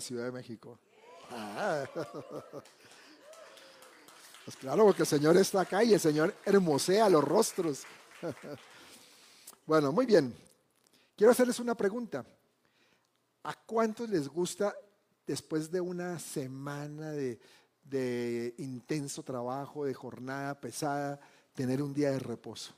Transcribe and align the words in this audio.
Ciudad 0.00 0.24
de 0.24 0.32
México? 0.32 0.78
Ah. 1.30 1.84
Pues 4.42 4.56
claro, 4.56 4.84
porque 4.84 5.02
el 5.02 5.06
Señor 5.06 5.36
está 5.36 5.60
acá 5.60 5.84
y 5.84 5.92
el 5.92 6.00
Señor 6.00 6.34
hermosea 6.44 7.08
los 7.08 7.22
rostros. 7.22 7.84
Bueno, 9.66 9.92
muy 9.92 10.04
bien. 10.04 10.34
Quiero 11.16 11.30
hacerles 11.30 11.60
una 11.60 11.76
pregunta. 11.76 12.24
¿A 13.44 13.54
cuántos 13.54 14.08
les 14.08 14.26
gusta 14.26 14.74
después 15.24 15.70
de 15.70 15.80
una 15.80 16.18
semana 16.18 17.12
de, 17.12 18.54
intenso 18.58 19.22
trabajo, 19.22 19.84
de 19.84 19.94
jornada 19.94 20.60
pesada, 20.60 21.20
tener 21.54 21.82
un 21.82 21.94
día 21.94 22.10
de 22.10 22.18
reposo? 22.18 22.72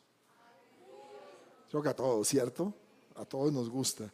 Creo 1.70 1.82
que 1.82 1.88
a 1.88 1.96
todos, 1.96 2.28
¿cierto? 2.28 2.74
A 3.14 3.24
todos 3.24 3.50
nos 3.50 3.70
gusta. 3.70 4.12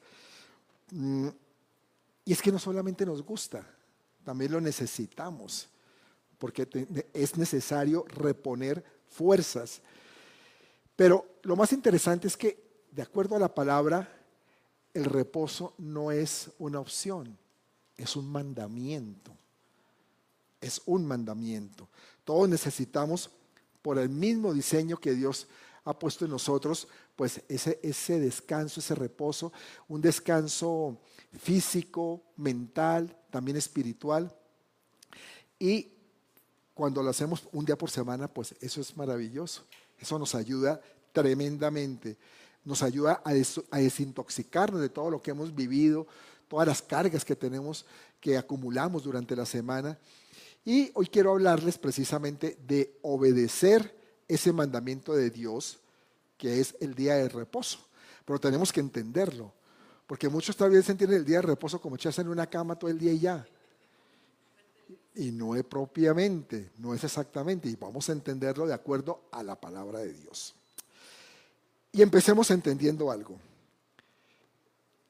Y 2.29 2.33
es 2.33 2.43
que 2.43 2.53
no 2.53 2.59
solamente 2.59 3.07
nos 3.07 3.23
gusta, 3.23 3.67
también 4.23 4.53
lo 4.53 4.61
necesitamos, 4.61 5.67
porque 6.37 6.69
es 7.15 7.39
necesario 7.39 8.05
reponer 8.07 8.85
fuerzas. 9.09 9.81
Pero 10.95 11.25
lo 11.45 11.57
más 11.57 11.73
interesante 11.73 12.29
es 12.29 12.37
que, 12.37 12.85
de 12.93 13.01
acuerdo 13.01 13.35
a 13.35 13.39
la 13.39 13.55
palabra, 13.55 14.15
el 14.93 15.07
reposo 15.07 15.73
no 15.79 16.13
es 16.13 16.51
una 16.59 16.81
opción, 16.81 17.39
es 17.97 18.15
un 18.15 18.31
mandamiento. 18.31 19.33
Es 20.61 20.83
un 20.85 21.07
mandamiento. 21.07 21.89
Todos 22.25 22.47
necesitamos, 22.47 23.31
por 23.81 23.97
el 23.97 24.11
mismo 24.11 24.53
diseño 24.53 24.99
que 24.99 25.15
Dios 25.15 25.49
ha 25.83 25.99
puesto 25.99 26.27
en 26.27 26.33
nosotros, 26.33 26.89
pues 27.17 27.41
ese, 27.49 27.81
ese 27.83 28.21
descanso, 28.21 28.81
ese 28.81 28.95
reposo, 28.95 29.51
un 29.89 30.03
descanso 30.03 31.01
físico, 31.37 32.23
mental, 32.37 33.17
también 33.31 33.57
espiritual. 33.57 34.35
Y 35.59 35.93
cuando 36.75 37.03
lo 37.03 37.11
hacemos 37.11 37.49
un 37.53 37.65
día 37.65 37.77
por 37.77 37.91
semana, 37.91 38.29
pues 38.29 38.55
eso 38.61 38.81
es 38.81 38.97
maravilloso. 38.97 39.65
Eso 39.99 40.19
nos 40.19 40.35
ayuda 40.35 40.81
tremendamente. 41.13 42.17
Nos 42.65 42.83
ayuda 42.83 43.23
a, 43.25 43.33
desintoxicarnos 43.33 44.81
de 44.81 44.89
todo 44.89 45.11
lo 45.11 45.23
que 45.23 45.33
hemos 45.33 45.55
vivido, 45.55 46.07
todas 46.47 46.69
las 46.69 46.83
cargas 46.83 47.25
que 47.25 47.35
tenemos, 47.35 47.85
que 48.21 48.37
acumulamos 48.37 49.05
durante 49.05 49.35
la 49.35 49.47
semana. 49.47 49.99
Y 50.65 50.91
hoy 50.95 51.07
quiero 51.07 51.33
hablarles 51.33 51.79
precisamente 51.79 52.59
de 52.67 52.99
obedecer 53.03 53.97
ese 54.29 54.53
mandamiento 54.53 55.15
de 55.15 55.31
Dios, 55.31 55.79
que 56.37 56.61
es 56.61 56.77
el 56.81 56.95
día 56.95 57.15
de 57.15 57.29
reposo. 57.29 57.81
Pero 58.25 58.39
tenemos 58.39 58.73
que 58.73 58.81
entenderlo, 58.81 59.53
porque 60.09 60.31
muchos 60.31 60.57
todavía 60.57 60.83
se 60.83 60.93
entienden 60.93 61.19
el 61.19 61.25
día 61.27 61.37
de 61.37 61.43
reposo 61.43 61.79
como 61.83 61.97
echarse 61.97 62.23
en 62.23 62.29
una 62.29 62.47
cama 62.47 62.79
todo 62.79 62.91
el 62.91 62.99
día 62.99 63.13
y 63.13 63.19
ya. 63.19 63.47
Y 65.17 65.31
no 65.31 65.55
es 65.55 65.65
propiamente, 65.65 66.71
no 66.79 66.95
es 66.95 67.05
exactamente, 67.05 67.69
y 67.69 67.77
vamos 67.77 68.09
a 68.09 68.13
entenderlo 68.13 68.67
de 68.67 68.73
acuerdo 68.73 69.29
a 69.31 69.43
la 69.43 69.61
palabra 69.61 69.99
de 69.99 70.15
Dios. 70.15 70.55
Y 71.93 72.01
empecemos 72.01 72.51
entendiendo 72.51 73.11
algo. 73.11 73.39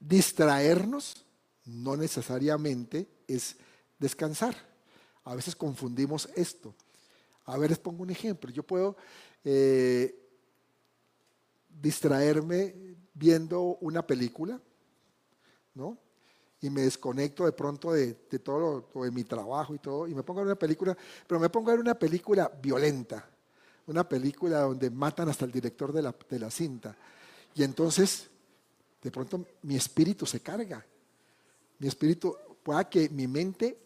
Distraernos 0.00 1.24
no 1.64 1.96
necesariamente 1.96 3.06
es 3.28 3.54
descansar. 4.00 4.56
A 5.22 5.36
veces 5.36 5.54
confundimos 5.54 6.28
esto. 6.34 6.74
A 7.44 7.56
ver, 7.56 7.70
les 7.70 7.78
pongo 7.78 8.02
un 8.02 8.10
ejemplo. 8.10 8.50
Yo 8.50 8.64
puedo 8.64 8.96
eh, 9.44 10.28
distraerme 11.68 12.96
viendo 13.14 13.78
una 13.80 14.04
película, 14.04 14.60
Y 16.60 16.70
me 16.70 16.82
desconecto 16.82 17.44
de 17.44 17.52
pronto 17.52 17.92
de, 17.92 18.14
todo 18.42 18.88
de 18.94 19.10
mi 19.10 19.24
trabajo 19.24 19.74
y 19.74 19.78
todo, 19.78 20.08
y 20.08 20.14
me 20.14 20.22
pongo 20.22 20.40
a 20.40 20.42
ver 20.42 20.52
una 20.52 20.58
película, 20.58 20.96
pero 21.26 21.38
me 21.38 21.48
pongo 21.48 21.70
a 21.70 21.74
ver 21.74 21.80
una 21.80 21.94
película 21.94 22.50
violenta, 22.60 23.28
una 23.86 24.08
película 24.08 24.60
donde 24.60 24.90
matan 24.90 25.28
hasta 25.28 25.44
el 25.44 25.52
director 25.52 25.92
de 25.92 26.02
la, 26.02 26.14
de 26.28 26.38
la 26.38 26.50
cinta. 26.50 26.96
Y 27.54 27.62
entonces, 27.62 28.28
de 29.02 29.10
pronto, 29.10 29.44
mi 29.62 29.76
espíritu 29.76 30.26
se 30.26 30.40
carga 30.40 30.84
mi 31.78 31.88
espíritu, 31.88 32.36
pueda 32.62 32.88
que 32.88 33.08
mi 33.08 33.26
mente 33.26 33.78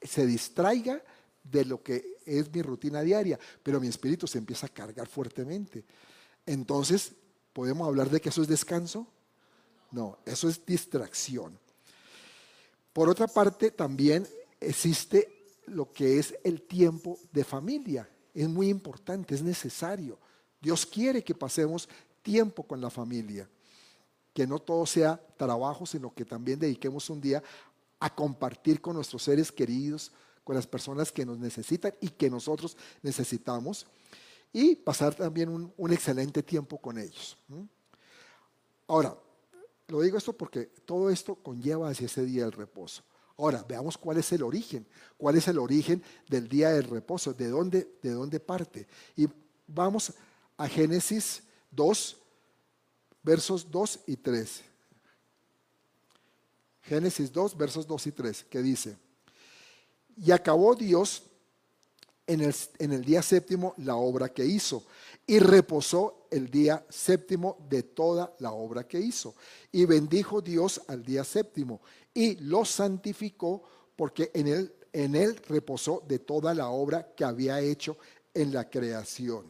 se 0.00 0.26
distraiga 0.26 1.02
de 1.42 1.64
lo 1.64 1.82
que 1.82 2.18
es 2.24 2.52
mi 2.52 2.62
rutina 2.62 3.02
diaria, 3.02 3.38
pero 3.62 3.80
mi 3.80 3.88
espíritu 3.88 4.26
se 4.26 4.38
empieza 4.38 4.66
a 4.66 4.70
cargar 4.70 5.08
fuertemente. 5.08 5.84
Entonces, 6.46 7.12
¿podemos 7.52 7.86
hablar 7.86 8.10
de 8.10 8.20
que 8.20 8.28
eso 8.28 8.42
es 8.42 8.48
descanso? 8.48 9.06
No, 9.92 10.18
eso 10.24 10.48
es 10.48 10.64
distracción. 10.66 11.58
Por 12.92 13.08
otra 13.08 13.26
parte, 13.26 13.70
también 13.70 14.26
existe 14.60 15.46
lo 15.66 15.92
que 15.92 16.18
es 16.18 16.34
el 16.42 16.62
tiempo 16.62 17.18
de 17.30 17.44
familia. 17.44 18.08
Es 18.34 18.48
muy 18.48 18.68
importante, 18.68 19.34
es 19.34 19.42
necesario. 19.42 20.18
Dios 20.60 20.84
quiere 20.84 21.22
que 21.22 21.34
pasemos 21.34 21.88
tiempo 22.22 22.64
con 22.64 22.80
la 22.80 22.90
familia 22.90 23.48
que 24.32 24.46
no 24.46 24.58
todo 24.58 24.86
sea 24.86 25.20
trabajo, 25.36 25.86
sino 25.86 26.12
que 26.14 26.24
también 26.24 26.58
dediquemos 26.58 27.10
un 27.10 27.20
día 27.20 27.42
a 28.00 28.14
compartir 28.14 28.80
con 28.80 28.96
nuestros 28.96 29.22
seres 29.22 29.52
queridos, 29.52 30.10
con 30.44 30.56
las 30.56 30.66
personas 30.66 31.12
que 31.12 31.26
nos 31.26 31.38
necesitan 31.38 31.94
y 32.00 32.08
que 32.08 32.30
nosotros 32.30 32.76
necesitamos, 33.02 33.86
y 34.52 34.74
pasar 34.76 35.14
también 35.14 35.48
un, 35.48 35.92
excelente 35.92 36.42
tiempo 36.42 36.78
con 36.78 36.98
ellos. 36.98 37.36
Ahora, 38.86 39.16
lo 39.92 40.00
digo 40.00 40.16
esto 40.16 40.32
porque 40.32 40.70
todo 40.86 41.10
esto 41.10 41.34
conlleva 41.34 41.90
hacia 41.90 42.06
ese 42.06 42.24
día 42.24 42.44
del 42.44 42.52
reposo. 42.52 43.02
Ahora, 43.36 43.62
veamos 43.68 43.98
cuál 43.98 44.16
es 44.16 44.32
el 44.32 44.42
origen, 44.42 44.86
cuál 45.18 45.36
es 45.36 45.48
el 45.48 45.58
origen 45.58 46.02
del 46.30 46.48
día 46.48 46.70
del 46.70 46.84
reposo, 46.84 47.34
de 47.34 47.48
dónde, 47.48 47.98
de 48.00 48.10
dónde 48.10 48.40
parte. 48.40 48.86
Y 49.16 49.28
vamos 49.66 50.14
a 50.56 50.66
Génesis 50.66 51.42
2, 51.72 52.16
versos 53.22 53.70
2 53.70 54.00
y 54.06 54.16
3. 54.16 54.62
Génesis 56.84 57.30
2, 57.30 57.54
versos 57.54 57.86
2 57.86 58.06
y 58.06 58.12
3, 58.12 58.44
que 58.44 58.62
dice, 58.62 58.96
y 60.16 60.30
acabó 60.30 60.74
Dios 60.74 61.24
en 62.26 62.40
el, 62.40 62.54
en 62.78 62.92
el, 62.92 63.04
día 63.04 63.20
séptimo 63.20 63.74
la 63.76 63.96
obra 63.96 64.30
que 64.30 64.46
hizo, 64.46 64.86
y 65.26 65.38
reposó 65.38 66.21
el 66.32 66.50
día 66.50 66.84
séptimo 66.88 67.58
de 67.68 67.82
toda 67.82 68.34
la 68.40 68.52
obra 68.52 68.88
que 68.88 68.98
hizo. 68.98 69.34
Y 69.70 69.84
bendijo 69.84 70.40
Dios 70.40 70.80
al 70.88 71.04
día 71.04 71.22
séptimo, 71.22 71.80
y 72.12 72.36
lo 72.36 72.64
santificó, 72.64 73.62
porque 73.94 74.30
en 74.34 74.48
él, 74.48 74.74
en 74.92 75.14
él 75.14 75.36
reposó 75.46 76.02
de 76.08 76.18
toda 76.18 76.54
la 76.54 76.70
obra 76.70 77.14
que 77.14 77.24
había 77.24 77.60
hecho 77.60 77.96
en 78.34 78.52
la 78.52 78.68
creación. 78.68 79.46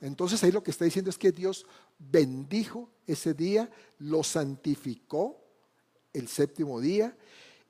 Entonces 0.00 0.42
ahí 0.44 0.52
lo 0.52 0.62
que 0.62 0.70
está 0.70 0.84
diciendo 0.84 1.10
es 1.10 1.18
que 1.18 1.32
Dios 1.32 1.66
bendijo 1.98 2.90
ese 3.06 3.34
día, 3.34 3.70
lo 3.98 4.22
santificó 4.22 5.40
el 6.12 6.28
séptimo 6.28 6.80
día 6.80 7.16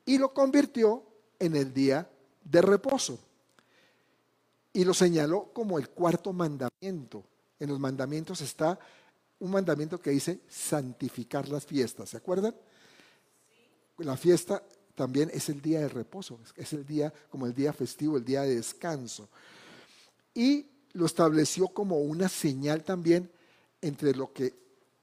y 0.05 0.19
lo 0.19 0.35
convirtió 0.35 1.05
en 1.39 1.55
el 1.57 1.73
día 1.73 2.09
de 2.45 2.63
reposo. 2.63 3.19
Y 4.73 4.85
lo 4.85 4.93
señaló 4.93 5.51
como 5.53 5.79
el 5.79 5.89
cuarto 5.89 6.33
mandamiento. 6.33 7.25
En 7.59 7.69
los 7.69 7.79
mandamientos 7.79 8.41
está 8.41 8.79
un 9.39 9.51
mandamiento 9.51 10.01
que 10.01 10.11
dice 10.11 10.41
santificar 10.49 11.49
las 11.49 11.67
fiestas. 11.67 12.11
¿Se 12.11 12.17
acuerdan? 12.17 12.55
La 13.99 14.17
fiesta 14.17 14.63
también 14.95 15.31
es 15.33 15.49
el 15.49 15.61
día 15.61 15.81
de 15.81 15.89
reposo, 15.89 16.39
es 16.57 16.73
el 16.73 16.87
día 16.87 17.13
como 17.31 17.47
el 17.47 17.55
día 17.55 17.73
festivo, 17.73 18.17
el 18.17 18.25
día 18.25 18.43
de 18.43 18.57
descanso. 18.57 19.29
Y 20.35 20.67
lo 20.93 21.07
estableció 21.07 21.69
como 21.69 21.99
una 22.01 22.29
señal 22.29 22.83
también 22.83 23.31
entre 23.81 24.15
lo 24.15 24.33
que 24.33 24.55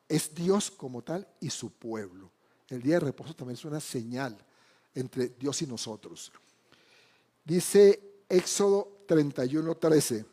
es 0.09 0.34
Dios 0.34 0.72
como 0.72 1.02
tal 1.03 1.28
y 1.40 1.50
su 1.50 1.72
pueblo. 1.72 2.31
El 2.69 2.81
día 2.81 2.96
de 2.96 3.02
reposo 3.02 3.36
también 3.36 3.58
es 3.58 3.66
una 3.66 3.80
señal 3.80 4.38
entre 4.96 5.30
Dios 5.30 5.62
y 5.62 5.68
nosotros. 5.68 6.31
Dice 7.45 8.24
Éxodo 8.30 9.04
31, 9.07 9.75
13. 9.75 10.32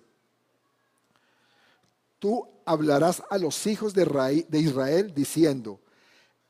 Tú 2.21 2.47
hablarás 2.67 3.23
a 3.31 3.39
los 3.39 3.67
hijos 3.67 3.95
de 3.95 4.47
Israel 4.53 5.13
diciendo, 5.13 5.81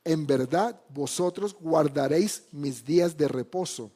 en 0.03 0.27
verdad 0.27 0.79
vosotros 0.89 1.55
guardaréis 1.59 2.43
mis 2.51 2.85
días 2.85 3.15
de 3.17 3.27
reposo, 3.27 3.89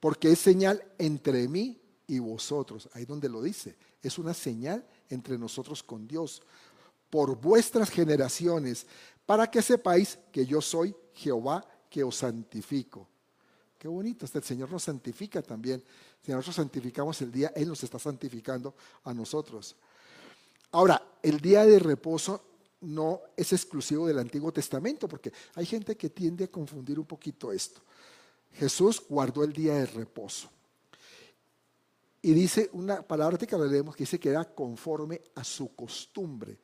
porque 0.00 0.32
es 0.32 0.38
señal 0.38 0.82
entre 0.98 1.46
mí 1.48 1.80
y 2.06 2.18
vosotros. 2.18 2.88
Ahí 2.94 3.04
donde 3.04 3.28
lo 3.28 3.42
dice, 3.42 3.76
es 4.02 4.18
una 4.18 4.32
señal 4.32 4.84
entre 5.10 5.38
nosotros 5.38 5.82
con 5.82 6.08
Dios 6.08 6.42
por 7.10 7.36
vuestras 7.40 7.90
generaciones, 7.90 8.86
para 9.26 9.50
que 9.50 9.62
sepáis 9.62 10.18
que 10.32 10.46
yo 10.46 10.60
soy 10.60 10.96
Jehová 11.12 11.66
que 11.90 12.02
os 12.02 12.16
santifico. 12.16 13.06
Qué 13.78 13.88
bonito, 13.88 14.24
este 14.24 14.38
el 14.38 14.44
Señor 14.44 14.70
nos 14.70 14.84
santifica 14.84 15.42
también. 15.42 15.84
Si 16.22 16.32
nosotros 16.32 16.56
santificamos 16.56 17.20
el 17.20 17.30
día, 17.30 17.52
Él 17.54 17.68
nos 17.68 17.84
está 17.84 17.98
santificando 17.98 18.74
a 19.04 19.12
nosotros. 19.12 19.76
Ahora, 20.72 21.02
el 21.22 21.40
día 21.40 21.64
de 21.64 21.78
reposo 21.78 22.42
no 22.80 23.20
es 23.36 23.52
exclusivo 23.52 24.06
del 24.06 24.18
Antiguo 24.18 24.52
Testamento, 24.52 25.08
porque 25.08 25.32
hay 25.54 25.66
gente 25.66 25.96
que 25.96 26.10
tiende 26.10 26.44
a 26.44 26.48
confundir 26.48 26.98
un 26.98 27.06
poquito 27.06 27.52
esto. 27.52 27.80
Jesús 28.52 29.02
guardó 29.08 29.44
el 29.44 29.52
día 29.52 29.74
de 29.74 29.86
reposo. 29.86 30.48
Y 32.22 32.32
dice 32.32 32.70
una 32.72 33.02
palabra 33.02 33.38
que 33.38 33.56
leemos 33.56 33.94
que 33.94 34.02
dice 34.02 34.18
que 34.18 34.30
era 34.30 34.44
conforme 34.44 35.20
a 35.34 35.44
su 35.44 35.74
costumbre. 35.74 36.58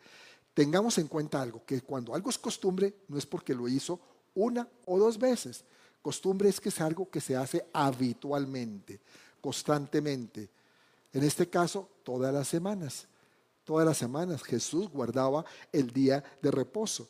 Tengamos 0.55 0.99
en 0.99 1.07
cuenta 1.07 1.41
algo, 1.41 1.65
que 1.65 1.81
cuando 1.83 2.15
algo 2.15 2.31
es 2.31 2.39
costumbre 2.39 2.95
no 3.09 3.17
es 3.17 3.27
porque 3.27 3.55
lo 3.55 3.69
hizo 3.69 4.01
una 4.35 4.69
o 4.87 4.99
dos 4.99 5.19
veces. 5.19 5.65
Costumbre 6.03 6.49
es 6.49 6.61
que 6.61 6.71
es 6.71 6.81
algo 6.81 7.09
que 7.09 7.21
se 7.21 7.37
hace 7.37 7.65
habitualmente, 7.73 9.01
constantemente. 9.41 10.51
En 11.13 11.23
este 11.23 11.49
caso, 11.49 11.89
todas 12.03 12.35
las 12.35 12.49
semanas. 12.49 13.07
Todas 13.65 13.87
las 13.87 13.97
semanas 13.97 14.43
Jesús 14.43 14.89
guardaba 14.89 15.45
el 15.73 15.93
día 15.93 16.23
de 16.41 16.51
reposo. 16.51 17.09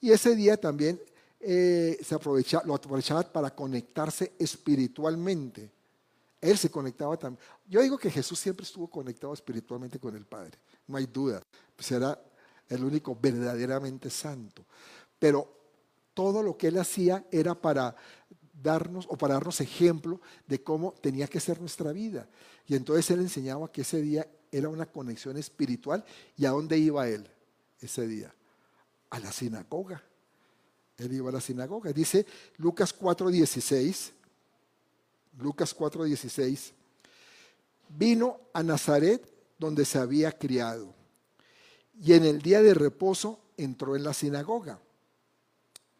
Y 0.00 0.10
ese 0.10 0.36
día 0.36 0.56
también 0.56 1.00
eh, 1.40 1.98
se 2.02 2.14
aprovecha, 2.14 2.62
lo 2.64 2.74
aprovechaba 2.74 3.22
para 3.22 3.54
conectarse 3.54 4.32
espiritualmente. 4.38 5.70
Él 6.40 6.58
se 6.58 6.70
conectaba 6.70 7.16
también. 7.16 7.42
Yo 7.68 7.80
digo 7.80 7.98
que 7.98 8.10
Jesús 8.10 8.38
siempre 8.38 8.64
estuvo 8.64 8.88
conectado 8.88 9.32
espiritualmente 9.32 9.98
con 9.98 10.14
el 10.14 10.26
Padre, 10.26 10.58
no 10.86 10.96
hay 10.96 11.06
duda. 11.06 11.42
Pues 11.74 11.90
era 11.90 12.18
el 12.68 12.84
único 12.84 13.16
verdaderamente 13.20 14.10
santo. 14.10 14.64
Pero 15.18 15.50
todo 16.14 16.42
lo 16.42 16.56
que 16.56 16.68
él 16.68 16.78
hacía 16.78 17.24
era 17.30 17.54
para 17.54 17.94
darnos 18.62 19.06
o 19.08 19.16
para 19.16 19.34
darnos 19.34 19.60
ejemplo 19.60 20.20
de 20.46 20.62
cómo 20.62 20.92
tenía 21.00 21.26
que 21.26 21.40
ser 21.40 21.60
nuestra 21.60 21.92
vida. 21.92 22.28
Y 22.66 22.74
entonces 22.74 23.10
él 23.10 23.20
enseñaba 23.20 23.70
que 23.70 23.82
ese 23.82 24.00
día 24.00 24.26
era 24.56 24.68
una 24.68 24.86
conexión 24.86 25.36
espiritual. 25.36 26.04
¿Y 26.36 26.46
a 26.46 26.50
dónde 26.50 26.78
iba 26.78 27.08
él 27.08 27.28
ese 27.80 28.06
día? 28.06 28.34
A 29.10 29.20
la 29.20 29.30
sinagoga. 29.30 30.02
Él 30.96 31.12
iba 31.12 31.28
a 31.28 31.32
la 31.32 31.40
sinagoga. 31.40 31.92
Dice 31.92 32.26
Lucas 32.56 32.94
4:16. 32.98 34.12
Lucas 35.38 35.76
4:16. 35.76 36.72
Vino 37.88 38.40
a 38.52 38.62
Nazaret 38.62 39.30
donde 39.58 39.84
se 39.84 39.98
había 39.98 40.32
criado. 40.32 40.94
Y 42.00 42.14
en 42.14 42.24
el 42.24 42.40
día 42.40 42.62
de 42.62 42.74
reposo 42.74 43.40
entró 43.56 43.96
en 43.96 44.04
la 44.04 44.12
sinagoga, 44.12 44.78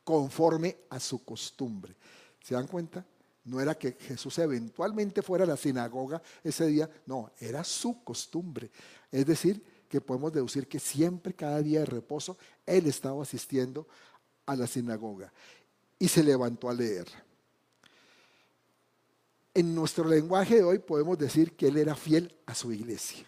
conforme 0.04 0.76
a 0.90 1.00
su 1.00 1.24
costumbre. 1.24 1.94
¿Se 2.42 2.54
dan 2.54 2.66
cuenta? 2.66 3.04
No 3.46 3.60
era 3.60 3.74
que 3.74 3.92
Jesús 3.92 4.38
eventualmente 4.38 5.22
fuera 5.22 5.44
a 5.44 5.48
la 5.48 5.56
sinagoga 5.56 6.20
ese 6.44 6.66
día, 6.66 6.90
no, 7.06 7.30
era 7.38 7.64
su 7.64 8.04
costumbre. 8.04 8.70
Es 9.10 9.24
decir, 9.26 9.62
que 9.88 10.00
podemos 10.00 10.32
deducir 10.32 10.66
que 10.66 10.78
siempre, 10.78 11.34
cada 11.34 11.62
día 11.62 11.80
de 11.80 11.86
reposo, 11.86 12.36
Él 12.66 12.86
estaba 12.86 13.22
asistiendo 13.22 13.86
a 14.44 14.56
la 14.56 14.66
sinagoga 14.66 15.32
y 15.98 16.08
se 16.08 16.22
levantó 16.22 16.68
a 16.68 16.74
leer. 16.74 17.06
En 19.54 19.74
nuestro 19.74 20.04
lenguaje 20.04 20.56
de 20.56 20.64
hoy 20.64 20.78
podemos 20.78 21.16
decir 21.16 21.56
que 21.56 21.68
Él 21.68 21.78
era 21.78 21.94
fiel 21.94 22.34
a 22.44 22.54
su 22.54 22.72
iglesia. 22.72 23.26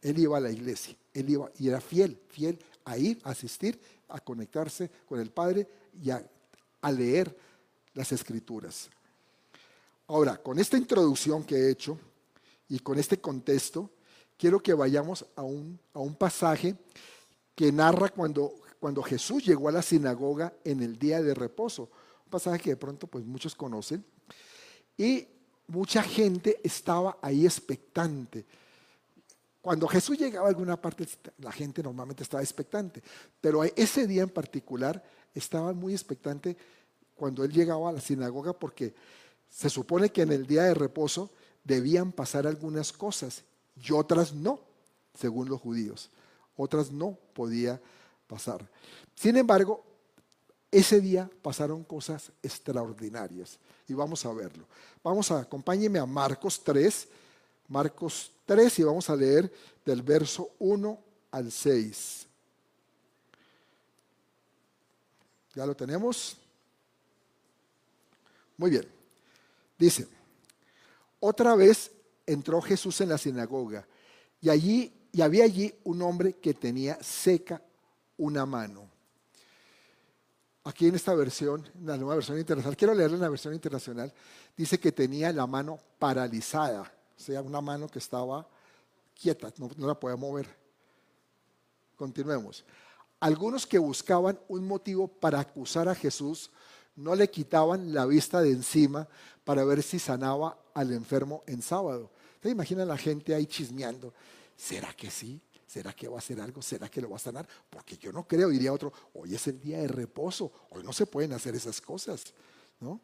Él 0.00 0.18
iba 0.18 0.36
a 0.36 0.40
la 0.40 0.50
iglesia, 0.50 0.96
él 1.12 1.30
iba 1.30 1.50
y 1.58 1.68
era 1.68 1.80
fiel, 1.80 2.20
fiel 2.28 2.58
a 2.84 2.96
ir, 2.96 3.20
a 3.24 3.30
asistir, 3.30 3.80
a 4.08 4.20
conectarse 4.20 4.90
con 5.06 5.20
el 5.20 5.30
Padre 5.30 5.66
y 6.00 6.10
a, 6.10 6.24
leer 6.92 7.36
las 7.94 8.12
escrituras. 8.12 8.88
Ahora, 10.08 10.36
con 10.38 10.58
esta 10.58 10.76
introducción 10.76 11.44
que 11.44 11.54
he 11.54 11.70
hecho 11.70 11.98
y 12.68 12.80
con 12.80 12.98
este 12.98 13.20
contexto, 13.20 13.90
quiero 14.36 14.60
que 14.60 14.74
vayamos 14.74 15.24
a 15.36 15.42
un, 15.42 15.78
a 15.94 16.00
un 16.00 16.14
pasaje 16.14 16.76
que 17.54 17.70
narra 17.70 18.08
cuando, 18.08 18.54
cuando 18.80 19.02
Jesús 19.02 19.44
llegó 19.44 19.68
a 19.68 19.72
la 19.72 19.82
sinagoga 19.82 20.52
en 20.64 20.82
el 20.82 20.98
día 20.98 21.22
de 21.22 21.34
reposo. 21.34 21.90
Un 22.24 22.30
pasaje 22.30 22.58
que 22.58 22.70
de 22.70 22.76
pronto 22.76 23.06
pues 23.06 23.24
muchos 23.24 23.54
conocen. 23.54 24.04
Y 24.96 25.28
mucha 25.66 26.02
gente 26.02 26.60
estaba 26.64 27.18
ahí 27.22 27.44
expectante 27.46 28.46
cuando 29.68 29.86
Jesús 29.86 30.16
llegaba 30.16 30.46
a 30.46 30.48
alguna 30.48 30.80
parte, 30.80 31.06
la 31.38 31.52
gente 31.52 31.82
normalmente 31.82 32.22
estaba 32.22 32.42
expectante, 32.42 33.02
pero 33.38 33.64
ese 33.64 34.06
día 34.06 34.22
en 34.22 34.30
particular 34.30 35.04
estaban 35.34 35.76
muy 35.76 35.92
expectante 35.92 36.56
cuando 37.14 37.44
él 37.44 37.52
llegaba 37.52 37.90
a 37.90 37.92
la 37.92 38.00
sinagoga 38.00 38.52
porque 38.52 38.94
se 39.50 39.70
supone 39.70 40.10
que 40.10 40.22
en 40.22 40.32
el 40.32 40.46
día 40.46 40.64
de 40.64 40.74
reposo 40.74 41.30
debían 41.64 42.12
pasar 42.12 42.46
algunas 42.46 42.92
cosas 42.92 43.42
y 43.76 43.92
otras 43.92 44.32
no, 44.32 44.60
según 45.14 45.48
los 45.48 45.60
judíos. 45.60 46.10
Otras 46.56 46.90
no 46.90 47.16
podía 47.34 47.80
pasar. 48.26 48.68
Sin 49.14 49.36
embargo, 49.36 49.84
ese 50.70 51.00
día 51.00 51.30
pasaron 51.42 51.84
cosas 51.84 52.30
extraordinarias 52.42 53.58
y 53.86 53.94
vamos 53.94 54.24
a 54.26 54.32
verlo. 54.32 54.66
Vamos 55.02 55.30
a, 55.30 55.40
acompáñeme 55.40 55.98
a 55.98 56.06
Marcos 56.06 56.62
3, 56.62 57.08
Marcos 57.68 58.32
3 58.44 58.78
y 58.78 58.82
vamos 58.82 59.08
a 59.08 59.16
leer 59.16 59.52
del 59.84 60.02
verso 60.02 60.50
1 60.58 60.98
al 61.30 61.50
6. 61.50 62.26
¿Ya 65.54 65.66
lo 65.66 65.74
tenemos? 65.74 66.36
Muy 68.56 68.70
bien. 68.70 68.97
Dice, 69.78 70.08
otra 71.20 71.54
vez 71.54 71.90
entró 72.26 72.60
Jesús 72.60 73.00
en 73.00 73.08
la 73.10 73.18
sinagoga 73.18 73.86
y 74.40 74.50
allí 74.50 74.92
y 75.10 75.22
había 75.22 75.44
allí 75.44 75.72
un 75.84 76.02
hombre 76.02 76.34
que 76.34 76.52
tenía 76.52 76.98
seca 77.02 77.62
una 78.18 78.44
mano. 78.44 78.88
Aquí 80.64 80.86
en 80.86 80.96
esta 80.96 81.14
versión, 81.14 81.66
en 81.78 81.86
la 81.86 81.96
nueva 81.96 82.16
versión 82.16 82.38
internacional, 82.38 82.76
quiero 82.76 82.94
leerla 82.94 83.16
en 83.16 83.22
la 83.22 83.30
versión 83.30 83.54
internacional, 83.54 84.12
dice 84.54 84.78
que 84.78 84.92
tenía 84.92 85.32
la 85.32 85.46
mano 85.46 85.78
paralizada 85.98 86.92
o 87.18 87.20
sea, 87.20 87.42
una 87.42 87.60
mano 87.60 87.88
que 87.88 87.98
estaba 87.98 88.46
quieta, 89.20 89.52
no, 89.58 89.68
la 89.76 89.98
podía 89.98 90.16
mover. 90.16 90.46
Continuemos. 91.96 92.64
Algunos 93.18 93.66
que 93.66 93.78
buscaban 93.78 94.38
un 94.46 94.64
motivo 94.64 95.08
para 95.08 95.40
acusar 95.40 95.88
a 95.88 95.96
Jesús 95.96 96.50
no 96.98 97.14
le 97.14 97.30
quitaban 97.30 97.94
la 97.94 98.06
vista 98.06 98.42
de 98.42 98.50
encima 98.50 99.08
para 99.44 99.64
ver 99.64 99.82
si 99.82 99.98
sanaba 99.98 100.58
al 100.74 100.92
enfermo 100.92 101.44
en 101.46 101.62
sábado. 101.62 102.10
¿Se 102.42 102.50
imagina 102.50 102.84
la 102.84 102.98
gente 102.98 103.34
ahí 103.34 103.46
chismeando? 103.46 104.12
¿Será 104.56 104.92
que 104.92 105.08
sí? 105.10 105.40
¿Será 105.64 105.92
que 105.92 106.08
va 106.08 106.16
a 106.16 106.18
hacer 106.18 106.40
algo? 106.40 106.60
¿Será 106.60 106.88
que 106.88 107.00
lo 107.00 107.10
va 107.10 107.16
a 107.16 107.20
sanar? 107.20 107.48
Porque 107.70 107.96
yo 107.96 108.10
no 108.10 108.26
creo, 108.26 108.48
diría 108.48 108.72
otro, 108.72 108.92
hoy 109.14 109.34
es 109.34 109.46
el 109.46 109.60
día 109.60 109.78
de 109.78 109.86
reposo, 109.86 110.50
hoy 110.70 110.82
no 110.82 110.92
se 110.92 111.06
pueden 111.06 111.32
hacer 111.32 111.54
esas 111.54 111.80
cosas, 111.80 112.34
¿no? 112.80 113.00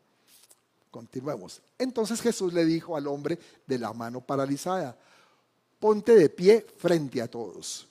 Continuemos. 0.91 1.63
Entonces 1.79 2.21
Jesús 2.21 2.53
le 2.53 2.65
dijo 2.65 2.97
al 2.97 3.07
hombre 3.07 3.39
de 3.65 3.79
la 3.79 3.93
mano 3.93 4.21
paralizada, 4.21 4.99
ponte 5.79 6.17
de 6.17 6.29
pie 6.31 6.67
frente 6.79 7.23
a 7.23 7.31
todos. 7.31 7.87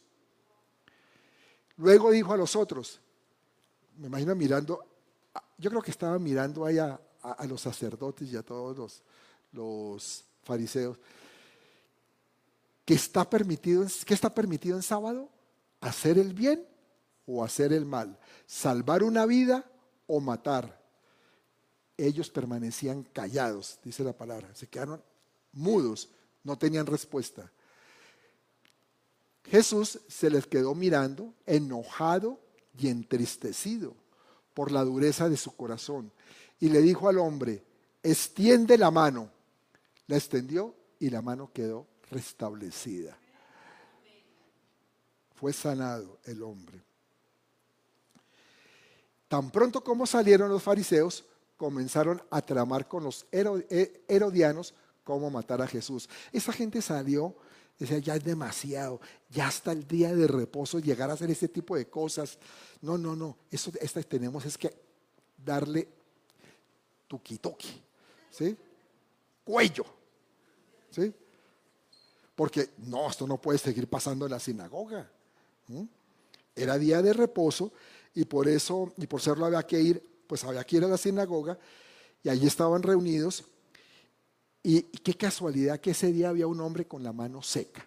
Luego 1.78 2.12
dijo 2.12 2.34
a 2.34 2.38
los 2.38 2.58
otros, 2.58 3.00
me 3.98 4.08
imagino 4.08 4.36
mirando, 4.36 4.93
yo 5.58 5.70
creo 5.70 5.82
que 5.82 5.92
estaba 5.92 6.18
mirando 6.20 6.66
ahí 6.66 6.78
a, 6.78 7.00
los 7.48 7.62
sacerdotes 7.62 8.30
y 8.32 8.36
a 8.36 8.44
todos 8.44 8.78
los, 8.78 9.02
los 9.54 10.26
fariseos, 10.44 10.98
¿qué 12.84 12.96
está, 12.96 13.30
permitido, 13.30 13.86
¿qué 14.06 14.14
está 14.14 14.34
permitido 14.34 14.76
en 14.76 14.84
sábado? 14.84 15.30
¿Hacer 15.80 16.18
el 16.18 16.34
bien 16.34 16.68
o 17.26 17.44
hacer 17.44 17.72
el 17.72 17.86
mal? 17.86 18.20
¿Salvar 18.46 19.04
una 19.04 19.26
vida 19.26 19.66
o 20.08 20.20
matar? 20.20 20.84
ellos 21.98 22.30
permanecían 22.30 23.04
callados, 23.04 23.80
dice 23.84 24.04
la 24.04 24.14
palabra, 24.14 24.54
se 24.56 24.68
quedaron 24.68 25.02
mudos, 25.52 26.10
no 26.44 26.58
tenían 26.58 26.86
respuesta. 26.86 27.52
Jesús 29.46 30.00
se 30.08 30.30
les 30.30 30.48
quedó 30.48 30.74
mirando, 30.74 31.34
enojado 31.46 32.40
y 32.78 32.88
entristecido 32.88 33.96
por 34.54 34.72
la 34.72 34.84
dureza 34.84 35.30
de 35.30 35.38
su 35.38 35.56
corazón, 35.56 36.12
y 36.60 36.70
le 36.70 36.82
dijo 36.82 37.10
al 37.10 37.18
hombre, 37.18 37.64
extiende 38.02 38.78
la 38.78 38.92
mano. 38.92 39.30
La 40.08 40.18
extendió 40.18 40.76
y 41.00 41.10
la 41.10 41.22
mano 41.22 41.52
quedó 41.54 41.88
restablecida. 42.12 43.18
Fue 45.36 45.54
sanado 45.54 46.20
el 46.26 46.44
hombre. 46.44 46.82
Tan 49.28 49.50
pronto 49.50 49.84
como 49.84 50.06
salieron 50.06 50.50
los 50.50 50.62
fariseos, 50.62 51.26
comenzaron 51.58 52.22
a 52.30 52.42
tramar 52.42 52.88
con 52.88 53.04
los 53.04 53.26
eh, 53.32 54.04
herodianos 54.08 54.74
cómo 55.04 55.30
matar 55.30 55.62
a 55.62 55.68
Jesús. 55.68 56.10
Esa 56.32 56.54
gente 56.54 56.82
salió, 56.82 57.36
decía, 57.78 57.98
ya 58.00 58.16
es 58.16 58.24
demasiado, 58.24 59.02
ya 59.30 59.48
hasta 59.48 59.72
el 59.72 59.88
día 59.88 60.14
de 60.14 60.28
reposo 60.28 60.80
llegar 60.80 61.10
a 61.10 61.14
hacer 61.14 61.30
ese 61.32 61.48
tipo 61.48 61.76
de 61.76 61.88
cosas. 61.88 62.38
No, 62.82 62.98
no, 62.98 63.16
no, 63.16 63.38
eso 63.52 63.72
esta 63.80 64.02
tenemos 64.04 64.46
es 64.46 64.58
que 64.58 64.74
darle 65.38 65.88
tuki-tuki, 67.08 67.82
¿sí? 68.30 68.58
Cuello, 69.44 69.86
¿sí? 70.90 71.14
Porque 72.36 72.70
no, 72.78 73.10
esto 73.10 73.28
no 73.28 73.40
puede 73.40 73.60
seguir 73.60 73.88
pasando 73.88 74.26
en 74.26 74.32
la 74.32 74.40
sinagoga. 74.40 75.10
Era 76.56 76.78
día 76.78 77.02
de 77.02 77.14
reposo 77.14 77.72
y 78.16 78.26
por 78.26 78.48
eso, 78.48 78.94
y 78.98 79.08
por 79.08 79.22
serlo 79.22 79.46
había 79.46 79.64
que 79.64 79.80
ir 79.80 80.14
pues 80.28 80.44
había 80.44 80.64
que 80.64 80.78
ir 80.78 80.84
a 80.84 80.88
la 80.88 80.98
sinagoga 80.98 81.58
y 82.24 82.30
allí 82.30 82.48
estaban 82.48 82.82
reunidos. 82.82 83.44
Y, 84.64 84.82
qué 84.82 85.14
casualidad 85.14 85.80
que 85.82 85.92
ese 85.92 86.12
día 86.12 86.30
había 86.30 86.48
un 86.48 86.62
hombre 86.62 86.88
con 86.88 87.04
la 87.04 87.12
mano 87.12 87.42
seca. 87.42 87.86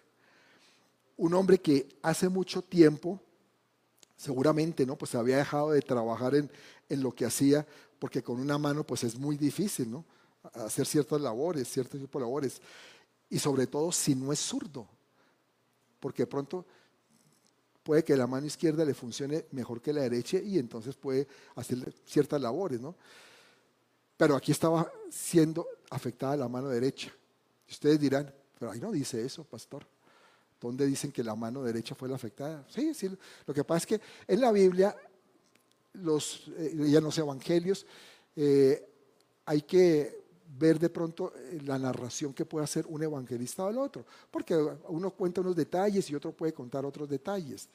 Un 1.17 1.33
hombre 1.33 1.59
que 1.59 1.87
hace 2.03 2.29
mucho 2.29 2.61
tiempo, 2.61 3.19
seguramente, 4.15 4.85
¿no? 4.85 4.95
Pues 4.95 5.15
había 5.15 5.37
dejado 5.37 5.71
de 5.71 5.81
trabajar 5.81 6.35
en, 6.35 6.51
en 6.87 7.01
lo 7.01 7.13
que 7.13 7.25
hacía, 7.25 7.65
porque 7.97 8.21
con 8.21 8.39
una 8.39 8.59
mano 8.59 8.83
pues 8.83 9.03
es 9.03 9.17
muy 9.17 9.35
difícil, 9.35 9.89
¿no? 9.89 10.05
Hacer 10.53 10.85
ciertas 10.85 11.19
labores, 11.19 11.67
ciertos 11.67 11.99
tipos 11.99 12.19
de 12.19 12.25
labores. 12.25 12.61
Y 13.29 13.39
sobre 13.39 13.65
todo 13.65 13.91
si 13.91 14.13
no 14.13 14.31
es 14.31 14.39
zurdo, 14.39 14.87
porque 15.99 16.23
de 16.23 16.27
pronto 16.27 16.65
puede 17.81 18.03
que 18.03 18.15
la 18.15 18.27
mano 18.27 18.45
izquierda 18.45 18.85
le 18.85 18.93
funcione 18.93 19.45
mejor 19.51 19.81
que 19.81 19.93
la 19.93 20.01
derecha 20.01 20.37
y 20.37 20.59
entonces 20.59 20.95
puede 20.95 21.27
hacer 21.55 21.93
ciertas 22.05 22.39
labores, 22.39 22.79
¿no? 22.79 22.95
Pero 24.15 24.35
aquí 24.35 24.51
estaba 24.51 24.91
siendo 25.09 25.65
afectada 25.89 26.37
la 26.37 26.47
mano 26.47 26.69
derecha. 26.69 27.11
Ustedes 27.69 27.99
dirán, 27.99 28.33
pero 28.57 28.71
ahí 28.71 28.79
no 28.79 28.91
dice 28.91 29.23
eso, 29.23 29.43
pastor. 29.43 29.85
¿Dónde 30.59 30.85
dicen 30.87 31.11
que 31.11 31.23
la 31.23 31.35
mano 31.35 31.63
derecha 31.63 31.93
fue 31.93 32.09
la 32.09 32.15
afectada? 32.15 32.65
Sí, 32.69 32.93
sí. 32.93 33.09
Lo 33.45 33.53
que 33.53 33.63
pasa 33.63 33.77
es 33.79 33.85
que 33.85 34.01
en 34.27 34.41
la 34.41 34.51
Biblia, 34.51 34.95
los, 35.93 36.47
eh, 36.57 36.73
ya 36.87 36.99
los 36.99 37.17
evangelios, 37.17 37.85
eh, 38.35 38.87
hay 39.45 39.61
que 39.61 40.25
ver 40.57 40.79
de 40.79 40.89
pronto 40.89 41.33
eh, 41.35 41.59
la 41.63 41.77
narración 41.77 42.33
que 42.33 42.45
puede 42.45 42.63
hacer 42.63 42.85
un 42.87 43.03
evangelista 43.03 43.65
o 43.65 43.81
otro, 43.81 44.05
porque 44.31 44.55
uno 44.87 45.11
cuenta 45.11 45.41
unos 45.41 45.55
detalles 45.55 46.09
y 46.09 46.15
otro 46.15 46.31
puede 46.31 46.53
contar 46.53 46.85
otros 46.85 47.07
detalles. 47.07 47.67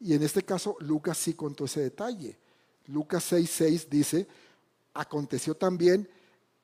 Y 0.00 0.14
en 0.14 0.22
este 0.22 0.42
caso, 0.42 0.76
Lucas 0.80 1.16
sí 1.16 1.34
contó 1.34 1.66
ese 1.66 1.80
detalle. 1.80 2.36
Lucas 2.86 3.32
6:6 3.32 3.88
dice, 3.88 4.26
Aconteció 4.94 5.54
también 5.54 6.06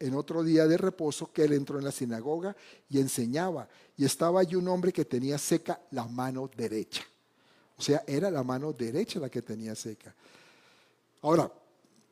en 0.00 0.14
otro 0.14 0.42
día 0.42 0.66
de 0.66 0.76
reposo 0.76 1.32
que 1.32 1.44
él 1.44 1.52
entró 1.52 1.78
en 1.78 1.84
la 1.84 1.92
sinagoga 1.92 2.56
y 2.88 3.00
enseñaba. 3.00 3.68
Y 3.96 4.04
estaba 4.04 4.40
allí 4.40 4.54
un 4.54 4.68
hombre 4.68 4.92
que 4.92 5.04
tenía 5.04 5.38
seca 5.38 5.80
la 5.90 6.04
mano 6.04 6.48
derecha. 6.56 7.02
O 7.76 7.82
sea, 7.82 8.02
era 8.06 8.30
la 8.30 8.42
mano 8.42 8.72
derecha 8.72 9.18
la 9.18 9.28
que 9.28 9.42
tenía 9.42 9.74
seca. 9.74 10.14
Ahora, 11.22 11.50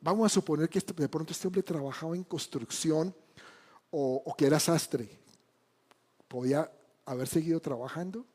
vamos 0.01 0.25
a 0.25 0.33
suponer 0.33 0.69
que 0.69 0.79
este, 0.79 0.93
de 0.93 1.09
pronto 1.09 1.31
este 1.31 1.47
hombre 1.47 1.63
trabajaba 1.63 2.15
en 2.15 2.23
construcción 2.23 3.13
o, 3.89 4.21
o 4.25 4.35
que 4.35 4.45
era 4.45 4.59
sastre. 4.59 5.09
¿Podía 6.27 6.69
haber 7.05 7.27
seguido 7.27 7.59
trabajando? 7.59 8.25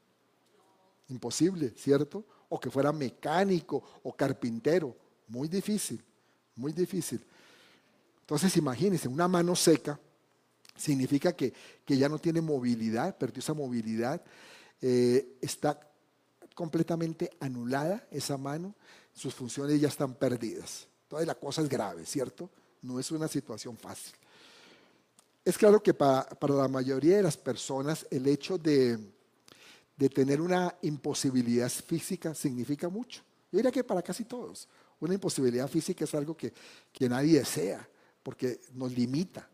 Imposible, 1.09 1.75
¿cierto? 1.77 2.25
O 2.49 2.59
que 2.59 2.71
fuera 2.71 2.93
mecánico 2.93 3.83
o 4.03 4.15
carpintero. 4.15 4.97
Muy 5.29 5.49
difícil, 5.49 6.03
muy 6.57 6.73
difícil. 6.73 7.23
Entonces 8.33 8.57
imagínense, 8.57 9.09
una 9.09 9.29
mano 9.29 9.55
seca 9.55 10.01
significa 10.75 11.35
que, 11.35 11.53
ya 11.87 12.09
no 12.09 12.19
tiene 12.19 12.41
movilidad, 12.41 13.19
perdió 13.19 13.41
esa 13.41 13.53
movilidad, 13.53 14.23
eh, 14.81 15.37
está 15.43 15.79
completamente 16.55 17.31
anulada 17.41 18.07
esa 18.11 18.39
mano, 18.39 18.75
sus 19.13 19.35
funciones 19.35 19.79
ya 19.79 19.89
están 19.89 20.15
perdidas. 20.15 20.89
Entonces 21.03 21.27
la 21.27 21.35
cosa 21.35 21.61
es 21.61 21.69
grave, 21.69 22.07
¿cierto? 22.07 22.49
No 22.81 22.99
es 22.99 23.11
una 23.11 23.29
situación 23.29 23.77
fácil. 23.77 24.15
Es 25.45 25.59
claro 25.59 25.83
que 25.83 25.93
para, 25.93 26.27
la 26.41 26.69
mayoría 26.69 27.19
de 27.19 27.25
las 27.25 27.37
personas 27.37 28.07
el 28.11 28.27
hecho 28.27 28.57
de, 28.57 28.99
tener 30.15 30.41
una 30.41 30.75
imposibilidad 30.81 31.69
física 31.69 32.35
significa 32.35 32.89
mucho. 32.89 33.21
Yo 33.53 33.59
diría 33.59 33.71
que 33.71 33.85
para 33.85 34.01
casi 34.01 34.25
todos. 34.25 34.67
Una 35.01 35.13
imposibilidad 35.13 35.69
física 35.69 36.05
es 36.05 36.15
algo 36.15 36.35
que, 36.35 36.51
que 36.95 37.11
nadie 37.11 37.39
desea 37.39 37.87
porque 38.23 38.61
nos 38.75 38.93
limita. 38.93 39.49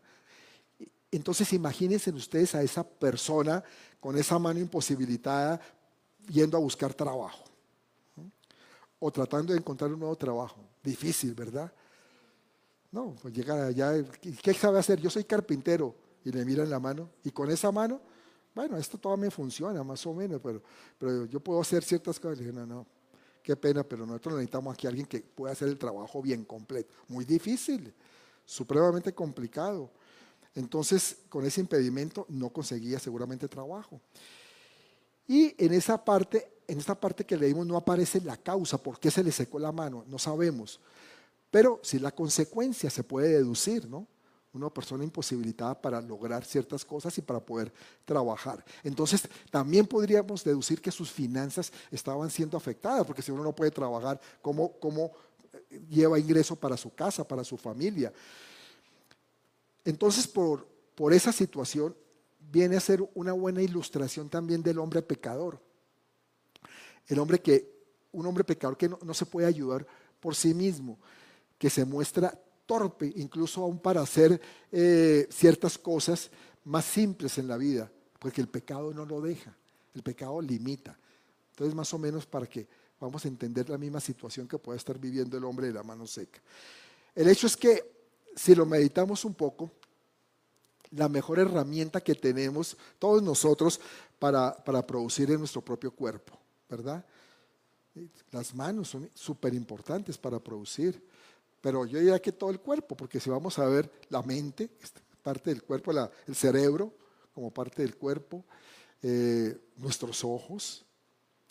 Entonces 1.11 1.51
imagínense 1.53 2.11
ustedes 2.11 2.53
a 2.55 2.61
esa 2.61 2.83
persona 2.87 3.63
con 3.99 4.17
esa 4.17 4.37
mano 4.37 4.59
imposibilitada 4.59 5.59
yendo 6.27 6.57
a 6.57 6.59
buscar 6.59 6.93
trabajo 6.93 7.45
o 8.99 9.11
tratando 9.11 9.53
de 9.53 9.59
encontrar 9.59 9.91
un 9.91 9.99
nuevo 9.99 10.15
trabajo. 10.15 10.57
Difícil, 10.83 11.33
¿verdad? 11.33 11.71
No, 12.91 13.15
pues 13.21 13.33
llegar 13.33 13.59
allá, 13.59 13.93
¿qué 14.41 14.53
sabe 14.53 14.79
hacer? 14.79 14.99
Yo 14.99 15.09
soy 15.09 15.23
carpintero 15.23 15.95
y 16.23 16.31
le 16.31 16.45
miran 16.45 16.69
la 16.69 16.79
mano 16.79 17.09
y 17.23 17.31
con 17.31 17.49
esa 17.49 17.71
mano, 17.71 18.01
bueno, 18.53 18.77
esto 18.77 18.97
todavía 18.97 19.25
me 19.25 19.31
funciona 19.31 19.83
más 19.83 20.05
o 20.05 20.13
menos, 20.13 20.41
pero, 20.43 20.61
pero 20.97 21.25
yo 21.25 21.39
puedo 21.39 21.61
hacer 21.61 21.83
ciertas 21.83 22.19
cosas. 22.19 22.39
Le 22.39 22.45
dije, 22.45 22.55
no, 22.57 22.65
no, 22.65 22.85
qué 23.41 23.55
pena, 23.55 23.83
pero 23.83 24.05
nosotros 24.05 24.35
necesitamos 24.35 24.73
aquí 24.73 24.85
a 24.87 24.89
alguien 24.89 25.07
que 25.07 25.21
pueda 25.21 25.53
hacer 25.53 25.69
el 25.69 25.77
trabajo 25.77 26.21
bien 26.21 26.43
completo. 26.43 26.93
Muy 27.07 27.25
difícil 27.25 27.93
supremamente 28.49 29.13
complicado. 29.13 29.91
Entonces, 30.55 31.17
con 31.29 31.45
ese 31.45 31.61
impedimento 31.61 32.25
no 32.29 32.49
conseguía 32.49 32.97
seguramente 32.97 33.47
trabajo. 33.47 34.01
Y 35.27 35.53
en 35.63 35.73
esa 35.73 36.03
parte, 36.03 36.51
en 36.67 36.79
esta 36.79 36.99
parte 36.99 37.23
que 37.23 37.37
leímos 37.37 37.67
no 37.67 37.77
aparece 37.77 38.19
la 38.21 38.35
causa, 38.37 38.79
por 38.79 38.99
qué 38.99 39.11
se 39.11 39.23
le 39.23 39.31
secó 39.31 39.59
la 39.59 39.71
mano, 39.71 40.03
no 40.07 40.17
sabemos. 40.17 40.79
Pero 41.51 41.79
si 41.83 41.99
la 41.99 42.11
consecuencia 42.11 42.89
se 42.89 43.03
puede 43.03 43.29
deducir, 43.29 43.87
¿no? 43.87 44.07
Una 44.51 44.71
persona 44.71 45.03
imposibilitada 45.03 45.79
para 45.79 46.01
lograr 46.01 46.43
ciertas 46.43 46.83
cosas 46.83 47.15
y 47.19 47.21
para 47.21 47.39
poder 47.39 47.71
trabajar. 48.03 48.65
Entonces, 48.83 49.29
también 49.51 49.85
podríamos 49.85 50.43
deducir 50.43 50.81
que 50.81 50.89
sus 50.89 51.11
finanzas 51.11 51.71
estaban 51.91 52.31
siendo 52.31 52.57
afectadas, 52.57 53.05
porque 53.05 53.21
si 53.21 53.31
uno 53.31 53.43
no 53.43 53.53
puede 53.53 53.69
trabajar, 53.69 54.19
¿cómo, 54.41 54.71
cómo 54.79 55.11
lleva 55.89 56.19
ingreso 56.19 56.55
para 56.55 56.77
su 56.77 56.93
casa, 56.93 57.27
para 57.27 57.43
su 57.43 57.57
familia. 57.57 58.11
Entonces, 59.85 60.27
por, 60.27 60.67
por 60.95 61.13
esa 61.13 61.31
situación, 61.31 61.95
viene 62.51 62.77
a 62.77 62.79
ser 62.79 63.07
una 63.13 63.33
buena 63.33 63.61
ilustración 63.61 64.29
también 64.29 64.63
del 64.63 64.79
hombre 64.79 65.01
pecador. 65.01 65.59
El 67.07 67.19
hombre 67.19 67.39
que, 67.41 67.69
un 68.11 68.25
hombre 68.25 68.43
pecador 68.43 68.77
que 68.77 68.89
no, 68.89 69.13
se 69.13 69.25
puede 69.25 69.47
ayudar 69.47 69.85
por 70.19 70.35
sí 70.35 70.53
mismo, 70.53 70.97
que 71.57 71.69
se 71.69 71.85
muestra 71.85 72.39
torpe, 72.65 73.11
incluso 73.15 73.63
aún 73.63 73.79
para 73.79 74.01
hacer 74.01 74.39
eh, 74.71 75.27
ciertas 75.31 75.77
cosas 75.77 76.29
más 76.65 76.85
simples 76.85 77.37
en 77.37 77.47
la 77.47 77.57
vida, 77.57 77.91
porque 78.19 78.41
el 78.41 78.47
pecado 78.47 78.93
no 78.93 79.05
lo 79.05 79.21
deja, 79.21 79.55
el 79.95 80.03
pecado 80.03 80.41
limita. 80.41 80.97
Entonces, 81.51 81.75
más 81.75 81.93
o 81.93 81.97
menos 81.97 82.25
para 82.25 82.45
que 82.45 82.67
vamos 82.99 83.25
a 83.25 83.27
entender 83.27 83.69
la 83.69 83.77
misma 83.77 83.99
situación 83.99 84.47
que 84.47 84.57
puede 84.57 84.77
estar 84.77 84.97
viviendo 84.97 85.37
el 85.37 85.43
hombre 85.43 85.67
de 85.67 85.73
la 85.73 85.83
mano 85.83 86.05
seca. 86.05 86.39
El 87.15 87.27
hecho 87.27 87.47
es 87.47 87.55
que 87.55 87.99
si 88.35 88.55
lo 88.55 88.65
meditamos 88.65 89.25
un 89.25 89.33
poco, 89.33 89.71
la 90.91 91.09
mejor 91.09 91.39
herramienta 91.39 92.01
que 92.01 92.15
tenemos 92.15 92.75
todos 92.97 93.21
nosotros 93.21 93.79
para, 94.17 94.55
producir 94.85 95.31
en 95.31 95.39
nuestro 95.39 95.61
propio 95.61 95.91
cuerpo, 95.91 96.37
¿verdad? 96.69 97.05
Las 98.31 98.53
manos 98.55 98.89
son 98.89 99.09
súper 99.13 99.53
importantes 99.53 100.17
para 100.17 100.39
producir, 100.39 101.01
pero 101.61 101.85
yo 101.85 101.99
diría 101.99 102.21
que 102.21 102.31
todo 102.31 102.49
el 102.49 102.59
cuerpo, 102.59 102.95
porque 102.95 103.19
si 103.19 103.29
vamos 103.29 103.59
a 103.59 103.65
ver 103.65 103.91
la 104.09 104.21
mente, 104.21 104.69
parte 105.21 105.51
del 105.51 105.63
cuerpo, 105.63 105.91
el 106.27 106.35
cerebro 106.35 106.93
como 107.33 107.51
parte 107.51 107.81
del 107.81 107.95
cuerpo, 107.95 108.43
eh, 109.01 109.57
nuestros 109.77 110.23
ojos, 110.23 110.85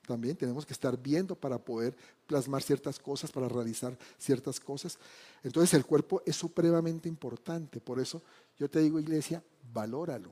también 0.09 0.37
tenemos 0.37 0.65
que 0.65 0.73
estar 0.73 0.97
viendo 0.97 1.35
para 1.35 1.59
poder 1.59 1.95
plasmar 2.27 2.63
ciertas 2.63 2.99
cosas, 2.99 3.31
para 3.31 3.47
realizar 3.47 3.97
ciertas 4.17 4.59
cosas. 4.59 4.99
Entonces 5.43 5.75
el 5.75 5.85
cuerpo 5.85 6.23
es 6.25 6.35
supremamente 6.35 7.11
importante. 7.11 7.79
Por 7.79 8.01
eso 8.01 8.23
yo 8.59 8.71
te 8.71 8.81
digo, 8.81 8.99
iglesia, 8.99 9.45
valóralo. 9.71 10.31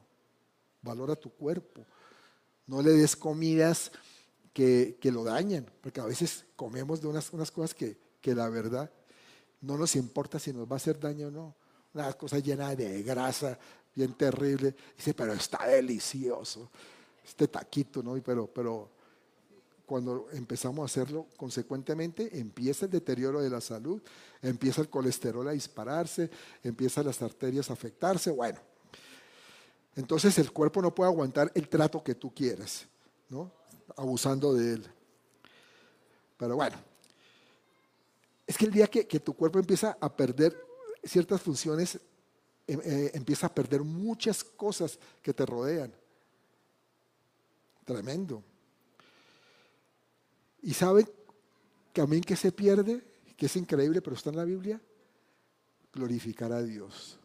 Valora 0.80 1.14
tu 1.14 1.30
cuerpo. 1.30 1.84
No 2.66 2.80
le 2.80 2.92
des 2.92 3.14
comidas 3.14 3.92
que, 4.54 4.96
lo 5.02 5.24
dañan, 5.24 5.66
porque 5.82 6.00
a 6.00 6.06
veces 6.06 6.46
comemos 6.56 7.02
de 7.02 7.08
unas, 7.08 7.30
unas 7.34 7.50
cosas 7.50 7.74
que, 7.74 7.98
que 8.22 8.34
la 8.34 8.48
verdad 8.48 8.90
no 9.60 9.76
nos 9.76 9.94
importa 9.94 10.38
si 10.38 10.54
nos 10.54 10.66
va 10.66 10.72
a 10.72 10.76
hacer 10.76 10.98
daño 10.98 11.28
o 11.28 11.30
no. 11.30 11.54
Una 11.92 12.14
cosa 12.14 12.38
llena 12.38 12.74
de 12.74 13.02
grasa, 13.02 13.58
bien 13.94 14.14
terrible. 14.14 14.74
Dice, 14.96 15.12
pero 15.12 15.34
está 15.34 15.66
delicioso. 15.66 16.70
Este 17.22 17.46
taquito, 17.48 18.02
¿no? 18.02 18.14
Pero, 18.22 18.46
pero 18.46 18.95
cuando 19.86 20.26
empezamos 20.32 20.82
a 20.82 20.86
hacerlo 20.86 21.28
consecuentemente, 21.36 22.38
empieza 22.38 22.86
el 22.86 22.90
deterioro 22.90 23.40
de 23.40 23.48
la 23.48 23.60
salud, 23.60 24.02
empieza 24.42 24.80
el 24.80 24.90
colesterol 24.90 25.46
a 25.46 25.52
dispararse, 25.52 26.28
empiezan 26.62 27.06
las 27.06 27.22
arterias 27.22 27.70
a 27.70 27.74
afectarse, 27.74 28.32
bueno. 28.32 28.58
Entonces 29.94 30.36
el 30.38 30.52
cuerpo 30.52 30.82
no 30.82 30.94
puede 30.94 31.10
aguantar 31.10 31.50
el 31.54 31.68
trato 31.68 32.02
que 32.02 32.16
tú 32.16 32.34
quieras, 32.34 32.86
¿no? 33.28 33.50
Abusando 33.96 34.52
de 34.52 34.74
él. 34.74 34.86
Pero 36.36 36.56
bueno, 36.56 36.76
es 38.46 38.58
que 38.58 38.66
el 38.66 38.72
día 38.72 38.88
que, 38.88 39.20
tu 39.20 39.34
cuerpo 39.34 39.60
empieza 39.60 39.96
a 40.00 40.14
perder 40.14 40.60
ciertas 41.04 41.40
funciones, 41.40 41.98
em, 42.66 42.80
eh, 42.82 43.12
empieza 43.14 43.46
a 43.46 43.54
perder 43.54 43.82
muchas 43.82 44.42
cosas 44.42 44.98
que 45.22 45.32
te 45.32 45.46
rodean. 45.46 45.92
Tremendo. 47.84 48.42
¿Y 50.62 50.74
saben 50.74 51.08
también 51.92 52.22
que 52.22 52.36
se 52.36 52.52
pierde? 52.52 53.02
Que 53.36 53.46
es 53.46 53.56
increíble, 53.56 54.02
pero 54.02 54.16
está 54.16 54.30
en 54.30 54.36
la 54.36 54.44
Biblia. 54.44 54.80
glorificar 55.92 56.52
a 56.52 56.62
Dios. 56.62 57.18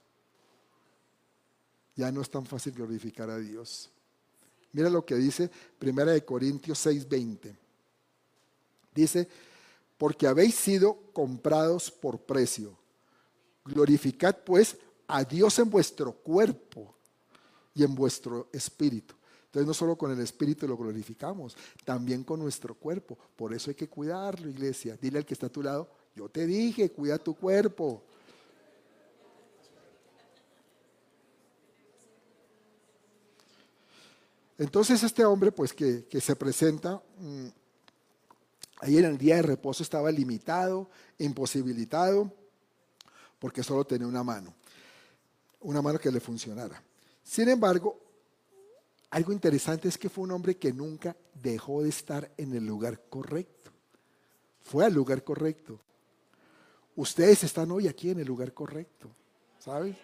Ya 1.96 2.10
no 2.10 2.22
es 2.22 2.30
tan 2.30 2.46
fácil 2.46 2.72
glorificar 2.72 3.30
a 3.30 3.38
Dios. 3.38 3.90
Mira 4.72 4.90
lo 4.90 5.06
que 5.06 5.16
dice 5.16 5.52
Primera 5.78 6.14
de 6.14 6.24
Corintios 6.24 6.80
6:20. 6.86 7.58
Dice, 8.94 9.28
porque 9.98 10.26
habéis 10.28 10.56
sido 10.56 11.12
comprados 11.14 11.92
por 11.92 12.22
precio. 12.22 12.78
Glorificad 13.66 14.38
pues 14.46 14.78
a 15.08 15.24
Dios 15.24 15.60
en 15.60 15.70
vuestro 15.70 16.14
cuerpo 16.14 16.96
y 17.76 17.84
en 17.84 17.94
vuestro 17.94 18.50
espíritu. 18.52 19.14
Entonces 19.52 19.68
no 19.68 19.74
solo 19.74 19.98
con 19.98 20.10
el 20.12 20.20
espíritu 20.22 20.66
lo 20.66 20.78
glorificamos, 20.78 21.58
también 21.84 22.24
con 22.24 22.40
nuestro 22.40 22.74
cuerpo. 22.74 23.18
Por 23.36 23.54
eso 23.54 23.70
hay 23.70 23.76
que 23.76 23.90
cuidarlo, 23.90 24.50
iglesia. 24.50 24.98
Dile 25.00 25.18
al 25.18 25.26
que 25.26 25.34
está 25.34 25.48
a 25.48 25.50
tu 25.50 25.62
lado, 25.62 25.90
yo 26.16 26.30
te 26.30 26.46
dije, 26.46 26.90
cuida 26.90 27.18
tu 27.18 27.36
cuerpo. 27.36 28.02
Entonces 34.58 35.04
este 35.04 35.26
hombre, 35.26 35.52
pues 35.52 35.74
que, 35.74 36.06
se 36.22 36.36
presenta, 36.38 37.02
mm, 37.18 37.48
ahí 38.78 39.00
en 39.00 39.04
el 39.04 39.18
día 39.18 39.36
de 39.36 39.42
reposo 39.42 39.84
estaba 39.84 40.10
limitado, 40.14 40.90
imposibilitado, 41.18 42.34
porque 43.38 43.64
solo 43.64 43.84
tenía 43.84 44.08
una 44.08 44.24
mano, 44.24 44.54
una 45.60 45.82
mano 45.82 46.00
que 46.00 46.10
le 46.10 46.22
funcionara. 46.22 46.82
Sin 47.22 47.50
embargo, 47.50 48.11
algo 49.12 49.34
interesante 49.34 49.90
es 49.90 49.98
que 49.98 50.10
fue 50.10 50.24
un 50.24 50.32
hombre 50.32 50.56
que 50.56 50.72
nunca 50.72 51.16
dejó 51.34 51.84
de 51.84 51.90
estar 51.90 52.32
en 52.38 52.56
el 52.56 52.66
lugar 52.66 53.02
correcto. 53.10 53.70
Fue 54.64 54.86
al 54.86 54.94
lugar 54.94 55.22
correcto. 55.24 55.80
Ustedes 56.96 57.44
están 57.44 57.72
hoy 57.72 57.90
aquí 57.90 58.10
en 58.10 58.22
el 58.22 58.28
lugar 58.28 58.54
correcto, 58.54 59.10
¿sabes? 59.60 59.98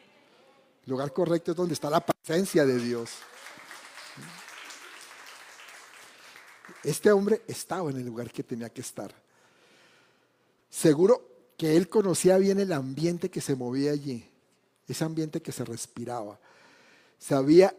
El 0.86 0.92
lugar 0.92 1.14
correcto 1.14 1.52
es 1.52 1.58
donde 1.58 1.74
está 1.74 1.90
la 1.90 2.06
presencia 2.06 2.66
de 2.66 2.78
Dios. 2.78 3.12
Este 6.84 7.10
hombre 7.12 7.44
estaba 7.48 7.90
en 7.90 7.98
el 7.98 8.06
lugar 8.06 8.30
que 8.30 8.44
tenía 8.44 8.70
que 8.70 8.82
estar. 8.82 9.14
Seguro 10.70 11.54
que 11.58 11.78
él 11.78 11.88
conocía 11.88 12.38
bien 12.38 12.60
el 12.60 12.74
ambiente 12.74 13.30
que 13.30 13.40
se 13.40 13.56
movía 13.56 13.92
allí, 13.92 14.30
ese 14.86 15.04
ambiente 15.06 15.42
que 15.42 15.54
se 15.54 15.64
respiraba. 15.64 16.40
Sabía 17.18 17.74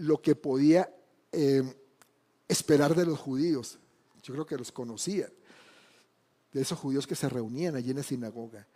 lo 0.00 0.20
que 0.20 0.34
podía 0.34 0.92
eh, 1.32 1.62
esperar 2.48 2.94
de 2.94 3.06
los 3.06 3.18
judíos. 3.18 3.78
Yo 4.22 4.34
creo 4.34 4.46
que 4.46 4.56
los 4.56 4.72
conocía, 4.72 5.28
de 6.52 6.60
esos 6.60 6.78
judíos 6.78 7.06
que 7.06 7.14
se 7.14 7.28
reunían 7.28 7.76
allí 7.76 7.90
en 7.90 7.96
la 7.96 8.02
sinagoga 8.02 8.66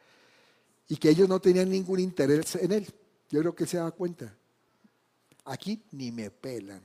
y 0.88 0.97
que 0.97 1.11
ellos 1.11 1.28
no 1.28 1.40
tenían 1.40 1.69
ningún 1.69 2.00
interés 2.00 2.54
en 2.57 2.73
él. 2.73 2.87
Yo 3.31 3.40
creo 3.40 3.54
que 3.54 3.66
se 3.66 3.76
daba 3.76 3.90
cuenta. 3.90 4.35
Aquí 5.45 5.83
ni 5.93 6.12
me 6.12 6.31
pelan, 6.31 6.83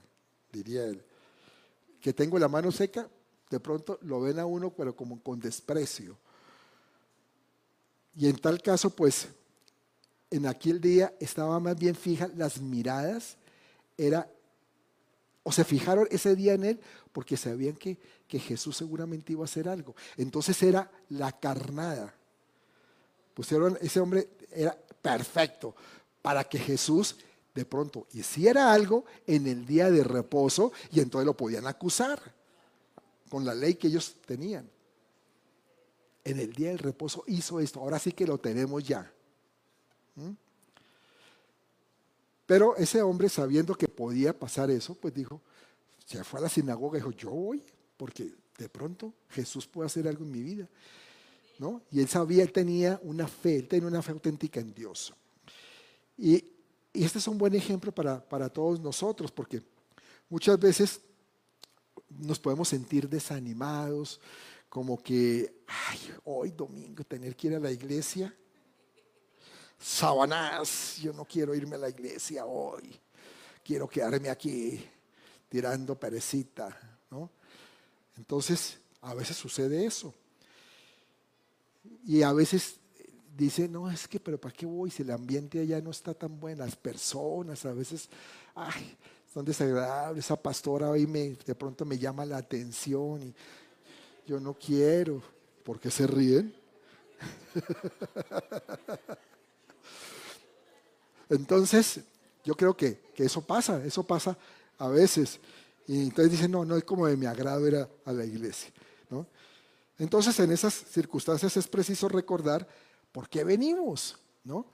diría 0.52 0.84
él 0.84 1.02
que 2.00 2.12
tengo 2.12 2.38
la 2.38 2.48
mano 2.48 2.72
seca, 2.72 3.08
de 3.50 3.60
pronto 3.60 3.98
lo 4.02 4.20
ven 4.20 4.38
a 4.38 4.46
uno, 4.46 4.70
pero 4.70 4.96
como 4.96 5.22
con 5.22 5.38
desprecio. 5.38 6.16
Y 8.16 8.26
en 8.26 8.36
tal 8.36 8.62
caso, 8.62 8.90
pues, 8.90 9.28
en 10.30 10.46
aquel 10.46 10.80
día 10.80 11.14
estaba 11.20 11.60
más 11.60 11.78
bien 11.78 11.94
fija 11.94 12.28
las 12.36 12.60
miradas, 12.60 13.36
era, 14.06 14.28
o 15.42 15.52
se 15.52 15.64
fijaron 15.64 16.08
ese 16.10 16.34
día 16.34 16.54
en 16.54 16.64
él 16.64 16.80
porque 17.12 17.36
sabían 17.36 17.76
que, 17.76 17.98
que 18.26 18.38
Jesús 18.38 18.76
seguramente 18.76 19.32
iba 19.32 19.42
a 19.42 19.44
hacer 19.44 19.68
algo. 19.68 19.94
Entonces 20.16 20.62
era 20.62 20.90
la 21.08 21.32
carnada. 21.32 22.14
Pusieron, 23.34 23.78
ese 23.80 24.00
hombre 24.00 24.28
era 24.50 24.76
perfecto 25.02 25.74
para 26.22 26.44
que 26.44 26.58
Jesús 26.58 27.16
de 27.54 27.64
pronto 27.64 28.06
hiciera 28.12 28.72
algo 28.72 29.04
en 29.26 29.46
el 29.46 29.66
día 29.66 29.90
de 29.90 30.04
reposo 30.04 30.72
y 30.92 31.00
entonces 31.00 31.26
lo 31.26 31.36
podían 31.36 31.66
acusar 31.66 32.20
con 33.28 33.44
la 33.44 33.54
ley 33.54 33.74
que 33.74 33.88
ellos 33.88 34.16
tenían. 34.26 34.68
En 36.22 36.38
el 36.38 36.52
día 36.52 36.68
del 36.68 36.78
reposo 36.78 37.24
hizo 37.26 37.60
esto, 37.60 37.80
ahora 37.80 37.98
sí 37.98 38.12
que 38.12 38.26
lo 38.26 38.38
tenemos 38.38 38.84
ya. 38.84 39.10
¿Mm? 40.16 40.30
Pero 42.50 42.74
ese 42.76 43.00
hombre, 43.00 43.28
sabiendo 43.28 43.76
que 43.76 43.86
podía 43.86 44.36
pasar 44.36 44.72
eso, 44.72 44.96
pues 44.96 45.14
dijo, 45.14 45.40
se 46.04 46.24
fue 46.24 46.40
a 46.40 46.42
la 46.42 46.48
sinagoga 46.48 46.98
dijo, 46.98 47.12
yo 47.12 47.30
voy, 47.30 47.62
porque 47.96 48.34
de 48.58 48.68
pronto 48.68 49.14
Jesús 49.28 49.68
puede 49.68 49.86
hacer 49.86 50.08
algo 50.08 50.24
en 50.24 50.32
mi 50.32 50.42
vida. 50.42 50.68
¿No? 51.60 51.82
Y 51.92 52.00
él 52.00 52.08
sabía, 52.08 52.42
él 52.42 52.52
tenía 52.52 52.98
una 53.04 53.28
fe, 53.28 53.56
él 53.56 53.68
tenía 53.68 53.86
una 53.86 54.02
fe 54.02 54.12
auténtica 54.12 54.58
en 54.58 54.74
Dios. 54.74 55.12
Y 56.16 56.42
y 56.92 57.04
este 57.04 57.18
es 57.18 57.28
un 57.28 57.38
buen 57.38 57.54
ejemplo 57.54 57.92
para, 57.92 58.48
todos 58.48 58.80
nosotros, 58.80 59.30
porque 59.30 59.62
muchas 60.28 60.58
veces 60.58 61.00
nos 62.08 62.38
podemos 62.38 62.68
sentir 62.68 63.08
desanimados, 63.08 64.20
como 64.68 65.00
que, 65.00 65.62
ay, 65.66 65.98
hoy 66.24 66.50
domingo 66.50 67.04
tener 67.04 67.36
que 67.36 67.48
ir 67.48 67.54
a 67.54 67.60
la 67.60 67.70
iglesia. 67.70 68.34
Sabanás, 69.80 70.98
yo 71.00 71.12
no 71.14 71.24
quiero 71.24 71.54
irme 71.54 71.76
a 71.76 71.78
la 71.78 71.88
iglesia 71.88 72.44
hoy. 72.44 73.00
Quiero 73.64 73.88
quedarme 73.88 74.28
aquí 74.28 74.86
tirando 75.48 75.98
perecita, 75.98 76.78
¿no? 77.10 77.30
Entonces, 78.18 78.78
a 79.00 79.14
veces 79.14 79.38
sucede 79.38 79.86
eso. 79.86 80.12
Y 82.04 82.22
a 82.22 82.32
veces 82.32 82.76
dice, 83.34 83.68
no, 83.68 83.90
es 83.90 84.06
que, 84.06 84.20
pero 84.20 84.38
¿para 84.38 84.54
qué 84.54 84.66
voy 84.66 84.90
si 84.90 85.02
el 85.02 85.10
ambiente 85.10 85.60
allá 85.60 85.80
no 85.80 85.90
está 85.90 86.12
tan 86.12 86.38
bueno? 86.38 86.62
Las 86.64 86.76
personas 86.76 87.64
a 87.64 87.72
veces, 87.72 88.10
ay, 88.54 88.96
son 89.32 89.46
desagradables, 89.46 90.26
esa 90.26 90.36
pastora 90.36 90.90
hoy 90.90 91.06
me, 91.06 91.30
de 91.30 91.54
pronto 91.54 91.86
me 91.86 91.96
llama 91.98 92.26
la 92.26 92.36
atención 92.36 93.22
y 93.22 93.34
yo 94.26 94.38
no 94.38 94.52
quiero, 94.54 95.22
¿por 95.64 95.80
qué 95.80 95.90
se 95.90 96.06
ríen? 96.06 96.54
Entonces, 101.30 102.00
yo 102.44 102.54
creo 102.54 102.76
que, 102.76 103.00
que, 103.14 103.24
eso 103.24 103.40
pasa, 103.40 103.82
eso 103.84 104.02
pasa 104.02 104.36
a 104.76 104.88
veces. 104.88 105.40
Y 105.86 106.02
entonces 106.02 106.32
dicen, 106.32 106.50
no, 106.50 106.64
no 106.64 106.76
es 106.76 106.84
como 106.84 107.06
de 107.06 107.16
mi 107.16 107.26
agrado 107.26 107.66
ir 107.66 107.76
a, 107.76 108.12
la 108.12 108.24
iglesia. 108.24 108.70
¿no? 109.08 109.26
Entonces, 109.98 110.38
en 110.40 110.52
esas 110.52 110.74
circunstancias 110.74 111.56
es 111.56 111.66
preciso 111.66 112.08
recordar 112.08 112.66
¿Por 113.12 113.28
qué 113.28 113.44
venimos? 113.44 114.18
¿No? 114.44 114.66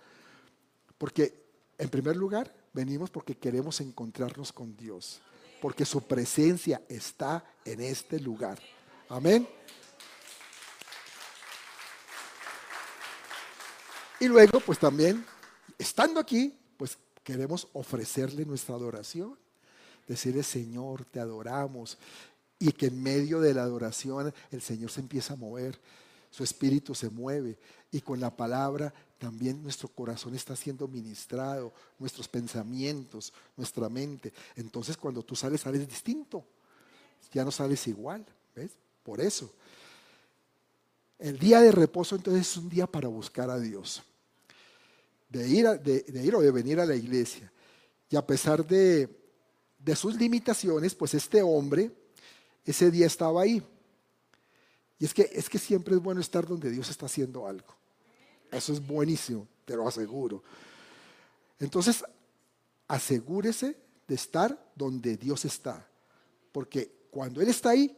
Porque, 0.98 1.34
en 1.78 1.88
primer 1.88 2.16
lugar, 2.16 2.54
venimos 2.72 3.10
porque 3.10 3.36
queremos 3.36 3.80
encontrarnos 3.80 4.52
con 4.52 4.76
Dios, 4.76 5.20
porque 5.60 5.84
su 5.84 6.02
presencia 6.02 6.82
está 6.88 7.44
en 7.64 7.80
este 7.80 8.20
lugar. 8.20 8.58
Amén. 9.08 9.48
Y 14.20 14.28
luego, 14.28 14.60
pues 14.60 14.78
también, 14.78 15.24
estando 15.78 16.20
aquí, 16.20 16.54
pues 16.76 16.98
queremos 17.22 17.68
ofrecerle 17.72 18.44
nuestra 18.44 18.74
adoración. 18.74 19.38
Decirle, 20.06 20.42
Señor, 20.42 21.04
te 21.04 21.20
adoramos. 21.20 21.98
Y 22.58 22.72
que 22.72 22.86
en 22.86 23.02
medio 23.02 23.40
de 23.40 23.54
la 23.54 23.62
adoración 23.62 24.32
el 24.50 24.62
Señor 24.62 24.90
se 24.90 25.00
empieza 25.00 25.34
a 25.34 25.36
mover 25.36 25.78
su 26.36 26.44
espíritu 26.44 26.94
se 26.94 27.08
mueve 27.08 27.58
y 27.90 28.02
con 28.02 28.20
la 28.20 28.34
palabra 28.34 28.92
también 29.18 29.62
nuestro 29.62 29.88
corazón 29.88 30.34
está 30.34 30.54
siendo 30.54 30.86
ministrado, 30.86 31.72
nuestros 31.98 32.28
pensamientos, 32.28 33.32
nuestra 33.56 33.88
mente. 33.88 34.34
Entonces 34.54 34.98
cuando 34.98 35.22
tú 35.22 35.34
sales, 35.34 35.62
sales 35.62 35.88
distinto, 35.88 36.44
ya 37.32 37.42
no 37.42 37.50
sales 37.50 37.86
igual, 37.86 38.26
¿ves? 38.54 38.72
Por 39.02 39.22
eso. 39.22 39.50
El 41.18 41.38
día 41.38 41.62
de 41.62 41.72
reposo 41.72 42.14
entonces 42.14 42.50
es 42.50 42.56
un 42.58 42.68
día 42.68 42.86
para 42.86 43.08
buscar 43.08 43.48
a 43.48 43.58
Dios, 43.58 44.02
de 45.28 45.48
ir, 45.48 45.66
de, 45.80 46.24
ir 46.24 46.34
o 46.34 46.40
de 46.40 46.50
venir 46.50 46.80
a 46.80 46.86
la 46.86 46.94
iglesia. 46.94 47.52
Y 48.08 48.16
a 48.16 48.26
pesar 48.26 48.66
de, 48.66 49.08
de 49.78 49.96
sus 49.96 50.16
limitaciones, 50.16 50.94
pues 50.94 51.14
este 51.14 51.42
hombre 51.42 51.90
ese 52.64 52.90
día 52.90 53.06
estaba 53.06 53.42
ahí. 53.42 53.62
Y 54.98 55.04
es 55.04 55.14
que, 55.14 55.30
es 55.32 55.48
que 55.48 55.58
siempre 55.58 55.94
es 55.94 56.02
bueno 56.02 56.20
estar 56.20 56.46
donde 56.46 56.70
Dios 56.70 56.88
está 56.90 57.06
haciendo 57.06 57.46
algo. 57.46 57.74
Eso 58.50 58.72
es 58.72 58.84
buenísimo, 58.84 59.46
te 59.64 59.76
lo 59.76 59.86
aseguro. 59.86 60.42
Entonces, 61.58 62.04
asegúrese 62.88 63.76
de 64.06 64.14
estar 64.14 64.72
donde 64.74 65.16
Dios 65.16 65.44
está. 65.44 65.86
Porque 66.52 67.08
cuando 67.10 67.40
Él 67.40 67.48
está 67.48 67.70
ahí, 67.70 67.96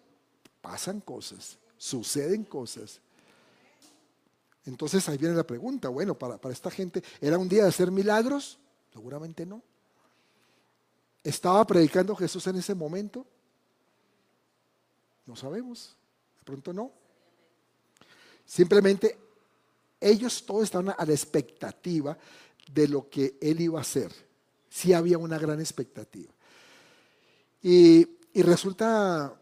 pasan 0.61 1.01
cosas, 1.01 1.59
suceden 1.77 2.45
cosas. 2.45 3.01
Entonces 4.65 5.09
ahí 5.09 5.17
viene 5.19 5.35
la 5.35 5.47
pregunta, 5.47 5.89
bueno, 5.89 6.19
para, 6.19 6.39
para 6.39 6.53
esta 6.53 6.71
gente, 6.71 7.03
¿era 7.21 7.39
un 7.39 7.49
día 7.49 7.63
de 7.63 7.69
hacer 7.69 7.91
milagros? 7.91 8.59
Seguramente 8.93 9.47
no. 9.47 9.63
¿Estaba 11.25 11.67
predicando 11.67 12.15
Jesús 12.15 12.47
en 12.47 12.57
ese 12.57 12.75
momento? 12.75 13.27
No 15.27 15.37
sabemos 15.37 15.95
pronto 16.49 16.73
no. 16.73 16.91
Simplemente 18.47 19.19
ellos 20.01 20.47
todos 20.47 20.65
estaban 20.65 20.95
a 20.97 21.05
la 21.05 21.13
expectativa 21.13 22.17
de 22.73 22.89
lo 22.89 23.11
que 23.11 23.37
él 23.39 23.61
iba 23.61 23.79
a 23.79 23.83
hacer. 23.83 24.11
Sí 24.71 24.95
había 24.95 25.19
una 25.19 25.39
gran 25.39 25.61
expectativa. 25.61 26.33
Y, 27.63 28.09
y 28.33 28.41
resulta 28.41 29.39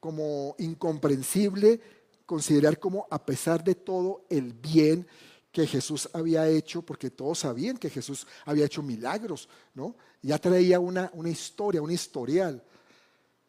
como 0.00 0.54
incomprensible 0.58 1.80
considerar 2.30 2.78
como 2.78 3.08
a 3.10 3.26
pesar 3.26 3.64
de 3.64 3.74
todo 3.74 4.24
el 4.30 4.52
bien 4.52 5.04
que 5.50 5.66
Jesús 5.66 6.08
había 6.12 6.46
hecho, 6.46 6.80
porque 6.80 7.10
todos 7.10 7.40
sabían 7.40 7.76
que 7.76 7.90
Jesús 7.90 8.24
había 8.44 8.66
hecho 8.66 8.84
milagros, 8.84 9.48
¿no? 9.74 9.96
Ya 10.22 10.38
traía 10.38 10.78
una, 10.78 11.10
una 11.14 11.28
historia, 11.28 11.82
un 11.82 11.90
historial 11.90 12.62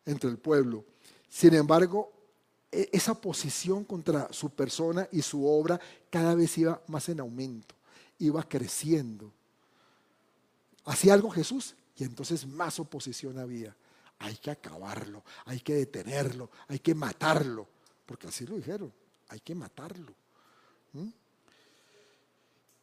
entre 0.04 0.32
el 0.32 0.40
pueblo. 0.40 0.84
Sin 1.30 1.54
embargo, 1.54 2.12
e, 2.72 2.90
esa 2.92 3.14
posición 3.14 3.86
contra 3.86 4.34
su 4.34 4.50
persona 4.50 5.08
y 5.12 5.22
su 5.22 5.48
obra 5.48 5.80
cada 6.10 6.34
vez 6.34 6.58
iba 6.58 6.82
más 6.88 7.08
en 7.10 7.20
aumento, 7.20 7.76
iba 8.18 8.42
creciendo. 8.42 9.32
Hacía 10.86 11.14
algo 11.14 11.30
Jesús 11.30 11.76
y 11.96 12.04
entonces 12.04 12.48
más 12.48 12.80
oposición 12.80 13.38
había. 13.38 13.76
Hay 14.18 14.38
que 14.38 14.50
acabarlo, 14.50 15.24
hay 15.46 15.60
que 15.60 15.76
detenerlo, 15.76 16.50
hay 16.68 16.80
que 16.80 16.96
matarlo, 16.96 17.68
porque 18.06 18.28
así 18.28 18.46
lo 18.46 18.56
dijeron, 18.56 18.92
hay 19.30 19.40
que 19.40 19.56
matarlo. 19.56 20.14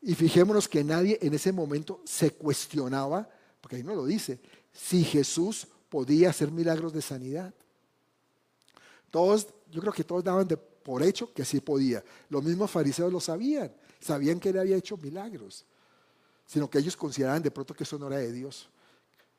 Y 0.00 0.14
fijémonos 0.14 0.68
que 0.68 0.84
nadie 0.84 1.18
en 1.20 1.34
ese 1.34 1.52
momento 1.52 2.00
se 2.04 2.32
cuestionaba, 2.32 3.28
porque 3.60 3.76
ahí 3.76 3.82
no 3.82 3.94
lo 3.94 4.06
dice, 4.06 4.40
si 4.72 5.04
Jesús 5.04 5.66
podía 5.88 6.30
hacer 6.30 6.50
milagros 6.50 6.92
de 6.92 7.02
sanidad. 7.02 7.52
Todos, 9.10 9.48
yo 9.70 9.80
creo 9.80 9.92
que 9.92 10.04
todos 10.04 10.22
daban 10.22 10.46
de, 10.46 10.56
por 10.56 11.02
hecho 11.02 11.32
que 11.32 11.44
sí 11.44 11.60
podía. 11.60 12.04
Los 12.28 12.42
mismos 12.42 12.70
fariseos 12.70 13.12
lo 13.12 13.20
sabían, 13.20 13.72
sabían 14.00 14.38
que 14.38 14.50
él 14.50 14.58
había 14.58 14.76
hecho 14.76 14.96
milagros, 14.96 15.64
sino 16.46 16.68
que 16.68 16.78
ellos 16.78 16.96
consideraban 16.96 17.42
de 17.42 17.50
pronto 17.50 17.74
que 17.74 17.84
eso 17.84 17.98
no 17.98 18.06
era 18.08 18.18
de 18.18 18.32
Dios, 18.32 18.68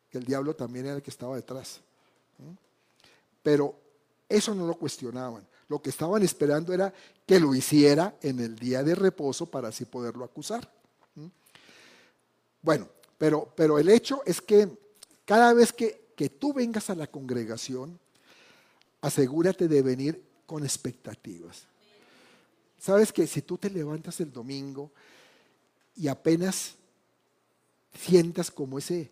que 0.09 0.17
el 0.17 0.25
diablo 0.25 0.55
también 0.55 0.87
era 0.87 0.95
el 0.95 1.01
que 1.01 1.11
estaba 1.11 1.35
detrás. 1.35 1.81
Pero 3.41 3.75
eso 4.27 4.53
no 4.53 4.67
lo 4.67 4.75
cuestionaban. 4.75 5.47
Lo 5.69 5.81
que 5.81 5.91
estaban 5.91 6.23
esperando 6.23 6.73
era 6.73 6.93
que 7.25 7.39
lo 7.39 7.55
hiciera 7.55 8.17
en 8.21 8.39
el 8.39 8.57
día 8.57 8.83
de 8.83 8.95
reposo 8.95 9.45
para 9.45 9.69
así 9.69 9.85
poderlo 9.85 10.25
acusar. 10.25 10.69
Bueno, 12.61 12.89
pero, 13.17 13.53
pero 13.55 13.79
el 13.79 13.87
hecho 13.87 14.21
es 14.25 14.41
que 14.41 14.67
cada 15.25 15.53
vez 15.53 15.71
que, 15.71 16.09
que 16.15 16.29
tú 16.29 16.53
vengas 16.53 16.89
a 16.89 16.95
la 16.95 17.07
congregación, 17.07 17.97
asegúrate 18.99 19.67
de 19.67 19.81
venir 19.81 20.23
con 20.45 20.63
expectativas. 20.63 21.67
Sabes 22.79 23.13
que 23.13 23.27
si 23.27 23.41
tú 23.41 23.57
te 23.57 23.69
levantas 23.69 24.19
el 24.19 24.31
domingo 24.31 24.91
y 25.95 26.07
apenas 26.07 26.75
sientas 27.93 28.49
como 28.49 28.79
ese, 28.79 29.11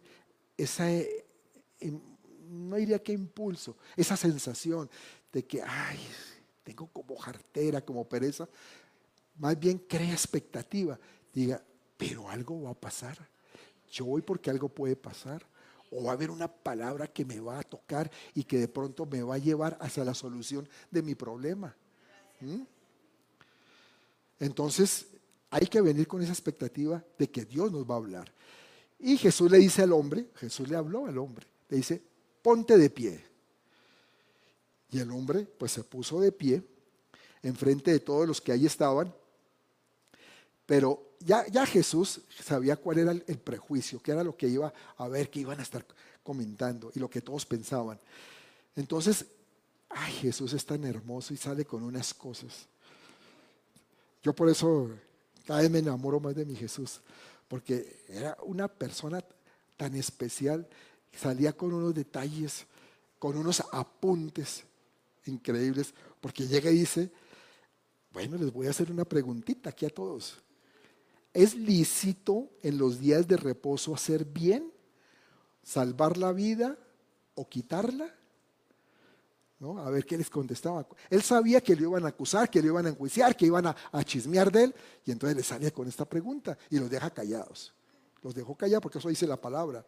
esa, 0.58 0.90
em, 0.90 2.00
no 2.50 2.78
diría 2.78 3.04
que 3.04 3.14
impulso, 3.14 3.76
esa 3.96 4.18
sensación 4.18 4.90
de 5.32 5.46
que, 5.46 5.62
ay, 5.62 6.00
tengo 6.68 6.88
como 6.88 7.16
jartera, 7.16 7.80
como 7.80 8.04
pereza, 8.10 8.46
más 9.38 9.58
bien 9.58 9.78
crea 9.78 10.12
expectativa. 10.12 11.00
Diga, 11.34 11.64
pero 11.96 12.30
algo 12.30 12.64
va 12.64 12.72
a 12.72 12.74
pasar. 12.74 13.18
Yo 13.90 14.04
voy 14.04 14.22
porque 14.22 14.50
algo 14.50 14.68
puede 14.68 14.98
pasar. 14.98 15.46
O 15.92 16.04
va 16.04 16.12
a 16.12 16.14
haber 16.16 16.30
una 16.30 16.50
palabra 16.50 17.08
que 17.08 17.24
me 17.24 17.40
va 17.40 17.60
a 17.60 17.64
tocar 17.64 18.12
y 18.34 18.44
que 18.44 18.58
de 18.58 18.68
pronto 18.68 19.06
me 19.06 19.24
va 19.24 19.36
a 19.36 19.38
llevar 19.38 19.78
hacia 19.80 20.04
la 20.04 20.14
solución 20.14 20.68
de 20.92 21.02
mi 21.02 21.16
problema. 21.16 21.74
¿Mm? 22.42 22.64
Entonces, 24.42 25.08
hay 25.50 25.68
que 25.68 25.80
venir 25.80 26.06
con 26.06 26.22
esa 26.22 26.34
expectativa 26.34 27.02
de 27.18 27.30
que 27.30 27.46
Dios 27.46 27.72
nos 27.72 27.90
va 27.90 27.94
a 27.94 28.00
hablar. 28.00 28.34
Y 29.00 29.16
Jesús 29.16 29.50
le 29.50 29.60
dice 29.60 29.84
al 29.84 29.94
hombre, 29.94 30.32
Jesús 30.36 30.68
le 30.68 30.76
habló 30.76 31.06
al 31.06 31.18
hombre, 31.18 31.48
le 31.70 31.78
dice, 31.78 32.04
ponte 32.42 32.78
de 32.78 32.90
pie. 32.90 33.37
Y 34.92 35.00
el 35.00 35.12
hombre 35.12 35.46
pues 35.46 35.72
se 35.72 35.84
puso 35.84 36.20
de 36.22 36.32
pie 36.32 36.64
enfrente 37.44 37.92
de 37.92 38.00
todos 38.00 38.28
los 38.28 38.42
que 38.42 38.52
ahí 38.52 38.66
estaban. 38.66 39.14
Pero 40.66 41.16
ya, 41.20 41.48
ya 41.48 41.66
Jesús 41.66 42.22
sabía 42.44 42.76
cuál 42.76 43.00
era 43.00 43.12
el, 43.12 43.40
prejuicio, 43.40 44.02
qué 44.02 44.12
era 44.12 44.24
lo 44.24 44.36
que 44.36 44.48
iba 44.48 44.74
a 44.98 45.08
ver, 45.08 45.30
que 45.30 45.40
iban 45.40 45.60
a 45.60 45.64
estar 45.64 45.86
comentando 46.24 46.92
y 46.94 47.00
lo 47.00 47.10
que 47.10 47.22
todos 47.22 47.46
pensaban. 47.46 48.00
Entonces, 48.76 49.26
ay, 49.90 50.14
Jesús 50.14 50.54
es 50.54 50.66
tan 50.66 50.84
hermoso 50.84 51.34
y 51.34 51.38
sale 51.38 51.66
con 51.66 51.84
unas 51.84 52.14
cosas. 52.14 52.68
Yo 54.22 54.34
por 54.34 54.50
eso 54.50 54.90
cada 55.46 55.62
vez 55.62 55.72
me 55.72 55.80
enamoro 55.80 56.20
más 56.20 56.36
de 56.36 56.46
mi 56.46 56.56
Jesús, 56.56 57.00
porque 57.48 58.04
era 58.10 58.38
una 58.44 58.68
persona 58.68 59.24
tan 59.78 59.96
especial, 59.96 60.68
salía 61.16 61.54
con 61.54 61.74
unos 61.74 61.96
detalles, 61.96 62.66
con 63.20 63.38
unos 63.38 63.64
apuntes 63.72 64.64
increíbles, 65.28 65.94
porque 66.22 66.48
llega 66.48 66.70
y 66.72 66.80
dice, 66.80 67.12
bueno, 68.12 68.38
les 68.38 68.52
voy 68.52 68.68
a 68.68 68.72
hacer 68.72 68.92
una 68.92 69.06
preguntita 69.06 69.70
aquí 69.70 69.86
a 69.86 69.90
todos. 69.90 70.38
¿Es 71.34 71.56
lícito 71.56 72.50
en 72.64 72.78
los 72.78 73.00
días 73.00 73.28
de 73.28 73.38
reposo 73.38 73.94
hacer 73.94 74.26
bien, 74.26 74.72
salvar 75.64 76.18
la 76.18 76.32
vida 76.32 76.78
o 77.36 77.48
quitarla? 77.48 78.14
¿No? 79.60 79.80
A 79.80 79.90
ver 79.90 80.06
qué 80.06 80.18
les 80.18 80.30
contestaba. 80.30 80.88
Él 81.10 81.22
sabía 81.22 81.62
que 81.62 81.76
le 81.76 81.84
iban 81.84 82.06
a 82.06 82.10
acusar, 82.10 82.50
que 82.50 82.62
le 82.62 82.68
iban 82.68 82.86
a 82.86 82.90
enjuiciar, 82.90 83.36
que 83.36 83.48
iban 83.48 83.68
a, 83.68 83.76
a 83.92 84.04
chismear 84.04 84.52
de 84.52 84.66
él, 84.66 84.76
y 85.06 85.12
entonces 85.12 85.36
le 85.36 85.44
salía 85.44 85.72
con 85.72 85.88
esta 85.88 86.06
pregunta 86.06 86.58
y 86.70 86.80
los 86.80 86.90
deja 86.90 87.10
callados. 87.10 87.74
Los 88.22 88.36
dejó 88.36 88.56
callados 88.56 88.82
porque 88.84 89.00
eso 89.00 89.10
dice 89.10 89.26
la 89.28 89.40
palabra. 89.40 89.86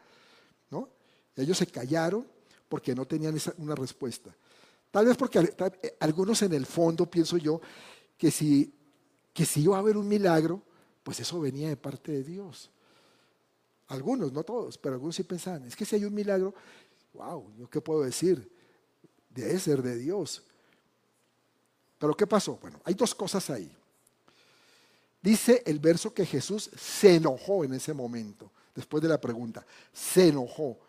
¿no? 0.70 0.90
Ellos 1.36 1.58
se 1.58 1.68
callaron 1.68 2.28
porque 2.68 2.94
no 2.94 3.06
tenían 3.06 3.36
esa, 3.36 3.54
una 3.58 3.76
respuesta. 3.76 4.36
Tal 4.92 5.06
vez 5.06 5.18
porque 5.18 5.40
eh, 5.40 5.98
algunos 6.00 6.42
en 6.42 6.54
el 6.54 6.66
fondo, 6.66 7.10
pienso 7.10 7.38
yo, 7.38 7.62
que 8.18 8.32
si, 8.32 8.74
que 9.34 9.46
si 9.46 9.62
iba 9.62 9.76
a 9.76 9.80
haber 9.80 9.98
un 9.98 10.08
milagro, 10.08 10.62
pues 11.04 11.20
eso 11.20 11.40
venía 11.40 11.70
de 11.70 11.78
parte 11.78 12.12
de 12.12 12.24
Dios. 12.24 12.72
Algunos, 13.88 14.32
no 14.32 14.44
todos, 14.44 14.78
pero 14.78 14.96
algunos 14.96 15.16
sí 15.16 15.24
pensaban, 15.24 15.66
es 15.66 15.76
que 15.76 15.86
si 15.86 15.96
hay 15.96 16.06
un 16.06 16.14
milagro, 16.14 16.54
wow, 17.14 17.52
¿yo 17.58 17.70
qué 17.70 17.82
puedo 17.82 18.02
decir? 18.02 18.52
Debe 19.30 19.60
ser 19.60 19.82
de 19.82 19.98
Dios. 19.98 20.44
Pero 21.98 22.16
¿qué 22.16 22.26
pasó? 22.28 22.58
Bueno, 22.62 22.80
hay 22.84 22.94
dos 22.94 23.14
cosas 23.14 23.50
ahí. 23.50 23.72
Dice 25.22 25.64
el 25.66 25.80
verso 25.80 26.14
que 26.14 26.26
Jesús 26.26 26.70
se 26.78 27.16
enojó 27.16 27.64
en 27.64 27.74
ese 27.74 27.94
momento, 27.94 28.52
después 28.74 29.04
de 29.04 29.10
la 29.10 29.20
pregunta, 29.20 29.66
se 29.92 30.30
enojó. 30.30 30.80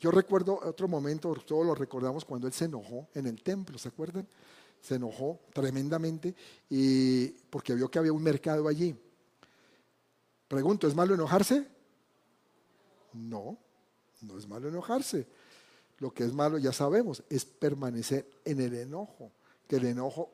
Yo 0.00 0.10
recuerdo 0.10 0.58
otro 0.62 0.88
momento, 0.88 1.34
todos 1.46 1.66
lo 1.66 1.74
recordamos 1.74 2.24
cuando 2.24 2.46
él 2.46 2.54
se 2.54 2.64
enojó 2.64 3.08
en 3.14 3.26
el 3.26 3.42
templo, 3.42 3.76
¿se 3.76 3.88
acuerdan? 3.88 4.26
Se 4.80 4.94
enojó 4.94 5.40
tremendamente 5.52 6.34
y 6.70 7.28
porque 7.28 7.74
vio 7.74 7.90
que 7.90 7.98
había 7.98 8.12
un 8.12 8.22
mercado 8.22 8.66
allí. 8.66 8.96
Pregunto, 10.48 10.88
¿es 10.88 10.94
malo 10.94 11.14
enojarse? 11.14 11.68
No, 13.12 13.58
no 14.22 14.38
es 14.38 14.48
malo 14.48 14.68
enojarse. 14.68 15.26
Lo 15.98 16.14
que 16.14 16.24
es 16.24 16.32
malo, 16.32 16.56
ya 16.56 16.72
sabemos, 16.72 17.22
es 17.28 17.44
permanecer 17.44 18.26
en 18.46 18.60
el 18.60 18.74
enojo. 18.74 19.30
Que 19.68 19.76
el 19.76 19.84
enojo 19.84 20.32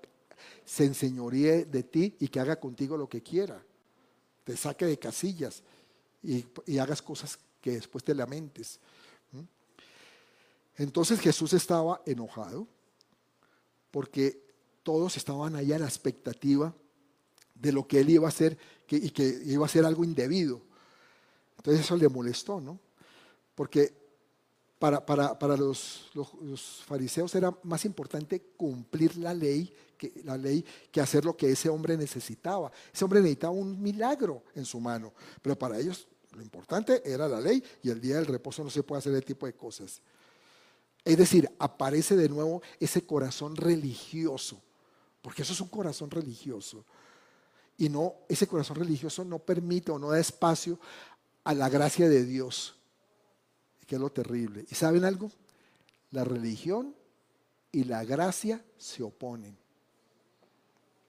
se 0.64 0.84
enseñoríe 0.84 1.64
de 1.64 1.82
ti 1.82 2.16
y 2.20 2.28
que 2.28 2.38
haga 2.38 2.60
contigo 2.60 2.96
lo 2.96 3.08
que 3.08 3.20
quiera. 3.20 3.60
Te 4.44 4.56
saque 4.56 4.86
de 4.86 4.96
casillas 4.96 5.64
y, 6.22 6.46
y 6.66 6.78
hagas 6.78 7.02
cosas 7.02 7.36
que 7.60 7.72
después 7.72 8.04
te 8.04 8.14
lamentes. 8.14 8.78
Entonces 10.76 11.20
Jesús 11.20 11.52
estaba 11.52 12.02
enojado 12.06 12.66
porque 13.90 14.44
todos 14.82 15.16
estaban 15.16 15.56
allá 15.56 15.76
en 15.76 15.82
la 15.82 15.88
expectativa 15.88 16.74
de 17.54 17.72
lo 17.72 17.86
que 17.86 18.00
él 18.00 18.10
iba 18.10 18.26
a 18.26 18.28
hacer 18.28 18.58
y 18.88 19.10
que 19.10 19.40
iba 19.46 19.64
a 19.64 19.68
ser 19.68 19.84
algo 19.84 20.04
indebido. 20.04 20.60
Entonces 21.56 21.84
eso 21.84 21.96
le 21.96 22.08
molestó, 22.08 22.60
¿no? 22.60 22.78
Porque 23.54 23.94
para, 24.78 25.04
para, 25.04 25.56
los, 25.56 26.10
los, 26.14 26.82
fariseos 26.86 27.34
era 27.34 27.56
más 27.62 27.84
importante 27.86 28.40
cumplir 28.56 29.16
la 29.16 29.32
ley, 29.32 29.72
que, 29.96 30.12
la 30.24 30.36
ley 30.36 30.64
que 30.90 31.00
hacer 31.00 31.24
lo 31.24 31.36
que 31.36 31.50
ese 31.50 31.70
hombre 31.70 31.96
necesitaba. 31.96 32.70
Ese 32.92 33.04
hombre 33.04 33.20
necesitaba 33.20 33.54
un 33.54 33.80
milagro 33.80 34.42
en 34.54 34.66
su 34.66 34.78
mano, 34.78 35.14
pero 35.40 35.58
para 35.58 35.78
ellos 35.78 36.06
lo 36.32 36.42
importante 36.42 37.02
era 37.04 37.26
la 37.26 37.40
ley 37.40 37.62
y 37.82 37.88
el 37.88 38.00
día 38.00 38.16
del 38.16 38.26
reposo 38.26 38.62
no 38.62 38.68
se 38.68 38.82
puede 38.82 38.98
hacer 38.98 39.14
ese 39.14 39.22
tipo 39.22 39.46
de 39.46 39.54
cosas. 39.54 40.02
Es 41.06 41.16
decir, 41.16 41.48
aparece 41.60 42.16
de 42.16 42.28
nuevo 42.28 42.62
ese 42.80 43.06
corazón 43.06 43.54
religioso, 43.54 44.60
porque 45.22 45.42
eso 45.42 45.52
es 45.52 45.60
un 45.60 45.68
corazón 45.68 46.10
religioso. 46.10 46.84
Y 47.78 47.88
no, 47.88 48.16
ese 48.28 48.48
corazón 48.48 48.74
religioso 48.74 49.24
no 49.24 49.38
permite 49.38 49.92
o 49.92 50.00
no 50.00 50.10
da 50.10 50.18
espacio 50.18 50.80
a 51.44 51.54
la 51.54 51.68
gracia 51.68 52.08
de 52.08 52.24
Dios, 52.24 52.74
que 53.86 53.94
es 53.94 54.00
lo 54.00 54.10
terrible. 54.10 54.66
¿Y 54.68 54.74
saben 54.74 55.04
algo? 55.04 55.30
La 56.10 56.24
religión 56.24 56.92
y 57.70 57.84
la 57.84 58.04
gracia 58.04 58.64
se 58.76 59.04
oponen. 59.04 59.56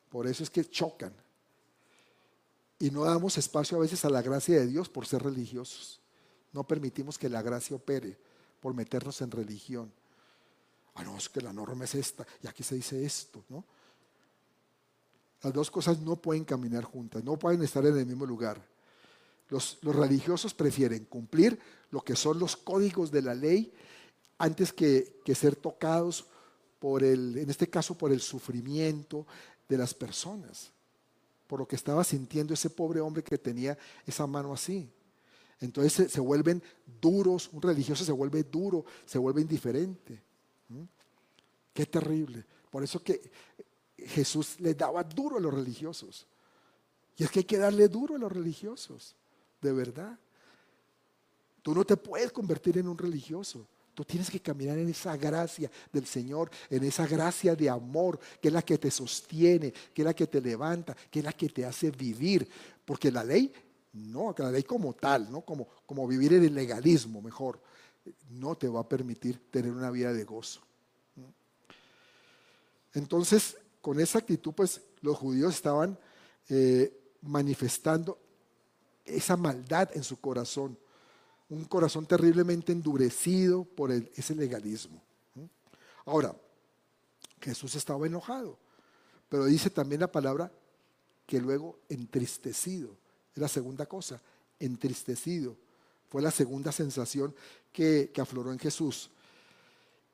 Por 0.09 0.27
eso 0.27 0.43
es 0.43 0.51
que 0.51 0.63
chocan. 0.63 1.13
Y 2.77 2.91
no 2.91 3.03
damos 3.03 3.35
espacio 3.39 3.77
a 3.77 3.81
veces 3.81 4.05
a 4.05 4.11
la 4.11 4.21
gracia 4.21 4.59
de 4.59 4.67
Dios 4.67 4.89
por 4.89 5.07
ser 5.07 5.23
religiosos. 5.23 6.01
No 6.53 6.67
permitimos 6.67 7.17
que 7.17 7.29
la 7.29 7.41
gracia 7.41 7.75
opere 7.75 8.26
por 8.59 8.73
meternos 8.73 9.21
en 9.21 9.31
religión. 9.31 9.91
Ah, 10.95 11.03
no, 11.03 11.17
es 11.17 11.29
que 11.29 11.41
la 11.41 11.53
norma 11.53 11.85
es 11.85 11.95
esta 11.95 12.25
y 12.41 12.47
aquí 12.47 12.63
se 12.63 12.75
dice 12.75 13.05
esto, 13.05 13.43
¿no? 13.49 13.63
Las 15.43 15.53
dos 15.53 15.69
cosas 15.69 15.99
no 15.99 16.15
pueden 16.15 16.43
caminar 16.43 16.83
juntas, 16.83 17.23
no 17.23 17.37
pueden 17.37 17.61
estar 17.61 17.85
en 17.85 17.97
el 17.97 18.05
mismo 18.05 18.25
lugar. 18.25 18.59
Los, 19.49 19.77
religiosos 19.83 20.53
prefieren 20.53 21.05
cumplir 21.05 21.59
lo 21.91 22.01
que 22.01 22.15
son 22.15 22.39
los 22.39 22.57
códigos 22.57 23.11
de 23.11 23.21
la 23.21 23.35
ley 23.35 23.71
antes 24.39 24.73
que, 24.73 25.21
que 25.23 25.35
ser 25.35 25.55
tocados 25.55 26.25
por 26.79 27.03
el, 27.03 27.37
en 27.37 27.49
este 27.49 27.69
caso, 27.69 27.95
por 27.95 28.11
el 28.11 28.19
sufrimiento 28.19 29.25
de 29.69 29.77
las 29.77 29.93
personas, 29.93 30.71
por 31.47 31.59
lo 31.59 31.67
que 31.67 31.75
estaba 31.75 32.03
sintiendo 32.03 32.53
ese 32.53 32.69
pobre 32.69 32.99
hombre 32.99 33.23
que 33.23 33.37
tenía 33.37 33.77
esa 34.05 34.27
mano 34.27 34.53
así. 34.53 34.89
Entonces 35.59 36.11
se, 36.11 36.19
vuelven 36.19 36.61
duros, 37.01 37.49
un 37.51 37.61
religioso 37.61 38.05
se 38.05 38.11
vuelve 38.11 38.43
duro, 38.43 38.85
se 39.05 39.17
vuelve 39.17 39.41
indiferente. 39.41 40.21
Qué 41.73 41.85
terrible. 41.85 42.45
Por 42.69 42.83
eso 42.83 43.01
que 43.03 43.31
Jesús 43.97 44.59
le 44.59 44.73
daba 44.73 45.03
duro 45.03 45.37
a 45.37 45.39
los 45.39 45.53
religiosos. 45.53 46.27
Y 47.17 47.23
es 47.23 47.31
que 47.31 47.39
hay 47.39 47.45
que 47.45 47.57
darle 47.57 47.87
duro 47.87 48.15
a 48.15 48.19
los 48.19 48.31
religiosos, 48.31 49.15
de 49.61 49.73
verdad. 49.73 50.17
Tú 51.63 51.73
no 51.73 51.83
te 51.83 51.97
puedes 51.97 52.31
convertir 52.31 52.77
en 52.77 52.87
un 52.87 52.97
religioso. 52.97 53.67
Tú 53.95 54.05
tienes 54.05 54.29
que 54.29 54.39
caminar 54.39 54.77
en 54.77 54.89
esa 54.89 55.17
gracia 55.17 55.71
del 55.91 56.05
Señor, 56.05 56.51
en 56.69 56.83
esa 56.83 57.07
gracia 57.07 57.55
de 57.55 57.67
amor, 57.67 58.19
que 58.39 58.49
es 58.49 58.53
la 58.53 58.61
que 58.61 58.77
te 58.77 58.91
sostiene, 58.91 59.71
que 59.71 60.03
es 60.03 60.05
la 60.05 60.13
que 60.13 60.27
te 60.27 60.39
levanta, 60.39 60.95
que 61.09 61.19
es 61.19 61.25
la 61.25 61.33
que 61.33 61.49
te 61.49 61.65
hace 61.65 61.89
vivir. 61.89 62.47
Porque 62.85 63.11
la 63.11 63.23
ley, 63.23 63.51
no, 63.97 64.33
la 64.37 64.51
ley 64.51 64.63
como 64.63 64.93
tal, 64.93 65.31
¿no? 65.31 65.41
como, 65.41 65.67
como 65.85 66.07
vivir 66.07 66.33
en 66.33 66.43
el 66.43 66.55
legalismo 66.55 67.21
mejor, 67.21 67.61
no 68.29 68.55
te 68.55 68.67
va 68.67 68.81
a 68.81 68.89
permitir 68.89 69.49
tener 69.51 69.71
una 69.71 69.91
vida 69.91 70.13
de 70.13 70.23
gozo. 70.23 70.61
Entonces, 72.93 73.57
con 73.81 73.99
esa 73.99 74.19
actitud, 74.19 74.53
pues 74.53 74.81
los 75.01 75.17
judíos 75.17 75.53
estaban 75.53 75.97
eh, 76.49 77.15
manifestando 77.21 78.17
esa 79.05 79.37
maldad 79.37 79.89
en 79.93 80.03
su 80.03 80.19
corazón 80.19 80.77
un 81.49 81.65
corazón 81.65 82.05
terriblemente 82.05 82.71
endurecido 82.71 83.63
por 83.63 83.91
ese 83.91 84.35
legalismo. 84.35 85.01
Ahora, 86.05 86.35
Jesús 87.41 87.75
estaba 87.75 88.05
enojado, 88.05 88.57
pero 89.29 89.45
dice 89.45 89.69
también 89.69 90.01
la 90.01 90.11
palabra 90.11 90.51
que 91.25 91.39
luego 91.39 91.79
entristecido. 91.89 92.97
Es 93.37 93.41
la 93.41 93.47
segunda 93.47 93.85
cosa, 93.85 94.19
entristecido. 94.59 95.55
Fue 96.09 96.23
la 96.23 96.31
segunda 96.31 96.71
sensación 96.71 97.35
que, 97.71 98.11
afloró 98.19 98.51
en 98.51 98.57
Jesús. 98.57 99.11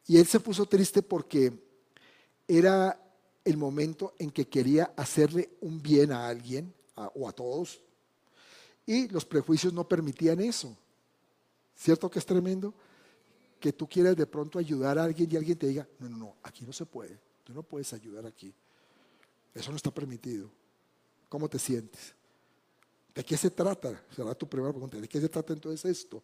Y 0.08 0.18
él 0.18 0.28
se 0.28 0.42
puso 0.42 0.66
triste 0.66 1.02
porque 1.02 1.54
era 2.46 3.00
el 3.46 3.56
momento 3.56 4.14
en 4.20 4.30
que 4.30 4.50
quería 4.50 4.94
hacerle 4.98 5.52
un 5.62 5.82
bien 5.82 6.12
a 6.12 6.28
alguien 6.28 6.74
o 6.96 7.30
a 7.30 7.32
todos. 7.32 7.80
Y 8.86 9.08
los 9.08 9.24
prejuicios 9.24 9.72
no 9.72 9.88
permitían 9.88 10.42
eso. 10.42 10.76
¿Cierto 11.78 12.12
que 12.12 12.20
es 12.20 12.26
tremendo? 12.26 12.74
Que 13.58 13.72
tú 13.72 13.88
quieres 13.88 14.18
de 14.18 14.28
pronto 14.28 14.60
ayudar 14.60 15.00
a 15.00 15.06
alguien 15.06 15.32
y 15.32 15.38
alguien 15.38 15.58
te 15.58 15.68
diga, 15.68 15.88
no, 16.00 16.10
no, 16.10 16.18
no, 16.18 16.36
aquí 16.44 16.66
no 16.66 16.74
se 16.74 16.86
puede, 16.86 17.18
tú 17.46 17.54
no 17.54 17.64
puedes 17.64 17.94
ayudar 17.94 18.26
aquí. 18.26 18.54
Eso 19.54 19.72
no 19.72 19.78
está 19.78 19.92
permitido. 19.92 20.52
¿Cómo 21.30 21.48
te 21.48 21.58
sientes? 21.58 22.14
¿De 23.14 23.24
qué 23.24 23.38
se 23.38 23.52
trata? 23.52 24.04
Será 24.16 24.34
tu 24.34 24.48
primera 24.48 24.72
pregunta. 24.72 25.00
¿De 25.00 25.08
qué 25.08 25.22
se 25.22 25.30
trata 25.30 25.54
entonces 25.54 25.86
esto? 25.86 26.24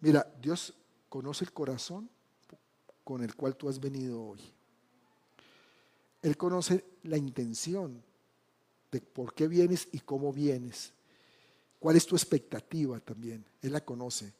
Mira, 0.00 0.26
Dios 0.40 0.72
conoce 1.08 1.44
el 1.44 1.52
corazón 1.52 2.08
con 3.04 3.22
el 3.22 3.34
cual 3.34 3.56
tú 3.56 3.68
has 3.68 3.80
venido 3.80 4.22
hoy. 4.22 4.40
Él 6.22 6.36
conoce 6.36 6.84
la 7.04 7.16
intención 7.16 8.02
de 8.90 9.00
por 9.00 9.34
qué 9.34 9.48
vienes 9.48 9.88
y 9.92 10.00
cómo 10.00 10.32
vienes. 10.32 10.92
¿Cuál 11.78 11.96
es 11.96 12.06
tu 12.06 12.14
expectativa 12.14 13.00
también? 13.00 13.44
Él 13.62 13.72
la 13.72 13.84
conoce. 13.84 14.32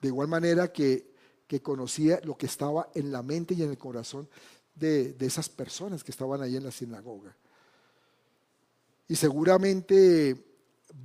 De 0.00 0.08
igual 0.08 0.28
manera 0.28 0.72
que, 0.72 1.14
conocía 1.62 2.20
lo 2.24 2.36
que 2.36 2.46
estaba 2.46 2.90
en 2.94 3.12
la 3.12 3.22
mente 3.22 3.54
y 3.54 3.62
en 3.62 3.70
el 3.70 3.78
corazón 3.78 4.28
de, 4.74 5.16
esas 5.20 5.48
personas 5.48 6.02
que 6.02 6.10
estaban 6.10 6.42
ahí 6.42 6.56
en 6.56 6.64
la 6.64 6.72
sinagoga. 6.72 7.34
Y 9.08 9.16
seguramente 9.16 10.44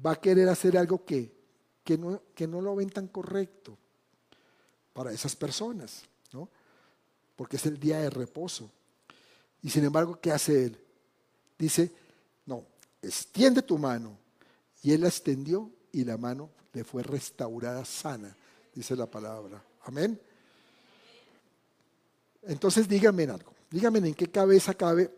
va 0.06 0.12
a 0.12 0.22
querer 0.22 0.50
hacer 0.50 0.78
algo 0.78 1.06
que, 1.06 1.32
que, 1.84 1.98
no, 1.98 2.22
que 2.34 2.48
no 2.48 2.62
lo 2.62 2.76
ven 2.76 2.90
tan 2.90 3.08
correcto 3.08 3.78
para 4.94 5.12
esas 5.12 5.36
personas, 5.36 6.04
¿no? 6.34 6.50
Porque 7.36 7.58
es 7.58 7.66
el 7.66 7.80
día 7.80 8.00
de 8.00 8.10
reposo. 8.10 8.70
Y 9.62 9.70
sin 9.70 9.86
embargo, 9.86 10.20
¿qué 10.20 10.32
hace 10.32 10.66
él? 10.66 10.80
Dice, 11.58 11.92
no, 12.46 12.66
extiende 13.02 13.62
tu 13.62 13.78
mano 13.78 14.18
y 14.82 14.92
él 14.92 15.02
la 15.02 15.08
extendió 15.08 15.70
y 15.92 16.04
la 16.04 16.18
mano 16.18 16.50
le 16.74 16.84
fue 16.84 17.04
restaurada 17.04 17.86
sana, 17.86 18.36
dice 18.74 18.96
la 18.96 19.06
palabra. 19.06 19.64
Amén. 19.84 20.20
Entonces 22.44 22.88
díganme 22.88 23.24
algo, 23.26 23.54
díganme 23.70 24.00
en 24.00 24.16
qué 24.16 24.28
cabeza 24.28 24.74
cabe 24.74 25.14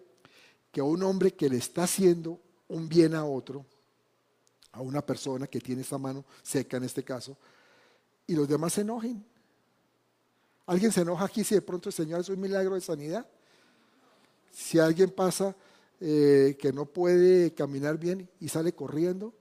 que 0.72 0.82
un 0.82 1.04
hombre 1.04 1.34
que 1.34 1.50
le 1.50 1.58
está 1.58 1.84
haciendo 1.84 2.42
un 2.74 2.90
bien 2.90 3.14
a 3.14 3.26
otro, 3.26 3.66
a 4.72 4.82
una 4.82 5.06
persona 5.06 5.48
que 5.48 5.60
tiene 5.60 5.82
esa 5.82 5.98
mano 5.98 6.26
seca 6.42 6.78
en 6.78 6.84
este 6.84 7.04
caso, 7.04 7.38
y 8.28 8.36
los 8.36 8.48
demás 8.48 8.74
se 8.74 8.82
enojen. 8.82 9.24
¿Alguien 10.66 10.92
se 10.92 11.02
enoja 11.02 11.26
aquí 11.26 11.44
si 11.44 11.56
de 11.56 11.62
pronto 11.62 11.90
el 11.90 11.94
Señor 11.94 12.22
es 12.22 12.30
un 12.30 12.40
milagro 12.40 12.76
de 12.76 12.82
sanidad? 12.82 13.28
Si 14.52 14.80
alguien 14.80 15.10
pasa 15.10 15.56
eh, 16.00 16.58
que 16.60 16.72
no 16.72 16.86
puede 16.86 17.54
caminar 17.54 17.98
bien 17.98 18.30
y 18.40 18.48
sale 18.48 18.74
corriendo, 18.74 19.34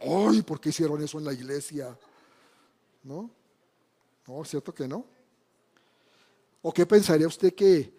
¡Ay! 0.00 0.40
¿Por 0.42 0.60
qué 0.60 0.70
hicieron 0.70 1.02
eso 1.02 1.18
en 1.18 1.24
la 1.24 1.32
iglesia? 1.32 1.96
¿No? 3.02 3.30
No, 4.26 4.44
¿cierto 4.44 4.74
que 4.74 4.88
no? 4.88 5.04
¿O 6.62 6.72
qué 6.72 6.86
pensaría 6.86 7.26
usted 7.26 7.54
que, 7.54 7.94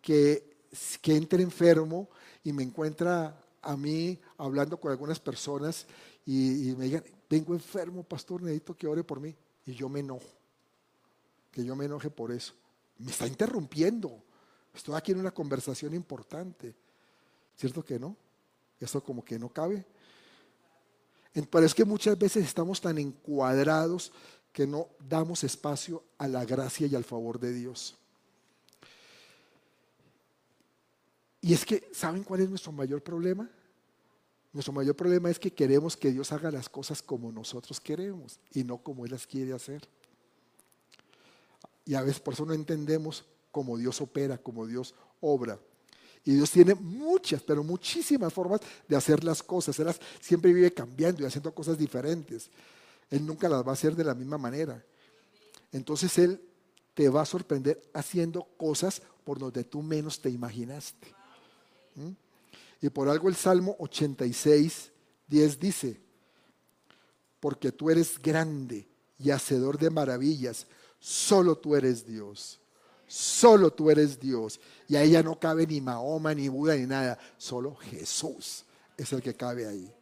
que, 0.00 0.56
que 1.00 1.16
entre 1.16 1.42
enfermo 1.42 2.08
y 2.44 2.52
me 2.52 2.62
encuentra 2.62 3.41
a 3.62 3.76
mí 3.76 4.18
hablando 4.36 4.78
con 4.78 4.90
algunas 4.90 5.20
personas 5.20 5.86
y, 6.26 6.74
me 6.76 6.86
digan, 6.86 7.04
vengo 7.28 7.54
enfermo, 7.54 8.02
pastor, 8.02 8.42
necesito 8.42 8.76
que 8.76 8.86
ore 8.86 9.02
por 9.04 9.20
mí? 9.20 9.34
Y 9.66 9.74
yo 9.74 9.88
me 9.88 10.00
enojo. 10.00 10.28
Que 11.50 11.64
yo 11.64 11.74
me 11.76 11.84
enoje 11.84 12.10
por 12.10 12.32
eso. 12.32 12.54
Me 12.98 13.10
está 13.10 13.26
interrumpiendo. 13.26 14.22
Estoy 14.74 14.94
aquí 14.96 15.12
en 15.12 15.20
una 15.20 15.32
conversación 15.32 15.94
importante. 15.94 16.74
¿Cierto 17.56 17.84
que 17.84 17.98
no? 17.98 18.16
Eso 18.80 19.02
como 19.02 19.24
que 19.24 19.38
no 19.38 19.48
cabe. 19.48 19.84
Pero 21.32 21.66
es 21.66 21.74
que 21.74 21.84
muchas 21.84 22.18
veces 22.18 22.44
estamos 22.44 22.80
tan 22.80 22.98
encuadrados 22.98 24.12
que 24.52 24.66
no 24.66 24.88
damos 25.08 25.44
espacio 25.44 26.04
a 26.18 26.28
la 26.28 26.44
gracia 26.44 26.86
y 26.86 26.94
al 26.94 27.04
favor 27.04 27.38
de 27.38 27.52
Dios. 27.52 27.96
Y 31.42 31.52
es 31.52 31.66
que, 31.66 31.90
¿saben 31.92 32.22
cuál 32.22 32.40
es 32.40 32.48
nuestro 32.48 32.70
mayor 32.70 33.02
problema? 33.02 33.50
Nuestro 34.52 34.72
mayor 34.72 34.94
problema 34.94 35.28
es 35.28 35.38
que 35.38 35.52
queremos 35.52 35.96
que 35.96 36.12
Dios 36.12 36.30
haga 36.30 36.50
las 36.52 36.68
cosas 36.68 37.02
como 37.02 37.32
nosotros 37.32 37.80
queremos 37.80 38.38
y 38.54 38.62
no 38.62 38.78
como 38.78 39.04
Él 39.04 39.10
las 39.10 39.26
quiere 39.26 39.52
hacer. 39.52 39.82
Y 41.84 41.94
a 41.94 42.02
veces 42.02 42.20
por 42.20 42.34
eso 42.34 42.46
no 42.46 42.54
entendemos 42.54 43.24
cómo 43.50 43.76
Dios 43.76 44.00
opera, 44.00 44.38
cómo 44.38 44.66
Dios 44.66 44.94
obra. 45.20 45.58
Y 46.24 46.34
Dios 46.34 46.52
tiene 46.52 46.76
muchas, 46.76 47.42
pero 47.42 47.64
muchísimas 47.64 48.32
formas 48.32 48.60
de 48.86 48.94
hacer 48.94 49.24
las 49.24 49.42
cosas. 49.42 49.76
Él 49.80 49.88
siempre 50.20 50.52
vive 50.52 50.72
cambiando 50.72 51.22
y 51.22 51.26
haciendo 51.26 51.52
cosas 51.52 51.76
diferentes. 51.76 52.48
Él 53.10 53.26
nunca 53.26 53.48
las 53.48 53.66
va 53.66 53.70
a 53.70 53.74
hacer 53.74 53.96
de 53.96 54.04
la 54.04 54.14
misma 54.14 54.38
manera. 54.38 54.84
Entonces 55.72 56.16
Él 56.18 56.40
te 56.94 57.08
va 57.08 57.22
a 57.22 57.26
sorprender 57.26 57.82
haciendo 57.94 58.44
cosas 58.56 59.02
por 59.24 59.40
donde 59.40 59.64
tú 59.64 59.82
menos 59.82 60.20
te 60.20 60.30
imaginaste. 60.30 61.21
Y 62.80 62.88
por 62.90 63.08
algo 63.08 63.28
el 63.28 63.36
Salmo 63.36 63.76
86, 63.78 64.90
10 65.28 65.60
dice, 65.60 66.00
porque 67.40 67.72
tú 67.72 67.90
eres 67.90 68.20
grande 68.20 68.88
y 69.18 69.30
hacedor 69.30 69.78
de 69.78 69.90
maravillas, 69.90 70.66
solo 70.98 71.56
tú 71.56 71.76
eres 71.76 72.06
Dios. 72.06 72.60
Solo 73.06 73.70
tú 73.70 73.90
eres 73.90 74.18
Dios. 74.18 74.58
Y 74.88 74.96
a 74.96 75.02
ella 75.02 75.22
no 75.22 75.38
cabe 75.38 75.66
ni 75.66 75.82
Mahoma, 75.82 76.32
ni 76.32 76.48
Buda, 76.48 76.74
ni 76.76 76.86
nada. 76.86 77.18
Solo 77.36 77.74
Jesús 77.74 78.64
es 78.96 79.12
el 79.12 79.20
que 79.20 79.34
cabe 79.34 79.66
ahí. 79.66 79.94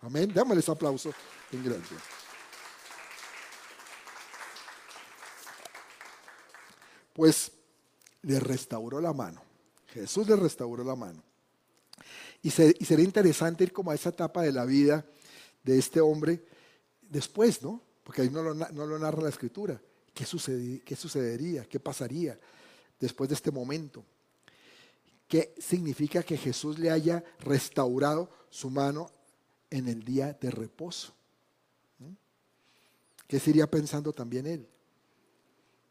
Amén. 0.00 0.32
Démosle 0.34 0.72
aplauso 0.72 1.12
en 1.52 1.64
gracia. 1.64 1.96
Pues 7.12 7.52
le 8.22 8.40
restauró 8.40 9.00
la 9.00 9.12
mano. 9.12 9.40
Jesús 9.86 10.26
le 10.26 10.34
restauró 10.34 10.82
la 10.82 10.96
mano. 10.96 11.27
Y, 12.48 12.50
sería 12.50 13.04
interesante 13.04 13.62
ir 13.62 13.74
como 13.74 13.90
a 13.90 13.94
esa 13.94 14.08
etapa 14.08 14.40
de 14.40 14.52
la 14.52 14.64
vida 14.64 15.04
de 15.62 15.78
este 15.78 16.00
hombre 16.00 16.42
después, 17.02 17.62
¿no? 17.62 17.82
Porque 18.02 18.22
ahí 18.22 18.30
no 18.30 18.42
lo, 18.42 18.98
narra 18.98 19.22
la 19.22 19.28
escritura. 19.28 19.78
¿Qué, 20.14 20.24
¿Qué 20.82 20.96
sucedería? 20.96 21.66
¿Qué 21.66 21.78
pasaría 21.78 22.40
después 22.98 23.28
de 23.28 23.34
este 23.34 23.50
momento? 23.50 24.02
¿Qué 25.28 25.54
significa 25.58 26.22
que 26.22 26.38
Jesús 26.38 26.78
le 26.78 26.90
haya 26.90 27.22
restaurado 27.40 28.30
su 28.48 28.70
mano 28.70 29.10
en 29.68 29.86
el 29.86 30.02
día 30.02 30.32
de 30.32 30.50
reposo? 30.50 31.12
¿Mm? 31.98 32.12
¿Qué 33.26 33.38
sería 33.38 33.70
pensando 33.70 34.14
también 34.14 34.46
él? 34.46 34.66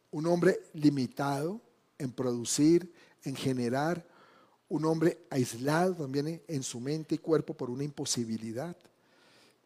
Un 0.10 0.26
hombre 0.26 0.60
limitado 0.74 1.62
en 2.00 2.12
producir, 2.12 2.92
en 3.26 3.36
generar, 3.36 4.08
un 4.70 4.86
hombre 4.86 5.26
aislado 5.30 5.96
también 5.96 6.42
en 6.48 6.64
su 6.64 6.80
mente 6.80 7.16
y 7.16 7.20
cuerpo 7.20 7.54
por 7.54 7.70
una 7.70 7.84
imposibilidad. 7.84 8.76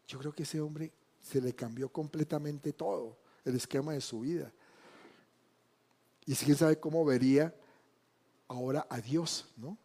Yo 0.06 0.18
creo 0.18 0.32
que 0.32 0.44
ese 0.44 0.60
hombre 0.60 0.92
se 1.22 1.40
le 1.40 1.54
cambió 1.54 1.88
completamente 1.88 2.72
todo, 2.72 3.16
el 3.44 3.56
esquema 3.56 3.92
de 3.92 4.00
su 4.00 4.20
vida. 4.20 4.52
Y 6.26 6.34
quién 6.34 6.56
sabe 6.56 6.78
cómo 6.78 7.04
vería 7.04 7.54
ahora 8.48 8.86
a 8.88 9.00
Dios, 9.00 9.46
¿no? 9.56 9.76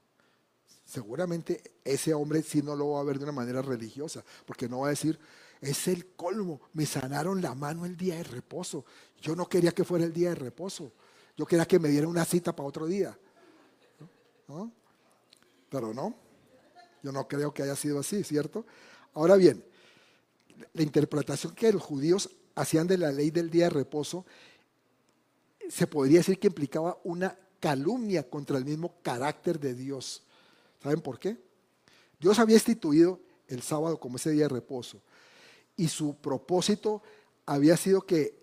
Seguramente 0.85 1.61
ese 1.83 2.13
hombre 2.13 2.41
sí 2.43 2.61
no 2.61 2.75
lo 2.75 2.91
va 2.91 3.01
a 3.01 3.03
ver 3.03 3.17
de 3.17 3.23
una 3.23 3.33
manera 3.33 3.61
religiosa, 3.61 4.23
porque 4.45 4.69
no 4.69 4.81
va 4.81 4.87
a 4.87 4.91
decir, 4.91 5.19
es 5.59 5.87
el 5.87 6.13
colmo, 6.15 6.61
me 6.73 6.85
sanaron 6.85 7.41
la 7.41 7.55
mano 7.55 7.85
el 7.85 7.97
día 7.97 8.15
de 8.15 8.23
reposo. 8.23 8.85
Yo 9.19 9.35
no 9.35 9.49
quería 9.49 9.71
que 9.71 9.83
fuera 9.83 10.05
el 10.05 10.13
día 10.13 10.29
de 10.29 10.35
reposo, 10.35 10.93
yo 11.35 11.45
quería 11.45 11.65
que 11.65 11.79
me 11.79 11.89
diera 11.89 12.07
una 12.07 12.23
cita 12.23 12.55
para 12.55 12.69
otro 12.69 12.85
día. 12.85 13.17
¿No? 14.47 14.71
Pero 15.69 15.93
no, 15.93 16.15
yo 17.03 17.11
no 17.11 17.27
creo 17.27 17.53
que 17.53 17.63
haya 17.63 17.75
sido 17.75 17.99
así, 17.99 18.23
¿cierto? 18.23 18.65
Ahora 19.13 19.35
bien, 19.35 19.63
la 20.73 20.81
interpretación 20.81 21.53
que 21.53 21.71
los 21.71 21.81
judíos 21.81 22.29
hacían 22.55 22.87
de 22.87 22.97
la 22.97 23.11
ley 23.11 23.31
del 23.31 23.49
día 23.49 23.65
de 23.65 23.71
reposo 23.71 24.25
se 25.69 25.87
podría 25.87 26.19
decir 26.19 26.39
que 26.39 26.47
implicaba 26.47 26.97
una 27.03 27.37
calumnia 27.59 28.27
contra 28.29 28.57
el 28.57 28.65
mismo 28.65 28.95
carácter 29.01 29.59
de 29.59 29.73
Dios. 29.73 30.23
¿Saben 30.81 31.01
por 31.01 31.19
qué? 31.19 31.37
Dios 32.19 32.39
había 32.39 32.55
instituido 32.55 33.19
el 33.47 33.61
sábado 33.61 33.99
como 33.99 34.17
ese 34.17 34.31
día 34.31 34.43
de 34.43 34.49
reposo 34.49 35.01
y 35.75 35.87
su 35.87 36.15
propósito 36.15 37.01
había 37.45 37.77
sido 37.77 38.01
que, 38.05 38.37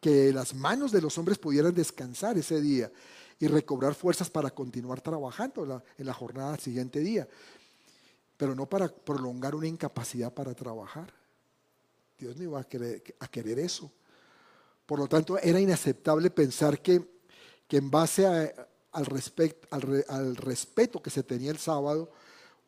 que 0.00 0.32
las 0.32 0.54
manos 0.54 0.92
de 0.92 1.02
los 1.02 1.16
hombres 1.18 1.38
pudieran 1.38 1.74
descansar 1.74 2.38
ese 2.38 2.60
día 2.60 2.90
y 3.42 3.48
recobrar 3.48 3.92
fuerzas 3.96 4.30
para 4.30 4.52
continuar 4.52 5.00
trabajando 5.00 5.82
en 5.98 6.06
la 6.06 6.14
jornada 6.14 6.52
del 6.52 6.60
siguiente 6.60 7.00
día, 7.00 7.26
pero 8.36 8.54
no 8.54 8.66
para 8.66 8.86
prolongar 8.86 9.56
una 9.56 9.66
incapacidad 9.66 10.32
para 10.32 10.54
trabajar. 10.54 11.12
Dios 12.16 12.36
no 12.36 12.44
iba 12.44 12.60
a 12.60 12.64
querer, 12.64 13.58
eso. 13.58 13.90
Por 14.86 15.00
lo 15.00 15.08
tanto, 15.08 15.38
era 15.38 15.58
inaceptable 15.58 16.30
pensar 16.30 16.80
que 16.80 17.04
que 17.66 17.78
en 17.78 17.90
base 17.90 18.26
al, 19.70 20.36
respeto 20.36 21.02
que 21.02 21.10
se 21.10 21.24
tenía 21.24 21.50
el 21.50 21.58
sábado, 21.58 22.12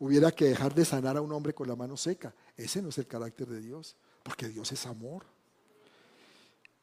hubiera 0.00 0.32
que 0.32 0.46
dejar 0.46 0.74
de 0.74 0.84
sanar 0.84 1.16
a 1.16 1.20
un 1.20 1.30
hombre 1.30 1.54
con 1.54 1.68
la 1.68 1.76
mano 1.76 1.96
seca. 1.96 2.34
Ese 2.56 2.82
no 2.82 2.88
es 2.88 2.98
el 2.98 3.06
carácter 3.06 3.46
de 3.46 3.60
Dios, 3.60 3.94
porque 4.24 4.48
Dios 4.48 4.72
es 4.72 4.86
amor. 4.86 5.24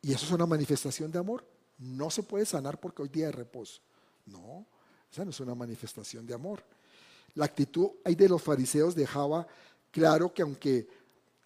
Y 0.02 0.14
eso 0.14 0.26
es 0.28 0.32
una 0.32 0.46
manifestación 0.46 1.12
de 1.12 1.20
amor. 1.20 1.44
No 1.82 2.12
se 2.12 2.22
puede 2.22 2.46
sanar 2.46 2.80
porque 2.80 3.02
hoy 3.02 3.10
día 3.10 3.26
de 3.26 3.32
reposo. 3.32 3.82
No, 4.28 4.66
esa 5.12 5.26
no 5.26 5.32
es 5.32 5.40
una 5.40 5.56
manifestación 5.56 6.26
de 6.28 6.36
amor. 6.36 6.64
La 7.34 7.46
actitud 7.46 7.90
ahí 8.04 8.14
de 8.14 8.30
los 8.30 8.42
fariseos 8.42 8.94
dejaba 8.94 9.48
claro 9.90 10.32
que 10.32 10.44
aunque, 10.44 10.88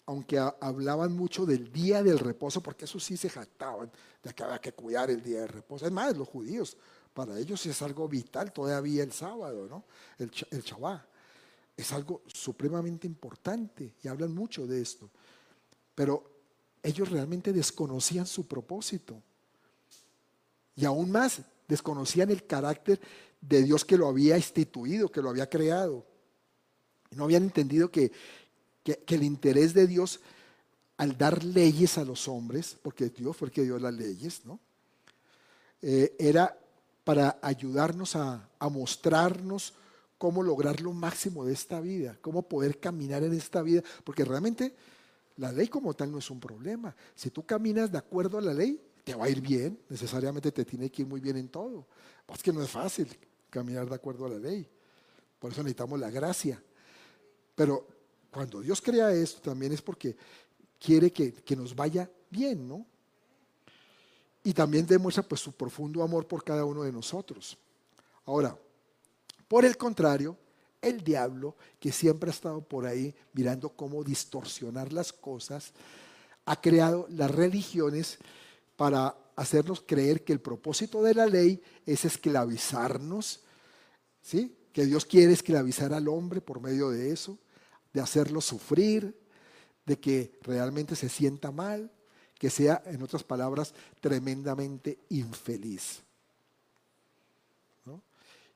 aunque 0.04 0.38
hablaban 0.38 1.12
mucho 1.16 1.46
del 1.46 1.72
día 1.72 2.02
del 2.02 2.18
reposo, 2.18 2.62
porque 2.62 2.84
eso 2.84 3.00
sí 3.00 3.16
se 3.16 3.30
jactaban, 3.30 3.90
de 4.22 4.34
que 4.34 4.42
había 4.42 4.58
que 4.58 4.72
cuidar 4.72 5.10
el 5.10 5.22
día 5.22 5.40
de 5.40 5.46
reposo. 5.46 5.86
Es 5.86 5.92
más, 5.92 6.14
los 6.14 6.28
judíos, 6.28 6.76
para 7.14 7.38
ellos 7.38 7.64
es 7.64 7.80
algo 7.80 8.06
vital 8.06 8.52
todavía 8.52 9.02
el 9.02 9.12
sábado, 9.12 9.66
¿no? 9.66 9.84
El, 10.18 10.30
el 10.50 10.62
Shabbat. 10.62 11.02
Es 11.74 11.92
algo 11.92 12.22
supremamente 12.26 13.06
importante 13.06 13.94
y 14.02 14.08
hablan 14.08 14.34
mucho 14.34 14.66
de 14.66 14.82
esto. 14.82 15.08
Pero 15.94 16.30
ellos 16.82 17.08
realmente 17.10 17.54
desconocían 17.54 18.26
su 18.26 18.46
propósito. 18.46 19.22
Y 20.76 20.84
aún 20.84 21.10
más, 21.10 21.40
desconocían 21.66 22.30
el 22.30 22.46
carácter 22.46 23.00
de 23.40 23.62
Dios 23.62 23.84
que 23.84 23.96
lo 23.96 24.08
había 24.08 24.36
instituido, 24.36 25.10
que 25.10 25.22
lo 25.22 25.30
había 25.30 25.48
creado. 25.48 26.06
No 27.10 27.24
habían 27.24 27.44
entendido 27.44 27.90
que, 27.90 28.12
que, 28.84 29.14
el 29.14 29.22
interés 29.22 29.74
de 29.74 29.86
Dios 29.86 30.20
al 30.98 31.16
dar 31.16 31.42
leyes 31.44 31.98
a 31.98 32.04
los 32.04 32.28
hombres, 32.28 32.76
porque 32.82 33.08
Dios 33.08 33.36
fue 33.36 33.48
el 33.48 33.52
que 33.52 33.62
dio 33.62 33.78
las 33.78 33.94
leyes, 33.94 34.44
¿no? 34.44 34.60
Eh, 35.82 36.16
era 36.18 36.58
para 37.04 37.38
ayudarnos 37.42 38.16
a, 38.16 38.48
mostrarnos 38.70 39.74
cómo 40.18 40.42
lograr 40.42 40.80
lo 40.80 40.92
máximo 40.92 41.44
de 41.44 41.52
esta 41.52 41.80
vida, 41.80 42.18
cómo 42.20 42.42
poder 42.42 42.80
caminar 42.80 43.22
en 43.22 43.32
esta 43.32 43.62
vida, 43.62 43.82
porque 44.02 44.24
realmente 44.24 44.74
la 45.36 45.52
ley 45.52 45.68
como 45.68 45.94
tal 45.94 46.10
no 46.10 46.18
es 46.18 46.30
un 46.30 46.40
problema. 46.40 46.96
Si 47.14 47.30
tú 47.30 47.44
caminas 47.46 47.92
de 47.92 47.98
acuerdo 47.98 48.38
a 48.38 48.40
la 48.40 48.54
ley, 48.54 48.80
te 49.06 49.14
va 49.14 49.26
a 49.26 49.28
ir 49.28 49.40
bien, 49.40 49.78
necesariamente 49.88 50.50
te 50.50 50.64
tiene 50.64 50.90
que 50.90 51.02
ir 51.02 51.08
muy 51.08 51.20
bien 51.20 51.36
en 51.36 51.48
todo. 51.48 51.86
Es 52.34 52.42
que 52.42 52.52
no 52.52 52.60
es 52.60 52.68
fácil 52.68 53.08
caminar 53.48 53.88
de 53.88 53.94
acuerdo 53.94 54.26
a 54.26 54.30
la 54.30 54.36
ley, 54.36 54.68
por 55.38 55.52
eso 55.52 55.62
necesitamos 55.62 56.00
la 56.00 56.10
gracia. 56.10 56.60
Pero 57.54 57.86
cuando 58.32 58.60
Dios 58.60 58.82
crea 58.82 59.12
esto 59.12 59.40
también 59.40 59.70
es 59.70 59.80
porque 59.80 60.16
quiere 60.80 61.12
que, 61.12 61.56
nos 61.56 61.72
vaya 61.76 62.10
bien, 62.30 62.66
¿no? 62.66 62.84
Y 64.42 64.52
también 64.52 64.84
demuestra 64.84 65.22
pues 65.22 65.40
su 65.40 65.52
profundo 65.52 66.02
amor 66.02 66.26
por 66.26 66.42
cada 66.42 66.64
uno 66.64 66.82
de 66.82 66.90
nosotros. 66.90 67.56
Ahora, 68.24 68.58
por 69.46 69.64
el 69.64 69.76
contrario, 69.76 70.36
el 70.82 71.04
diablo, 71.04 71.54
que 71.78 71.92
siempre 71.92 72.30
ha 72.30 72.32
estado 72.32 72.60
por 72.60 72.84
ahí 72.86 73.14
mirando 73.34 73.68
cómo 73.68 74.02
distorsionar 74.02 74.92
las 74.92 75.12
cosas, 75.12 75.72
ha 76.44 76.60
creado 76.60 77.06
las 77.08 77.30
religiones 77.30 78.18
para 78.76 79.16
hacernos 79.34 79.82
creer 79.86 80.24
que 80.24 80.32
el 80.32 80.40
propósito 80.40 81.02
de 81.02 81.14
la 81.14 81.26
ley 81.26 81.62
es 81.84 82.04
esclavizarnos, 82.04 83.40
¿sí? 84.22 84.56
Que 84.72 84.86
Dios 84.86 85.04
quiere 85.04 85.32
esclavizar 85.32 85.92
al 85.92 86.08
hombre 86.08 86.40
por 86.40 86.60
medio 86.60 86.90
de 86.90 87.10
eso, 87.12 87.38
de 87.92 88.00
hacerlo 88.00 88.40
sufrir, 88.40 89.18
de 89.84 89.98
que 89.98 90.38
realmente 90.42 90.96
se 90.96 91.08
sienta 91.08 91.50
mal, 91.50 91.90
que 92.38 92.50
sea, 92.50 92.82
en 92.86 93.02
otras 93.02 93.24
palabras, 93.24 93.72
tremendamente 94.00 94.98
infeliz. 95.10 96.02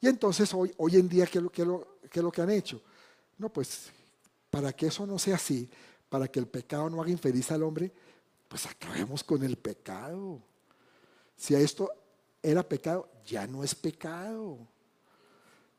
Y 0.02 0.08
entonces 0.08 0.52
hoy, 0.54 0.72
hoy 0.78 0.96
en 0.96 1.08
día, 1.08 1.26
¿qué 1.26 1.40
qué, 1.52 1.64
¿qué 2.10 2.20
es 2.20 2.22
lo 2.22 2.32
que 2.32 2.40
han 2.40 2.50
hecho? 2.50 2.82
No, 3.36 3.50
pues 3.50 3.90
para 4.50 4.72
que 4.72 4.86
eso 4.86 5.06
no 5.06 5.18
sea 5.18 5.36
así, 5.36 5.68
para 6.08 6.26
que 6.26 6.40
el 6.40 6.46
pecado 6.46 6.88
no 6.88 7.00
haga 7.00 7.10
infeliz 7.10 7.50
al 7.50 7.62
hombre, 7.62 7.92
pues 8.50 8.66
acabemos 8.66 9.22
con 9.22 9.44
el 9.44 9.56
pecado. 9.56 10.42
Si 11.36 11.54
esto 11.54 11.88
era 12.42 12.68
pecado, 12.68 13.08
ya 13.24 13.46
no 13.46 13.62
es 13.62 13.76
pecado. 13.76 14.58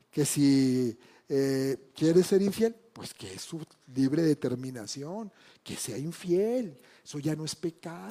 Que 0.09 0.23
si 0.23 0.97
eh, 1.27 1.91
quiere 1.93 2.23
ser 2.23 2.41
infiel, 2.41 2.73
pues 2.93 3.13
que 3.13 3.33
es 3.33 3.41
su 3.41 3.61
libre 3.93 4.21
determinación, 4.21 5.29
que 5.61 5.75
sea 5.75 5.97
infiel. 5.97 6.79
Eso 7.03 7.19
ya 7.19 7.35
no 7.35 7.43
es 7.43 7.57
pecado. 7.57 8.09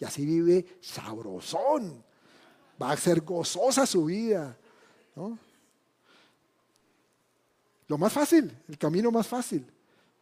Y 0.00 0.04
así 0.06 0.24
vive 0.24 0.78
sabrosón. 0.80 2.02
Va 2.82 2.92
a 2.92 2.96
ser 2.96 3.20
gozosa 3.20 3.84
su 3.84 4.06
vida. 4.06 4.56
Lo 7.88 7.98
más 7.98 8.14
fácil, 8.14 8.56
el 8.68 8.78
camino 8.78 9.10
más 9.10 9.26
fácil, 9.26 9.70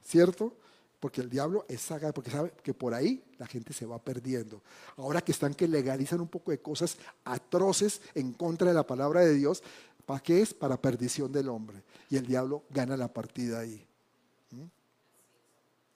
¿cierto? 0.05 0.57
Porque 1.01 1.21
el 1.21 1.29
diablo 1.29 1.67
es 1.69 1.83
sagaz, 1.83 2.13
porque 2.13 2.31
sabe 2.31 2.53
que 2.63 2.73
por 2.73 2.95
ahí 2.95 3.23
la 3.39 3.47
gente 3.47 3.73
se 3.73 3.85
va 3.85 3.99
perdiendo. 3.99 4.63
Ahora 4.97 5.21
que 5.21 5.33
están 5.33 5.55
que 5.55 5.69
legalizan 5.69 6.21
un 6.21 6.29
poco 6.29 6.51
de 6.51 6.59
cosas 6.59 6.97
atroces 7.25 8.01
en 8.15 8.33
contra 8.33 8.69
de 8.69 8.75
la 8.75 8.87
palabra 8.87 9.21
de 9.21 9.35
Dios, 9.35 9.63
¿para 10.07 10.21
qué 10.21 10.41
es? 10.41 10.55
Para 10.55 10.81
perdición 10.81 11.31
del 11.31 11.49
hombre. 11.49 11.83
Y 12.09 12.17
el 12.17 12.27
diablo 12.27 12.65
gana 12.71 12.97
la 12.97 13.09
partida 13.09 13.61
ahí. 13.61 13.87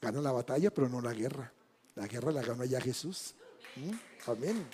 Gana 0.01 0.20
la 0.20 0.32
batalla, 0.32 0.72
pero 0.72 0.88
no 0.88 1.01
la 1.01 1.12
guerra. 1.12 1.53
La 1.94 2.07
guerra 2.07 2.32
la 2.32 2.42
gana 2.42 2.64
ya 2.64 2.80
Jesús. 2.80 3.34
¿Mm? 3.76 4.30
Amén. 4.30 4.66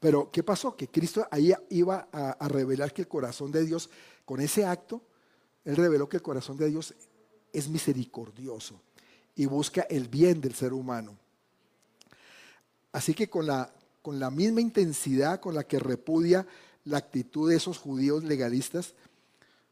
Pero, 0.00 0.30
¿qué 0.32 0.42
pasó? 0.42 0.74
Que 0.74 0.88
Cristo 0.88 1.28
ahí 1.30 1.52
iba 1.68 2.08
a, 2.10 2.48
revelar 2.48 2.92
que 2.92 3.02
el 3.02 3.08
corazón 3.08 3.52
de 3.52 3.64
Dios, 3.64 3.90
con 4.30 4.40
ese 4.40 4.64
acto, 4.64 5.02
Él 5.64 5.74
reveló 5.74 6.08
que 6.08 6.18
el 6.18 6.22
corazón 6.22 6.56
de 6.56 6.68
Dios 6.68 6.94
es 7.52 7.68
misericordioso 7.68 8.80
y 9.34 9.46
busca 9.46 9.82
el 9.90 10.06
bien 10.06 10.40
del 10.40 10.54
ser 10.54 10.72
humano. 10.72 11.18
Así 12.92 13.12
que 13.12 13.28
con 13.28 13.44
la, 13.44 13.74
con 14.02 14.20
la 14.20 14.30
misma 14.30 14.60
intensidad 14.60 15.40
con 15.40 15.52
la 15.56 15.64
que 15.64 15.80
repudia 15.80 16.46
la 16.84 16.98
actitud 16.98 17.50
de 17.50 17.56
esos 17.56 17.78
judíos 17.78 18.22
legalistas, 18.22 18.94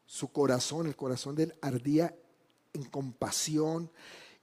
su 0.06 0.32
corazón, 0.32 0.88
el 0.88 0.96
corazón 0.96 1.36
de 1.36 1.44
él 1.44 1.54
ardía 1.60 2.12
en 2.72 2.82
compasión 2.82 3.88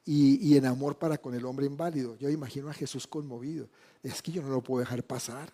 y, 0.05 0.55
en 0.55 0.66
amor 0.66 0.97
para 0.97 1.18
con 1.18 1.36
el 1.36 1.43
hombre 1.43 1.66
inválido. 1.66 2.16
Yo 2.20 2.30
imagino 2.30 2.70
a 2.70 2.74
Jesús 2.74 3.05
conmovido. 3.05 3.68
Es 4.01 4.22
que 4.22 4.32
yo 4.32 4.41
no 4.41 4.47
lo 4.47 4.61
puedo 4.61 4.80
dejar 4.80 5.03
pasar. 5.03 5.51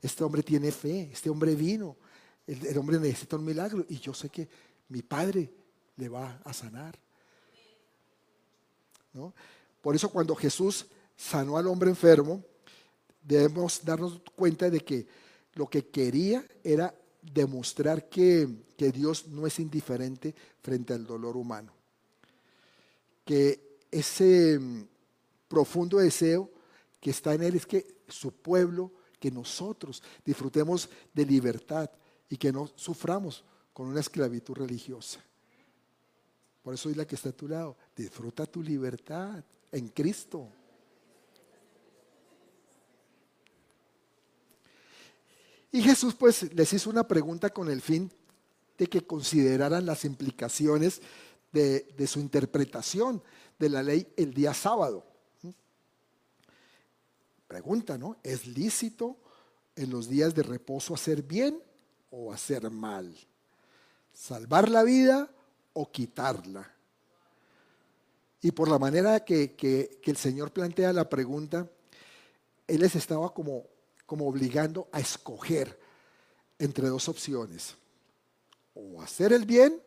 Este 0.00 0.22
hombre 0.22 0.44
tiene 0.44 0.70
fe, 0.70 1.10
este 1.12 1.28
hombre 1.28 1.56
vino, 1.56 1.96
el, 2.52 2.78
hombre 2.78 2.98
necesita 2.98 3.36
un 3.36 3.44
milagro 3.44 3.84
y 3.88 3.98
yo 3.98 4.12
sé 4.12 4.28
que 4.28 4.48
mi 4.88 5.02
padre 5.02 5.50
le 5.96 6.08
va 6.08 6.40
a 6.44 6.52
sanar. 6.52 6.98
¿No? 9.12 9.32
Por 9.80 9.94
eso 9.94 10.08
cuando 10.10 10.34
Jesús 10.34 10.86
sanó 11.16 11.56
al 11.56 11.66
hombre 11.68 11.90
enfermo, 11.90 12.42
debemos 13.22 13.84
darnos 13.84 14.20
cuenta 14.34 14.68
de 14.68 14.80
que 14.80 15.06
lo 15.54 15.68
que 15.68 15.86
quería 15.86 16.44
era 16.64 16.94
demostrar 17.22 18.08
que, 18.08 18.48
Dios 18.94 19.28
no 19.28 19.46
es 19.46 19.58
indiferente 19.58 20.34
frente 20.62 20.94
al 20.94 21.04
dolor 21.04 21.36
humano. 21.36 21.70
Que 23.26 23.76
ese 23.90 24.58
mm, 24.58 24.86
profundo 25.48 25.98
deseo 25.98 26.50
que 26.98 27.10
está 27.10 27.34
en 27.34 27.42
Él 27.42 27.56
es 27.56 27.66
que 27.66 27.98
su 28.08 28.32
pueblo, 28.32 28.90
que 29.18 29.30
nosotros 29.30 30.02
disfrutemos 30.24 30.88
de 31.12 31.26
libertad 31.26 31.90
y 32.30 32.36
que 32.36 32.52
no 32.52 32.70
suframos 32.76 33.44
con 33.74 33.88
una 33.88 34.00
esclavitud 34.00 34.54
religiosa. 34.54 35.20
Por 36.62 36.74
eso 36.74 36.88
es 36.88 36.96
la 36.96 37.06
que 37.06 37.16
está 37.16 37.30
a 37.30 37.32
tu 37.32 37.48
lado. 37.48 37.76
Disfruta 37.94 38.46
tu 38.46 38.62
libertad 38.62 39.44
en 39.72 39.88
Cristo. 39.88 40.48
Y 45.72 45.82
Jesús 45.82 46.14
pues 46.14 46.52
les 46.54 46.72
hizo 46.72 46.88
una 46.90 47.06
pregunta 47.06 47.50
con 47.50 47.68
el 47.68 47.80
fin 47.80 48.10
de 48.78 48.86
que 48.86 49.06
consideraran 49.06 49.86
las 49.86 50.04
implicaciones 50.04 51.00
de, 51.52 52.06
su 52.06 52.20
interpretación 52.20 53.22
de 53.58 53.68
la 53.68 53.82
ley 53.82 54.12
el 54.16 54.32
día 54.32 54.54
sábado. 54.54 55.04
Pregunta, 57.46 57.98
¿no? 57.98 58.16
¿Es 58.22 58.46
lícito 58.46 59.16
en 59.74 59.90
los 59.90 60.08
días 60.08 60.34
de 60.34 60.42
reposo 60.42 60.94
hacer 60.94 61.22
bien 61.22 61.60
o 62.10 62.32
hacer 62.32 62.70
mal? 62.70 63.16
¿Salvar 64.12 64.68
la 64.68 64.82
vida 64.82 65.30
o 65.72 65.90
quitarla? 65.90 66.70
Y 68.42 68.52
por 68.52 68.68
la 68.68 68.78
manera 68.78 69.24
que, 69.24 69.54
que 69.54 70.00
el 70.04 70.16
Señor 70.16 70.52
plantea 70.52 70.92
la 70.92 71.08
pregunta, 71.08 71.68
Él 72.66 72.80
les 72.80 72.96
estaba 72.96 73.32
como 73.32 73.64
como 74.10 74.26
obligando 74.26 74.88
a 74.90 74.98
escoger 74.98 75.78
entre 76.58 76.88
dos 76.88 77.08
opciones, 77.08 77.76
o 78.74 79.00
hacer 79.00 79.32
el 79.32 79.46
bien 79.46 79.80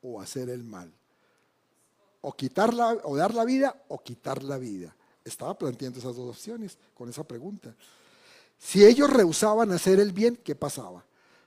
o 0.00 0.18
hacer 0.18 0.48
el 0.48 0.64
mal, 0.64 0.90
o 2.22 2.32
quitar 2.32 2.74
o 3.04 3.16
dar 3.18 3.34
la 3.34 3.44
vida 3.44 3.84
o 3.88 4.02
quitar 4.02 4.42
la 4.42 4.56
vida. 4.56 4.96
Estaba 5.22 5.58
planteando 5.58 5.98
esas 5.98 6.16
dos 6.16 6.30
opciones 6.30 6.78
con 6.94 7.10
esa 7.10 7.22
pregunta. 7.22 7.76
Si 8.58 8.82
ellos 8.82 9.10
rehusaban 9.10 9.70
hacer 9.72 10.00
el 10.00 10.12
bien, 10.12 10.36
¿qué 10.42 10.54
pasaba? 10.54 11.04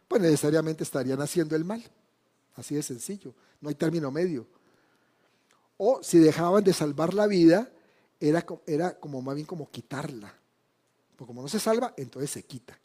Pues 0.07 0.21
necesariamente 0.21 0.83
estarían 0.83 1.21
haciendo 1.21 1.55
el 1.55 1.65
mal. 1.65 1.83
Así 2.55 2.75
de 2.75 2.83
sencillo, 2.83 3.33
no 3.61 3.69
hay 3.69 3.75
término 3.75 4.11
medio. 4.11 4.47
O 5.77 6.03
si 6.03 6.19
dejaban 6.19 6.63
de 6.63 6.73
salvar 6.73 7.13
la 7.13 7.27
vida, 7.27 7.71
era, 8.19 8.45
era 8.67 8.99
como 8.99 9.21
más 9.21 9.35
bien 9.35 9.47
como 9.47 9.69
quitarla. 9.69 10.33
Porque 11.15 11.27
como 11.27 11.41
no 11.41 11.47
se 11.47 11.59
salva, 11.59 11.93
entonces 11.97 12.31
se 12.31 12.43
quita. 12.43 12.77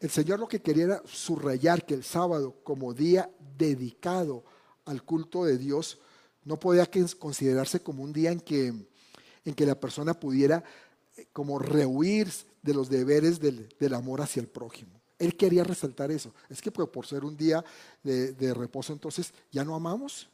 El 0.00 0.10
Señor 0.10 0.38
lo 0.38 0.48
que 0.48 0.60
quería 0.60 0.84
era 0.84 1.02
subrayar 1.06 1.86
que 1.86 1.94
el 1.94 2.04
sábado, 2.04 2.56
como 2.62 2.92
día 2.92 3.30
dedicado 3.56 4.44
al 4.84 5.02
culto 5.02 5.44
de 5.44 5.56
Dios, 5.56 5.98
no 6.44 6.58
podía 6.58 6.88
considerarse 7.18 7.80
como 7.80 8.02
un 8.02 8.12
día 8.12 8.30
en 8.30 8.40
que, 8.40 8.66
en 9.44 9.54
que 9.54 9.64
la 9.64 9.80
persona 9.80 10.12
pudiera 10.12 10.62
eh, 11.16 11.26
como 11.32 11.58
rehuir 11.58 12.30
de 12.64 12.72
los 12.72 12.88
deberes 12.88 13.38
del, 13.38 13.94
amor 13.94 14.22
hacia 14.22 14.40
el 14.40 14.48
prójimo. 14.48 14.98
Él 15.18 15.36
quería 15.36 15.62
resaltar 15.62 16.10
eso. 16.10 16.32
Es 16.48 16.62
que 16.62 16.72
pues, 16.72 16.88
por 16.88 17.06
ser 17.06 17.22
un 17.22 17.36
día 17.36 17.62
de, 18.02 18.32
de, 18.32 18.54
reposo, 18.54 18.94
entonces 18.94 19.34
ya 19.52 19.64
no 19.64 19.74
amamos, 19.74 20.28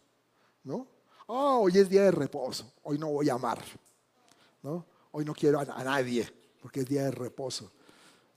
¿no? 0.62 0.86
Oh, 1.26 1.58
hoy 1.62 1.76
es 1.76 1.88
día 1.88 2.04
de 2.04 2.12
reposo, 2.12 2.72
hoy 2.84 2.98
no 2.98 3.08
voy 3.08 3.28
a 3.28 3.34
amar, 3.34 3.60
¿no? 4.62 4.86
Hoy 5.10 5.24
no 5.24 5.34
quiero 5.34 5.58
a, 5.58 5.84
nadie 5.84 6.32
porque 6.62 6.80
es 6.80 6.86
día 6.86 7.04
de 7.04 7.10
reposo. 7.10 7.72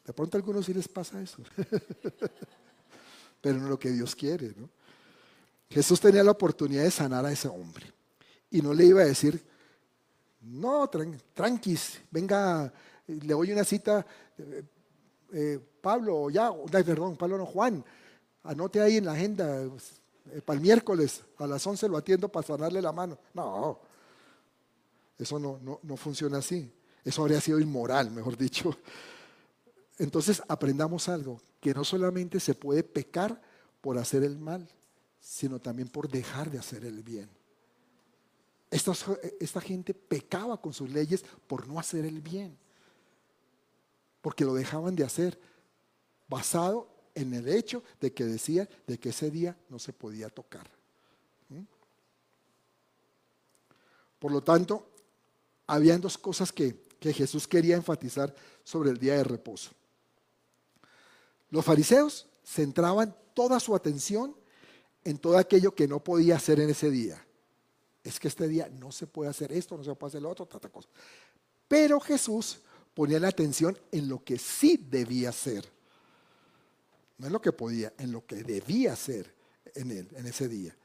De 0.03 0.11
pronto 0.11 0.37
a 0.37 0.39
algunos 0.39 0.65
sí 0.65 0.73
les 0.73 0.87
pasa 0.87 1.21
eso. 1.21 1.37
Pero 3.41 3.57
no 3.57 3.65
es 3.65 3.69
lo 3.69 3.79
que 3.79 3.91
Dios 3.91 4.15
quiere. 4.15 4.53
¿no? 4.57 4.69
Jesús 5.69 5.99
tenía 5.99 6.23
la 6.23 6.31
oportunidad 6.31 6.83
de 6.83 6.91
sanar 6.91 7.25
a 7.25 7.31
ese 7.31 7.47
hombre. 7.47 7.93
Y 8.49 8.61
no 8.61 8.73
le 8.73 8.85
iba 8.85 9.01
a 9.01 9.05
decir, 9.05 9.43
no, 10.41 10.89
tranquis, 11.33 12.01
venga, 12.11 12.71
le 13.07 13.33
doy 13.33 13.51
una 13.51 13.63
cita, 13.63 14.05
eh, 14.37 14.63
eh, 15.33 15.59
Pablo, 15.81 16.29
ya, 16.29 16.51
perdón, 16.71 17.17
Pablo 17.17 17.37
no, 17.37 17.45
Juan, 17.45 17.83
anote 18.43 18.81
ahí 18.81 18.97
en 18.97 19.05
la 19.05 19.13
agenda, 19.13 19.63
eh, 20.31 20.41
para 20.41 20.57
el 20.57 20.61
miércoles 20.61 21.23
a 21.37 21.47
las 21.47 21.65
11 21.65 21.87
lo 21.89 21.97
atiendo 21.97 22.29
para 22.29 22.47
sanarle 22.47 22.81
la 22.81 22.91
mano. 22.91 23.17
No, 23.33 23.79
eso 25.17 25.39
no, 25.39 25.79
no, 25.81 25.97
funciona 25.97 26.37
así. 26.37 26.71
Eso 27.03 27.21
habría 27.21 27.41
sido 27.41 27.59
inmoral, 27.59 28.11
mejor 28.11 28.37
dicho. 28.37 28.75
Entonces 29.97 30.41
aprendamos 30.47 31.09
algo, 31.09 31.41
que 31.59 31.73
no 31.73 31.83
solamente 31.83 32.39
se 32.39 32.55
puede 32.55 32.83
pecar 32.83 33.41
por 33.81 33.97
hacer 33.97 34.23
el 34.23 34.37
mal, 34.37 34.67
sino 35.19 35.59
también 35.59 35.89
por 35.89 36.09
dejar 36.09 36.49
de 36.49 36.59
hacer 36.59 36.85
el 36.85 37.03
bien. 37.03 37.29
Esta, 38.71 38.93
esta, 39.39 39.61
gente 39.61 39.93
pecaba 39.93 40.59
con 40.59 40.73
sus 40.73 40.89
leyes 40.89 41.23
por 41.45 41.67
no 41.67 41.79
hacer 41.79 42.05
el 42.05 42.21
bien, 42.21 42.57
porque 44.23 44.45
lo 44.45 44.53
dejaban 44.53 44.95
de 44.95 45.03
hacer, 45.03 45.37
basado 46.29 46.87
en 47.13 47.33
el 47.33 47.45
hecho 47.49 47.83
de 47.99 48.13
que 48.13 48.23
decían 48.23 48.69
de 48.87 48.97
que 48.97 49.09
ese 49.09 49.29
día 49.29 49.57
no 49.67 49.77
se 49.79 49.91
podía 49.91 50.29
tocar. 50.29 50.65
Por 54.19 54.31
lo 54.31 54.41
tanto, 54.41 54.87
habían 55.67 55.99
dos 55.99 56.17
cosas 56.17 56.53
que, 56.53 56.81
Jesús 57.01 57.49
quería 57.49 57.75
enfatizar 57.75 58.33
sobre 58.63 58.91
el 58.91 58.97
día 58.97 59.15
de 59.17 59.25
reposo. 59.25 59.71
Los 61.49 61.65
fariseos 61.65 62.25
centraban 62.45 63.13
toda 63.33 63.59
su 63.59 63.75
atención 63.75 64.33
en 65.03 65.17
todo 65.17 65.37
aquello 65.37 65.75
que 65.75 65.85
no 65.85 66.01
podía 66.01 66.37
hacer 66.37 66.61
en 66.61 66.69
ese 66.69 66.89
día. 66.89 67.21
Es 68.05 68.21
que 68.21 68.29
este 68.29 68.47
día 68.47 68.69
no 68.69 68.93
se 68.93 69.05
puede 69.05 69.29
hacer 69.29 69.51
esto, 69.51 69.75
no 69.75 69.83
se 69.83 69.93
puede 69.95 70.11
hacer 70.11 70.21
lo 70.21 70.29
otro, 70.29 70.45
tanta 70.45 70.69
cosa. 70.69 70.87
Pero 71.67 71.99
Jesús 71.99 72.61
ponía 72.93 73.19
la 73.19 73.29
atención 73.29 73.77
en 73.91 74.07
lo 74.07 74.23
que 74.23 74.37
sí 74.37 74.77
debía 74.89 75.29
hacer. 75.29 75.65
No 77.17 77.27
en 77.27 77.33
lo 77.33 77.41
que 77.41 77.51
podía, 77.51 77.93
en 77.97 78.11
lo 78.11 78.25
que 78.25 78.43
debía 78.43 78.93
hacer 78.93 79.33
en 79.75 79.91
él, 79.91 80.07
en 80.15 80.25
ese 80.25 80.47
día. 80.47 80.75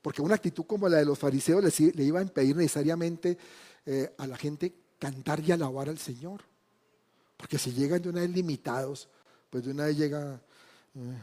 Porque 0.00 0.20
una 0.20 0.34
actitud 0.34 0.64
como 0.64 0.88
la 0.88 0.98
de 0.98 1.04
los 1.04 1.18
fariseos 1.18 1.62
le, 1.78 2.04
iba 2.04 2.18
a 2.18 2.22
impedir 2.22 2.56
necesariamente 2.56 3.38
eh, 3.86 4.14
a 4.18 4.26
la 4.26 4.36
gente 4.36 4.74
cantar 4.98 5.40
y 5.40 5.52
alabar 5.52 5.88
al 5.88 5.98
Señor. 5.98 6.42
Porque 7.36 7.58
si 7.58 7.72
llegan 7.72 8.02
de 8.02 8.08
una 8.08 8.20
vez 8.20 8.30
limitados, 8.30 9.08
pues 9.50 9.64
de 9.64 9.70
una 9.70 9.86
vez 9.86 9.96
llega, 9.96 10.40
eh, 10.94 11.18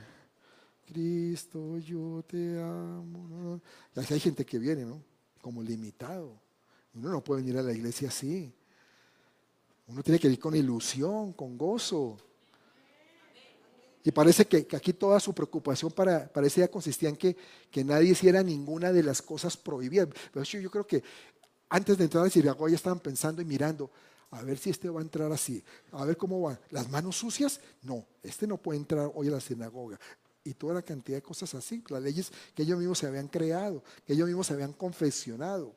Cristo, 0.85 1.77
yo 1.77 2.23
te 2.27 2.61
amo. 2.61 3.61
Y 3.95 3.99
así 3.99 4.13
hay 4.13 4.19
gente 4.19 4.45
que 4.45 4.59
viene, 4.59 4.85
¿no? 4.85 5.01
Como 5.41 5.61
limitado. 5.61 6.39
Uno 6.93 7.09
no 7.09 7.23
puede 7.23 7.41
venir 7.41 7.57
a 7.57 7.63
la 7.63 7.73
iglesia 7.73 8.09
así. 8.09 8.53
Uno 9.89 10.03
tiene 10.03 10.19
que 10.19 10.27
ir 10.27 10.39
con 10.39 10.55
ilusión, 10.55 11.33
con 11.33 11.57
gozo. 11.57 12.17
Y 14.03 14.11
parece 14.11 14.45
que, 14.45 14.67
aquí 14.75 14.93
toda 14.93 15.19
su 15.19 15.33
preocupación 15.33 15.91
para, 15.91 16.31
para, 16.31 16.47
ese 16.47 16.61
día 16.61 16.69
consistía 16.69 17.09
en 17.09 17.17
que, 17.17 17.35
que 17.69 17.83
nadie 17.83 18.11
hiciera 18.11 18.43
ninguna 18.43 18.93
de 18.93 19.03
las 19.03 19.21
cosas 19.21 19.57
prohibidas. 19.57 20.07
Pero 20.31 20.43
yo, 20.45 20.71
creo 20.71 20.87
que 20.87 21.03
antes 21.69 21.97
de 21.97 22.05
entrar 22.05 22.21
a 22.21 22.27
la 22.27 22.31
sinagoga 22.31 22.69
ya 22.69 22.75
estaban 22.75 22.99
pensando 22.99 23.41
y 23.41 23.45
mirando, 23.45 23.91
a 24.31 24.43
ver 24.43 24.59
si 24.59 24.69
este 24.69 24.89
va 24.89 24.99
a 24.99 25.03
entrar 25.03 25.31
así, 25.31 25.63
a 25.91 26.05
ver 26.05 26.15
cómo 26.15 26.39
va. 26.41 26.59
¿Las 26.69 26.87
manos 26.89 27.17
sucias? 27.17 27.59
No, 27.81 28.05
este 28.21 28.45
no 28.45 28.57
puede 28.57 28.79
entrar 28.79 29.11
hoy 29.13 29.27
a 29.27 29.31
la 29.31 29.41
sinagoga. 29.41 29.99
Y 30.43 30.53
toda 30.53 30.75
la 30.75 30.81
cantidad 30.83 31.17
de 31.17 31.23
cosas 31.23 31.53
así, 31.55 31.83
las 31.89 32.01
leyes 32.01 32.31
que 32.53 32.63
ellos 32.63 32.77
mismos 32.77 32.99
se 32.99 33.07
habían 33.07 33.27
creado, 33.27 33.83
que 34.05 34.13
ellos 34.13 34.27
mismos 34.27 34.47
se 34.47 34.53
habían 34.53 34.71
confesionado. 34.71 35.75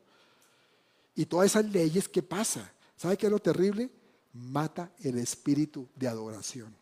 Y 1.15 1.27
todas 1.27 1.47
esas 1.47 1.65
leyes, 1.65 2.09
¿qué 2.09 2.23
pasa? 2.23 2.73
¿Sabe 2.97 3.17
qué 3.17 3.27
es 3.27 3.33
lo 3.33 3.41
terrible? 3.41 3.91
Mata 4.35 4.93
el 5.01 5.19
espíritu 5.19 5.89
de 5.95 6.09
adoración. 6.09 6.75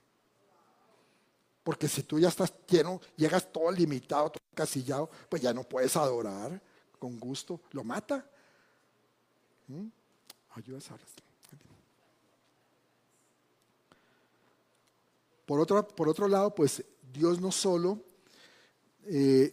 Porque 1.63 1.89
si 1.89 2.03
tú 2.03 2.19
ya 2.19 2.29
estás 2.29 2.53
lleno, 2.69 3.01
llegas 3.17 3.53
todo 3.53 3.71
limitado, 3.71 4.31
todo 4.31 4.43
casillado, 4.55 5.11
pues 5.29 5.43
ya 5.43 5.53
no 5.53 5.65
puedes 5.65 5.97
adorar 5.97 6.61
con 6.99 7.19
gusto. 7.19 7.61
Lo 7.73 7.85
mata. 7.85 8.25
¿Mm? 9.69 9.87
Ayuda 10.55 10.79
a 10.79 10.99
Por 15.47 15.59
otro, 15.61 15.87
por 15.89 16.09
otro 16.09 16.29
lado, 16.29 16.55
pues 16.55 16.85
Dios 17.13 17.41
no 17.41 17.51
solo, 17.51 18.05
eh, 19.07 19.53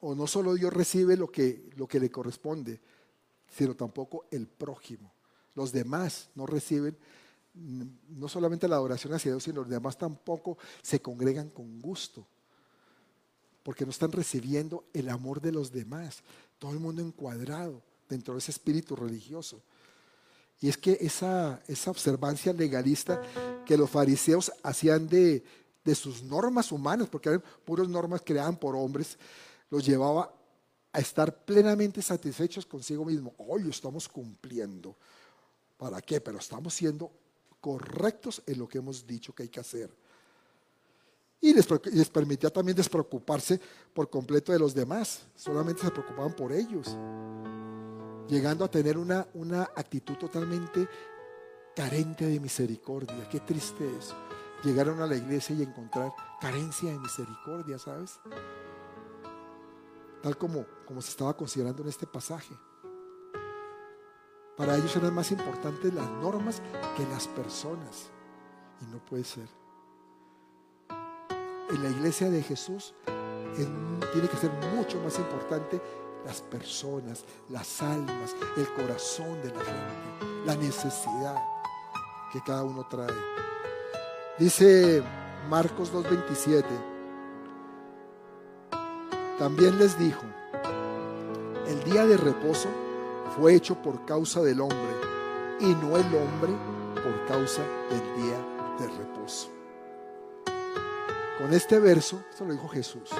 o 0.00 0.14
no 0.14 0.26
solo 0.26 0.54
Dios 0.54 0.72
recibe 0.72 1.16
lo 1.16 1.28
que, 1.28 1.70
lo 1.76 1.88
que 1.88 1.98
le 1.98 2.10
corresponde, 2.10 2.80
sino 3.48 3.74
tampoco 3.74 4.26
el 4.30 4.46
prójimo. 4.46 5.12
Los 5.54 5.72
demás 5.72 6.28
no 6.34 6.46
reciben 6.46 6.96
no 7.54 8.28
solamente 8.28 8.68
la 8.68 8.76
adoración 8.76 9.12
hacia 9.12 9.32
Dios, 9.32 9.42
sino 9.42 9.62
los 9.62 9.68
demás 9.68 9.98
tampoco 9.98 10.56
se 10.82 11.00
congregan 11.00 11.50
con 11.50 11.80
gusto, 11.80 12.26
porque 13.62 13.84
no 13.84 13.90
están 13.90 14.12
recibiendo 14.12 14.84
el 14.92 15.08
amor 15.08 15.40
de 15.40 15.52
los 15.52 15.72
demás, 15.72 16.22
todo 16.58 16.72
el 16.72 16.80
mundo 16.80 17.02
encuadrado 17.02 17.82
dentro 18.08 18.34
de 18.34 18.38
ese 18.38 18.52
espíritu 18.52 18.96
religioso. 18.96 19.62
Y 20.60 20.68
es 20.68 20.76
que 20.76 20.98
esa, 21.00 21.62
esa 21.66 21.90
observancia 21.90 22.52
legalista 22.52 23.20
que 23.64 23.76
los 23.76 23.88
fariseos 23.88 24.52
hacían 24.62 25.08
de, 25.08 25.42
de 25.84 25.94
sus 25.94 26.22
normas 26.22 26.70
humanas, 26.70 27.08
porque 27.08 27.30
eran 27.30 27.42
puras 27.64 27.88
normas 27.88 28.22
creadas 28.24 28.56
por 28.58 28.76
hombres, 28.76 29.18
los 29.70 29.84
llevaba 29.84 30.34
a 30.92 30.98
estar 30.98 31.44
plenamente 31.44 32.02
satisfechos 32.02 32.66
consigo 32.66 33.04
mismo. 33.04 33.34
Hoy 33.38 33.68
estamos 33.70 34.08
cumpliendo. 34.08 34.96
¿Para 35.80 36.02
qué? 36.02 36.20
Pero 36.20 36.36
estamos 36.36 36.74
siendo 36.74 37.10
correctos 37.58 38.42
en 38.46 38.58
lo 38.58 38.68
que 38.68 38.76
hemos 38.76 39.06
dicho 39.06 39.34
que 39.34 39.44
hay 39.44 39.48
que 39.48 39.60
hacer. 39.60 39.90
Y 41.40 41.54
les, 41.54 42.10
permitía 42.10 42.50
también 42.50 42.76
despreocuparse 42.76 43.58
por 43.94 44.10
completo 44.10 44.52
de 44.52 44.58
los 44.58 44.74
demás. 44.74 45.22
Solamente 45.34 45.80
se 45.80 45.90
preocupaban 45.90 46.34
por 46.34 46.52
ellos. 46.52 46.94
Llegando 48.28 48.62
a 48.62 48.70
tener 48.70 48.98
una, 48.98 49.26
una 49.32 49.62
actitud 49.74 50.16
totalmente 50.16 50.86
carente 51.74 52.26
de 52.26 52.38
misericordia. 52.38 53.26
Qué 53.30 53.40
triste 53.40 53.88
es. 53.96 54.12
Llegaron 54.62 55.00
a 55.00 55.06
la 55.06 55.16
iglesia 55.16 55.56
y 55.56 55.62
encontrar 55.62 56.12
carencia 56.42 56.92
de 56.92 56.98
misericordia, 56.98 57.78
¿sabes? 57.78 58.20
Tal 60.22 60.36
como, 60.36 60.66
como 60.84 61.00
se 61.00 61.08
estaba 61.08 61.34
considerando 61.34 61.82
en 61.82 61.88
este 61.88 62.06
pasaje. 62.06 62.54
Para 64.60 64.76
ellos 64.76 64.94
eran 64.94 65.14
más 65.14 65.30
importantes 65.30 65.94
las 65.94 66.06
normas 66.22 66.60
que 66.94 67.06
las 67.06 67.26
personas. 67.28 68.10
Y 68.82 68.84
no 68.92 68.98
puede 68.98 69.24
ser. 69.24 69.48
En 71.70 71.82
la 71.82 71.88
iglesia 71.88 72.28
de 72.28 72.42
Jesús 72.42 72.94
tiene 73.56 74.28
que 74.28 74.36
ser 74.36 74.50
mucho 74.76 75.00
más 75.00 75.18
importante 75.18 75.80
las 76.26 76.42
personas, 76.42 77.24
las 77.48 77.80
almas, 77.80 78.36
el 78.58 78.68
corazón 78.74 79.40
de 79.40 79.48
la 79.48 79.60
gente, 79.60 80.44
la 80.44 80.54
necesidad 80.56 81.36
que 82.30 82.42
cada 82.42 82.62
uno 82.62 82.86
trae. 82.86 83.16
Dice 84.38 85.02
Marcos 85.48 85.90
2.27, 85.90 86.64
también 89.38 89.78
les 89.78 89.98
dijo, 89.98 90.20
el 91.66 91.82
día 91.84 92.04
de 92.04 92.18
reposo 92.18 92.68
fue 93.36 93.54
hecho 93.54 93.80
por 93.80 94.04
causa 94.04 94.40
del 94.40 94.60
hombre 94.60 94.94
y 95.60 95.66
no 95.66 95.96
el 95.96 96.06
hombre 96.14 96.52
por 96.94 97.26
causa 97.26 97.62
del 97.90 98.22
día 98.22 98.38
de 98.78 98.86
reposo. 98.88 99.50
Con 101.38 101.54
este 101.54 101.78
verso, 101.78 102.22
esto 102.30 102.44
lo 102.44 102.52
dijo 102.52 102.68
Jesús, 102.68 103.10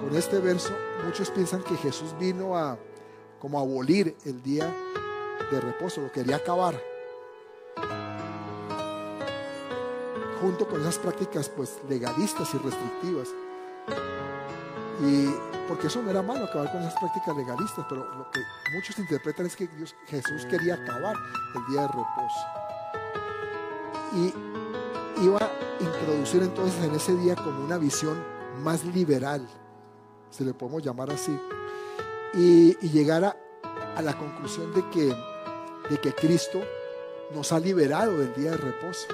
con 0.00 0.16
este 0.16 0.38
verso 0.38 0.72
muchos 1.04 1.30
piensan 1.30 1.62
que 1.62 1.76
Jesús 1.76 2.14
vino 2.18 2.56
a 2.56 2.78
como 3.40 3.58
a 3.58 3.62
abolir 3.62 4.16
el 4.24 4.40
día 4.40 4.72
de 5.50 5.60
reposo, 5.60 6.00
lo 6.00 6.12
quería 6.12 6.36
acabar. 6.36 6.80
Junto 10.40 10.68
con 10.68 10.80
esas 10.80 10.98
prácticas 10.98 11.48
pues 11.48 11.80
legalistas 11.88 12.54
y 12.54 12.58
restrictivas. 12.58 13.28
Y 15.02 15.34
porque 15.66 15.88
eso 15.88 16.00
no 16.00 16.10
era 16.10 16.22
malo 16.22 16.44
acabar 16.44 16.70
con 16.70 16.80
esas 16.82 16.94
prácticas 16.94 17.36
legalistas, 17.36 17.84
pero 17.88 18.04
lo 18.14 18.30
que 18.30 18.40
muchos 18.74 18.96
interpretan 18.98 19.46
es 19.46 19.56
que 19.56 19.68
Jesús 20.06 20.46
quería 20.46 20.74
acabar 20.74 21.16
el 21.56 21.72
día 21.72 21.82
de 21.82 21.88
reposo. 21.88 22.46
Y 24.14 25.24
iba 25.24 25.38
a 25.38 25.50
introducir 25.80 26.42
entonces 26.42 26.84
en 26.84 26.94
ese 26.94 27.16
día 27.16 27.34
como 27.34 27.64
una 27.64 27.78
visión 27.78 28.22
más 28.62 28.84
liberal, 28.84 29.48
se 30.30 30.44
le 30.44 30.54
podemos 30.54 30.82
llamar 30.82 31.10
así, 31.10 31.36
y, 32.34 32.76
y 32.80 32.90
llegar 32.90 33.24
a, 33.24 33.36
a, 33.96 34.02
la 34.02 34.16
conclusión 34.16 34.72
de 34.72 34.88
que, 34.90 35.14
de 35.90 35.98
que 36.00 36.14
Cristo 36.14 36.60
nos 37.34 37.50
ha 37.52 37.58
liberado 37.58 38.18
del 38.18 38.32
día 38.34 38.52
de 38.52 38.56
reposo. 38.56 39.08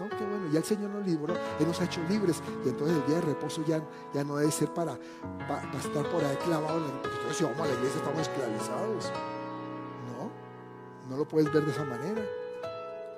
¿No? 0.00 0.08
Qué 0.08 0.24
bueno, 0.24 0.48
ya 0.50 0.58
el 0.58 0.64
Señor 0.64 0.90
nos 0.90 1.06
libró, 1.06 1.34
Él 1.34 1.66
nos 1.66 1.80
ha 1.80 1.84
hecho 1.84 2.00
libres 2.08 2.42
y 2.64 2.68
entonces 2.68 2.96
el 2.96 3.06
día 3.06 3.16
de 3.16 3.22
reposo 3.22 3.64
ya, 3.64 3.82
ya 4.12 4.24
no 4.24 4.36
debe 4.36 4.50
ser 4.50 4.72
para, 4.72 4.98
para, 5.48 5.78
estar 5.78 6.08
por 6.10 6.24
ahí 6.24 6.36
clavado. 6.44 6.82
Entonces 7.04 7.42
vamos 7.42 7.60
a 7.60 7.66
la 7.66 7.74
iglesia 7.74 7.98
estamos 7.98 8.20
esclavizados. 8.20 9.12
No, 10.08 10.30
no 11.08 11.16
lo 11.16 11.26
puedes 11.26 11.52
ver 11.52 11.64
de 11.64 11.70
esa 11.70 11.84
manera. 11.84 12.22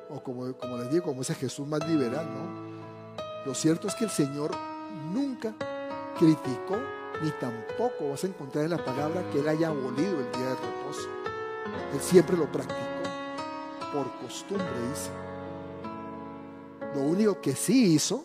O 0.08 0.22
como, 0.22 0.52
como 0.56 0.78
les 0.78 0.90
digo, 0.90 1.04
como 1.04 1.22
ese 1.22 1.34
Jesús 1.34 1.66
más 1.66 1.86
liberal, 1.88 2.26
¿no? 2.26 2.76
Lo 3.44 3.54
cierto 3.54 3.88
es 3.88 3.94
que 3.94 4.04
el 4.04 4.10
Señor 4.10 4.50
nunca 5.12 5.54
criticó 6.18 6.76
ni 7.22 7.30
tampoco 7.30 8.10
vas 8.10 8.24
a 8.24 8.26
encontrar 8.26 8.64
en 8.64 8.70
la 8.70 8.84
palabra 8.84 9.28
que 9.30 9.40
Él 9.40 9.48
haya 9.48 9.68
abolido 9.68 10.20
el 10.20 10.32
día 10.32 10.48
de 10.48 10.54
reposo. 10.54 11.08
Él 11.92 12.00
siempre 12.00 12.36
lo 12.36 12.50
practicó 12.50 12.76
por 13.92 14.10
costumbre, 14.20 14.66
dice. 14.90 15.10
Lo 16.96 17.02
único 17.02 17.42
que 17.42 17.54
sí 17.54 17.92
hizo 17.92 18.24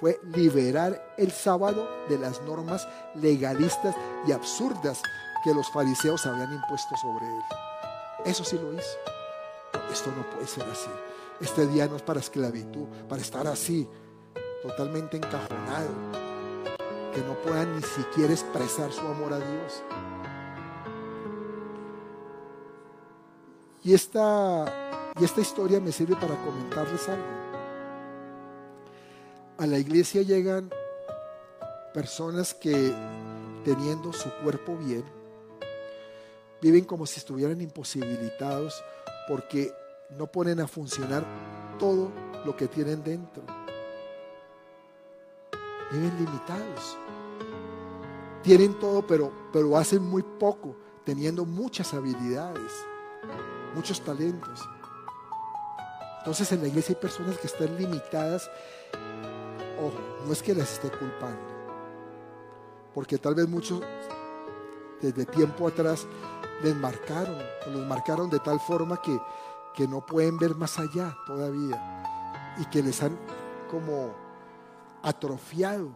fue 0.00 0.18
liberar 0.24 1.14
el 1.16 1.30
sábado 1.30 1.88
de 2.08 2.18
las 2.18 2.42
normas 2.42 2.88
legalistas 3.14 3.94
y 4.26 4.32
absurdas 4.32 5.00
que 5.44 5.54
los 5.54 5.70
fariseos 5.70 6.26
habían 6.26 6.52
impuesto 6.52 6.96
sobre 6.96 7.26
él. 7.26 7.42
Eso 8.24 8.42
sí 8.42 8.58
lo 8.60 8.72
hizo. 8.72 8.98
Esto 9.92 10.10
no 10.16 10.28
puede 10.30 10.48
ser 10.48 10.64
así. 10.64 10.90
Este 11.40 11.64
día 11.68 11.86
no 11.86 11.94
es 11.94 12.02
para 12.02 12.18
esclavitud, 12.18 12.88
para 13.08 13.22
estar 13.22 13.46
así, 13.46 13.88
totalmente 14.62 15.18
encajonado, 15.18 15.90
que 17.14 17.20
no 17.20 17.34
puedan 17.34 17.76
ni 17.76 17.82
siquiera 17.82 18.32
expresar 18.32 18.90
su 18.90 19.06
amor 19.06 19.32
a 19.32 19.38
Dios. 19.38 19.84
Y 23.84 23.94
esta, 23.94 25.12
y 25.20 25.24
esta 25.24 25.40
historia 25.40 25.78
me 25.78 25.92
sirve 25.92 26.16
para 26.16 26.34
comentarles 26.34 27.08
algo 27.08 27.39
a 29.60 29.66
la 29.66 29.78
iglesia 29.78 30.22
llegan 30.22 30.70
personas 31.92 32.54
que 32.54 32.94
teniendo 33.62 34.10
su 34.10 34.30
cuerpo 34.42 34.74
bien, 34.78 35.04
viven 36.62 36.86
como 36.86 37.04
si 37.04 37.18
estuvieran 37.20 37.60
imposibilitados 37.60 38.82
porque 39.28 39.70
no 40.16 40.28
ponen 40.28 40.60
a 40.60 40.66
funcionar 40.66 41.26
todo 41.78 42.10
lo 42.46 42.56
que 42.56 42.68
tienen 42.68 43.04
dentro. 43.04 43.42
Viven 45.92 46.16
limitados. 46.16 46.96
Tienen 48.42 48.78
todo, 48.78 49.06
pero, 49.06 49.30
pero 49.52 49.76
hacen 49.76 50.02
muy 50.02 50.22
poco, 50.22 50.74
teniendo 51.04 51.44
muchas 51.44 51.92
habilidades, 51.92 52.72
muchos 53.74 54.02
talentos. 54.02 54.66
Entonces 56.20 56.50
en 56.52 56.62
la 56.62 56.68
iglesia 56.68 56.94
hay 56.94 57.00
personas 57.02 57.36
que 57.36 57.46
están 57.46 57.76
limitadas 57.76 58.50
ojo, 59.80 59.98
no 60.26 60.32
es 60.32 60.42
que 60.42 60.54
les 60.54 60.72
esté 60.72 60.90
culpando, 60.90 61.40
porque 62.94 63.18
tal 63.18 63.34
vez 63.34 63.48
muchos 63.48 63.82
desde 65.00 65.24
tiempo 65.26 65.66
atrás 65.66 66.06
les 66.62 66.76
marcaron, 66.76 67.38
los 67.72 67.86
marcaron 67.86 68.28
de 68.28 68.38
tal 68.38 68.60
forma 68.60 69.00
que, 69.00 69.18
que 69.74 69.88
no 69.88 70.04
pueden 70.04 70.38
ver 70.38 70.54
más 70.54 70.78
allá 70.78 71.16
todavía 71.26 72.54
y 72.58 72.66
que 72.66 72.82
les 72.82 73.02
han 73.02 73.18
como 73.70 74.14
atrofiado 75.02 75.90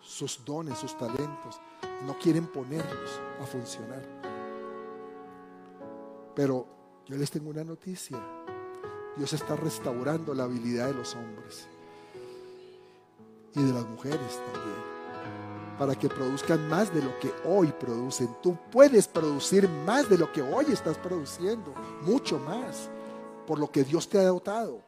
sus 0.00 0.44
dones, 0.44 0.78
sus 0.78 0.96
talentos, 0.96 1.60
no 2.06 2.18
quieren 2.18 2.46
ponerlos 2.46 3.20
a 3.40 3.46
funcionar. 3.46 4.02
Pero 6.34 6.66
yo 7.06 7.16
les 7.16 7.30
tengo 7.30 7.50
una 7.50 7.62
noticia. 7.62 8.18
Dios 9.16 9.32
está 9.32 9.54
restaurando 9.56 10.34
la 10.34 10.44
habilidad 10.44 10.86
de 10.86 10.94
los 10.94 11.14
hombres 11.14 11.68
y 13.54 13.62
de 13.62 13.72
las 13.72 13.86
mujeres 13.86 14.40
también, 14.52 14.76
para 15.78 15.94
que 15.94 16.08
produzcan 16.08 16.68
más 16.68 16.92
de 16.94 17.02
lo 17.02 17.18
que 17.18 17.32
hoy 17.44 17.72
producen. 17.78 18.28
Tú 18.42 18.56
puedes 18.70 19.08
producir 19.08 19.68
más 19.68 20.08
de 20.08 20.18
lo 20.18 20.32
que 20.32 20.42
hoy 20.42 20.66
estás 20.68 20.98
produciendo, 20.98 21.74
mucho 22.02 22.38
más, 22.38 22.88
por 23.46 23.58
lo 23.58 23.70
que 23.70 23.84
Dios 23.84 24.08
te 24.08 24.18
ha 24.18 24.24
dotado. 24.24 24.82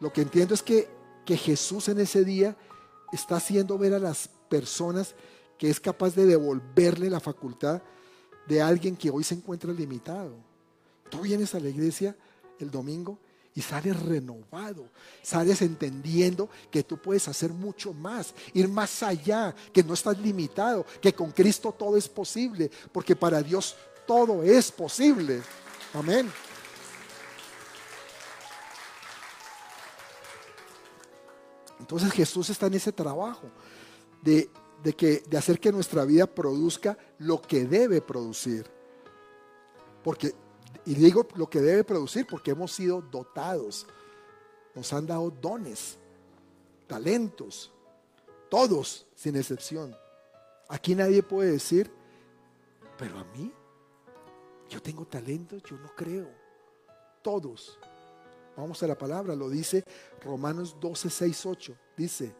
Lo 0.00 0.12
que 0.12 0.22
entiendo 0.22 0.54
es 0.54 0.62
que, 0.62 0.88
que 1.24 1.36
Jesús 1.36 1.88
en 1.88 2.00
ese 2.00 2.24
día 2.24 2.56
está 3.12 3.36
haciendo 3.36 3.76
ver 3.78 3.94
a 3.94 3.98
las 3.98 4.28
personas 4.48 5.14
que 5.58 5.68
es 5.68 5.78
capaz 5.78 6.14
de 6.14 6.24
devolverle 6.24 7.10
la 7.10 7.20
facultad 7.20 7.82
de 8.48 8.62
alguien 8.62 8.96
que 8.96 9.10
hoy 9.10 9.22
se 9.22 9.34
encuentra 9.34 9.72
limitado. 9.72 10.32
Tú 11.10 11.20
vienes 11.20 11.54
a 11.54 11.60
la 11.60 11.68
iglesia 11.68 12.16
el 12.58 12.70
domingo 12.70 13.18
y 13.54 13.62
sales 13.62 14.00
renovado, 14.00 14.88
sales 15.22 15.60
entendiendo 15.62 16.48
que 16.70 16.82
tú 16.82 16.96
puedes 16.98 17.26
hacer 17.28 17.52
mucho 17.52 17.92
más, 17.92 18.32
ir 18.54 18.68
más 18.68 19.02
allá, 19.02 19.54
que 19.72 19.82
no 19.82 19.94
estás 19.94 20.18
limitado, 20.18 20.86
que 21.00 21.12
con 21.12 21.32
Cristo 21.32 21.72
todo 21.72 21.96
es 21.96 22.08
posible, 22.08 22.70
porque 22.92 23.16
para 23.16 23.42
Dios 23.42 23.76
todo 24.06 24.42
es 24.42 24.70
posible. 24.70 25.42
Amén. 25.94 26.30
Entonces 31.80 32.12
Jesús 32.12 32.50
está 32.50 32.66
en 32.66 32.74
ese 32.74 32.92
trabajo 32.92 33.50
de, 34.22 34.48
que, 34.96 35.24
de 35.28 35.36
hacer 35.36 35.58
que 35.58 35.72
nuestra 35.72 36.04
vida 36.04 36.26
produzca 36.26 36.96
lo 37.18 37.40
que 37.40 37.64
debe 37.64 38.00
producir. 38.00 38.64
Porque, 40.04 40.34
y 40.86 40.94
digo 40.94 41.26
lo 41.36 41.48
que 41.48 41.60
debe 41.60 41.84
producir 41.84 42.26
porque 42.26 42.52
hemos 42.52 42.72
sido 42.72 43.00
dotados. 43.02 43.86
Nos 44.74 44.92
han 44.92 45.06
dado 45.06 45.30
dones, 45.30 45.98
talentos, 46.86 47.70
todos 48.48 49.06
sin 49.14 49.36
excepción. 49.36 49.96
Aquí 50.68 50.94
nadie 50.94 51.22
puede 51.22 51.52
decir, 51.52 51.90
pero 52.96 53.18
a 53.18 53.24
mí, 53.24 53.52
yo 54.68 54.80
tengo 54.80 55.04
talento, 55.04 55.56
yo 55.58 55.76
no 55.78 55.94
creo. 55.94 56.28
Todos. 57.22 57.78
Vamos 58.56 58.82
a 58.82 58.86
la 58.86 58.96
palabra, 58.96 59.34
lo 59.34 59.48
dice 59.48 59.84
Romanos 60.22 60.76
12, 60.80 61.10
6, 61.10 61.46
8. 61.46 61.76
Dice, 61.96 62.34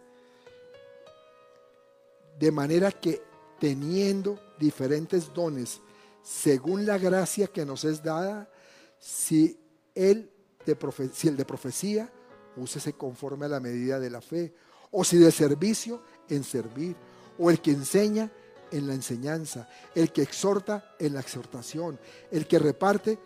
de 2.39 2.51
manera 2.53 2.91
que 2.91 3.23
teniendo 3.59 4.39
diferentes 4.59 5.33
dones, 5.33 5.81
según 6.23 6.87
la 6.87 6.99
gracia 6.99 7.47
que 7.49 7.65
nos 7.65 7.85
es 7.85 8.03
dada, 8.03 8.51
si 8.99 9.59
el 9.95 10.31
de, 10.67 10.77
si 11.13 11.29
el 11.29 11.37
de 11.37 11.45
profecía, 11.45 12.13
úsese 12.57 12.93
conforme 12.93 13.47
a 13.47 13.51
la 13.51 13.61
medida 13.61 13.99
de 13.99 14.11
la 14.11 14.21
fe, 14.21 14.55
o 14.91 15.05
si 15.05 15.17
de 15.17 15.31
servicio, 15.33 16.03
en 16.29 16.45
servir, 16.45 16.97
o 17.39 17.51
el 17.51 17.61
que 17.61 17.71
enseña, 17.71 18.31
en 18.71 18.87
la 18.87 18.95
enseñanza, 18.95 19.69
el 19.95 20.13
que 20.13 20.23
exhorta, 20.23 20.95
en 20.99 21.15
la 21.15 21.21
exhortación, 21.21 21.99
el 22.31 22.47
que 22.47 22.59
reparte, 22.59 23.19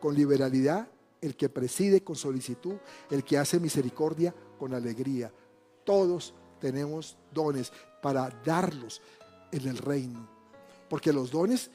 con 0.00 0.14
liberalidad, 0.14 0.88
el 1.20 1.36
que 1.36 1.48
preside 1.48 2.02
con 2.02 2.16
solicitud, 2.16 2.76
el 3.10 3.24
que 3.24 3.38
hace 3.38 3.60
misericordia 3.60 4.34
con 4.58 4.74
alegría. 4.74 5.32
Todos 5.84 6.34
tenemos 6.58 7.16
dones 7.32 7.72
para 8.02 8.30
darlos 8.44 9.02
en 9.52 9.68
el 9.68 9.78
reino. 9.78 10.28
Porque 10.88 11.12
los 11.12 11.30
dones, 11.30 11.70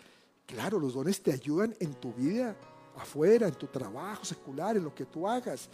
claro, 0.45 0.79
los 0.79 0.93
dones 0.93 1.21
te 1.21 1.31
ayudan 1.31 1.75
en 1.79 1.93
tu 1.95 2.13
vida 2.13 2.55
afuera, 2.97 3.47
en 3.47 3.55
tu 3.55 3.67
trabajo 3.67 4.25
secular, 4.25 4.77
en 4.77 4.83
lo 4.83 4.93
que 4.93 5.05
tú 5.05 5.27
hagas. 5.27 5.69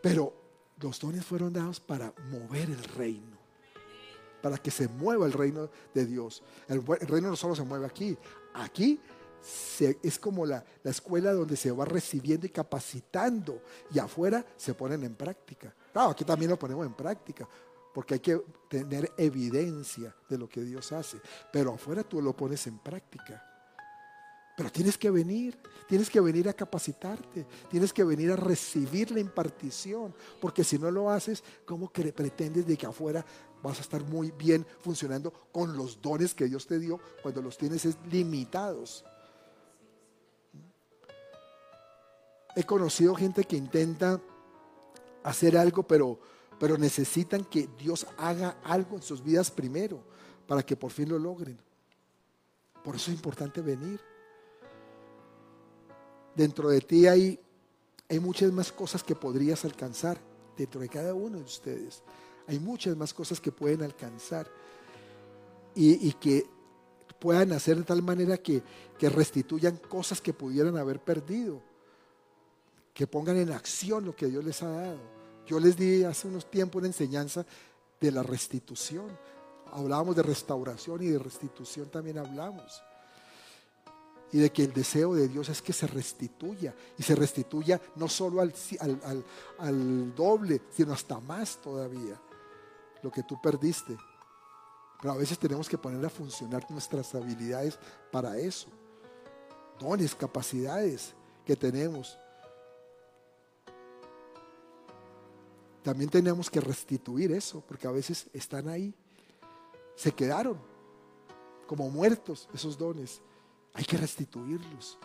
Pero 0.00 0.32
los 0.80 0.98
dones 0.98 1.24
fueron 1.24 1.52
dados 1.52 1.80
para 1.80 2.12
mover 2.30 2.70
el 2.70 2.82
reino, 2.84 3.38
para 4.40 4.58
que 4.58 4.70
se 4.70 4.88
mueva 4.88 5.26
el 5.26 5.32
reino 5.32 5.70
de 5.94 6.06
Dios. 6.06 6.42
El, 6.68 6.84
reino 6.84 7.28
no 7.28 7.36
solo 7.36 7.54
se 7.54 7.62
mueve 7.62 7.86
aquí, 7.86 8.16
aquí 8.54 9.00
es 10.02 10.18
como 10.18 10.46
la, 10.46 10.64
la, 10.84 10.90
escuela 10.90 11.32
donde 11.32 11.56
se 11.56 11.72
va 11.72 11.84
recibiendo 11.84 12.46
y 12.46 12.50
capacitando 12.50 13.60
y 13.92 13.98
afuera 13.98 14.44
se 14.56 14.74
ponen 14.74 15.02
en 15.02 15.14
práctica. 15.14 15.74
Claro, 15.92 16.10
aquí 16.10 16.24
también 16.24 16.50
lo 16.50 16.58
ponemos 16.58 16.86
en 16.86 16.94
práctica, 16.94 17.48
porque 17.92 18.14
hay 18.14 18.20
que 18.20 18.40
tener 18.68 19.12
evidencia 19.16 20.14
de 20.28 20.38
lo 20.38 20.48
que 20.48 20.62
Dios 20.62 20.92
hace, 20.92 21.20
pero 21.52 21.74
afuera 21.74 22.02
tú 22.02 22.20
lo 22.22 22.34
pones 22.34 22.66
en 22.66 22.78
práctica. 22.78 23.48
Pero 24.56 24.70
tienes 24.70 24.98
que 24.98 25.10
venir, 25.10 25.58
tienes 25.88 26.10
que 26.10 26.20
venir 26.20 26.48
a 26.48 26.52
capacitarte, 26.52 27.46
tienes 27.70 27.92
que 27.92 28.04
venir 28.04 28.30
a 28.32 28.36
recibir 28.36 29.10
la 29.10 29.20
impartición, 29.20 30.14
porque 30.40 30.62
si 30.62 30.78
no 30.78 30.90
lo 30.90 31.10
haces, 31.10 31.42
¿cómo 31.64 31.90
pretendes 31.90 32.66
de 32.66 32.76
que 32.76 32.86
afuera 32.86 33.24
vas 33.62 33.78
a 33.78 33.82
estar 33.82 34.04
muy 34.04 34.30
bien 34.32 34.66
funcionando 34.80 35.32
con 35.50 35.76
los 35.76 36.02
dones 36.02 36.34
que 36.34 36.44
Dios 36.44 36.66
te 36.66 36.78
dio 36.78 37.00
cuando 37.22 37.40
los 37.40 37.56
tienes 37.56 37.86
limitados? 38.10 39.04
He 42.54 42.64
conocido 42.64 43.14
gente 43.14 43.44
que 43.44 43.56
intenta 43.56 44.20
hacer 45.22 45.56
algo, 45.56 45.82
pero, 45.84 46.18
pero 46.62 46.78
necesitan 46.78 47.44
que 47.44 47.68
Dios 47.76 48.06
haga 48.16 48.56
algo 48.62 48.94
en 48.94 49.02
sus 49.02 49.20
vidas 49.20 49.50
primero 49.50 50.00
para 50.46 50.62
que 50.62 50.76
por 50.76 50.92
fin 50.92 51.08
lo 51.08 51.18
logren. 51.18 51.58
Por 52.84 52.94
eso 52.94 53.10
es 53.10 53.16
importante 53.16 53.60
venir. 53.60 53.98
Dentro 56.36 56.68
de 56.68 56.80
ti 56.80 57.08
hay, 57.08 57.36
hay 58.08 58.20
muchas 58.20 58.52
más 58.52 58.70
cosas 58.70 59.02
que 59.02 59.16
podrías 59.16 59.64
alcanzar, 59.64 60.20
dentro 60.56 60.80
de 60.80 60.88
cada 60.88 61.14
uno 61.14 61.38
de 61.38 61.42
ustedes. 61.42 62.04
Hay 62.46 62.60
muchas 62.60 62.96
más 62.96 63.12
cosas 63.12 63.40
que 63.40 63.50
pueden 63.50 63.82
alcanzar 63.82 64.46
y, 65.74 66.12
que 66.12 66.46
puedan 67.18 67.50
hacer 67.50 67.78
de 67.78 67.82
tal 67.82 68.02
manera 68.02 68.36
que, 68.36 68.62
que 69.00 69.08
restituyan 69.08 69.78
cosas 69.78 70.20
que 70.20 70.32
pudieran 70.32 70.76
haber 70.76 71.00
perdido 71.00 71.60
que 72.94 73.08
pongan 73.08 73.38
en 73.38 73.50
acción 73.50 74.04
lo 74.04 74.14
que 74.14 74.28
Dios 74.28 74.44
les 74.44 74.62
ha 74.62 74.68
dado. 74.68 75.21
Yo 75.46 75.58
les 75.58 75.76
di 75.76 76.04
hace 76.04 76.28
unos 76.28 76.50
tiempos 76.50 76.80
una 76.80 76.88
enseñanza 76.88 77.44
de 78.00 78.12
la 78.12 78.22
restitución. 78.22 79.06
Hablábamos 79.72 80.16
de 80.16 80.22
restauración 80.22 81.02
y 81.02 81.08
de 81.08 81.18
restitución 81.18 81.88
también 81.88 82.18
hablamos. 82.18 82.82
Y 84.32 84.38
de 84.38 84.50
que 84.50 84.64
el 84.64 84.72
deseo 84.72 85.14
de 85.14 85.28
Dios 85.28 85.48
es 85.48 85.60
que 85.60 85.72
se 85.72 85.86
restituya. 85.86 86.74
Y 86.98 87.02
se 87.02 87.14
restituya 87.14 87.80
no 87.96 88.08
solo 88.08 88.40
al, 88.40 90.14
doble, 90.14 90.62
sino 90.70 90.92
hasta 90.92 91.20
más 91.20 91.60
todavía. 91.60 92.20
Lo 93.02 93.10
que 93.10 93.22
tú 93.22 93.40
perdiste. 93.40 93.96
Pero 95.00 95.14
a 95.14 95.16
veces 95.16 95.38
tenemos 95.38 95.68
que 95.68 95.76
poner 95.76 96.04
a 96.04 96.10
funcionar 96.10 96.64
nuestras 96.70 97.14
habilidades 97.14 97.78
para 98.10 98.38
eso. 98.38 98.68
Dones, 99.78 100.14
capacidades 100.14 101.14
que 101.44 101.56
tenemos 101.56 102.16
también 105.82 106.10
tenemos 106.10 106.48
que 106.48 106.60
restituir 106.60 107.32
eso, 107.32 107.62
porque 107.66 107.86
a 107.86 107.90
veces 107.90 108.28
están 108.32 108.68
ahí, 108.68 108.94
se 109.96 110.12
quedaron 110.12 110.58
como 111.66 111.90
muertos 111.90 112.48
esos 112.54 112.78
dones. 112.78 113.20
Hay 113.74 113.84
que 113.84 113.96
restituirlos. 113.96 114.98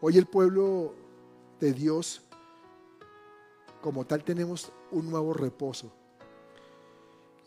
Hoy 0.00 0.16
el 0.18 0.26
pueblo 0.26 0.94
de 1.60 1.72
Dios, 1.72 2.22
como 3.82 4.06
tal, 4.06 4.22
tenemos 4.22 4.70
un 4.90 5.10
nuevo 5.10 5.34
reposo. 5.34 5.92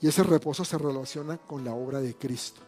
Y 0.01 0.07
ese 0.07 0.23
reposo 0.23 0.63
se 0.63 0.77
relaciona 0.77 1.37
con 1.37 1.63
la 1.63 1.73
obra 1.73 2.01
de 2.01 2.15
Cristo. 2.15 2.61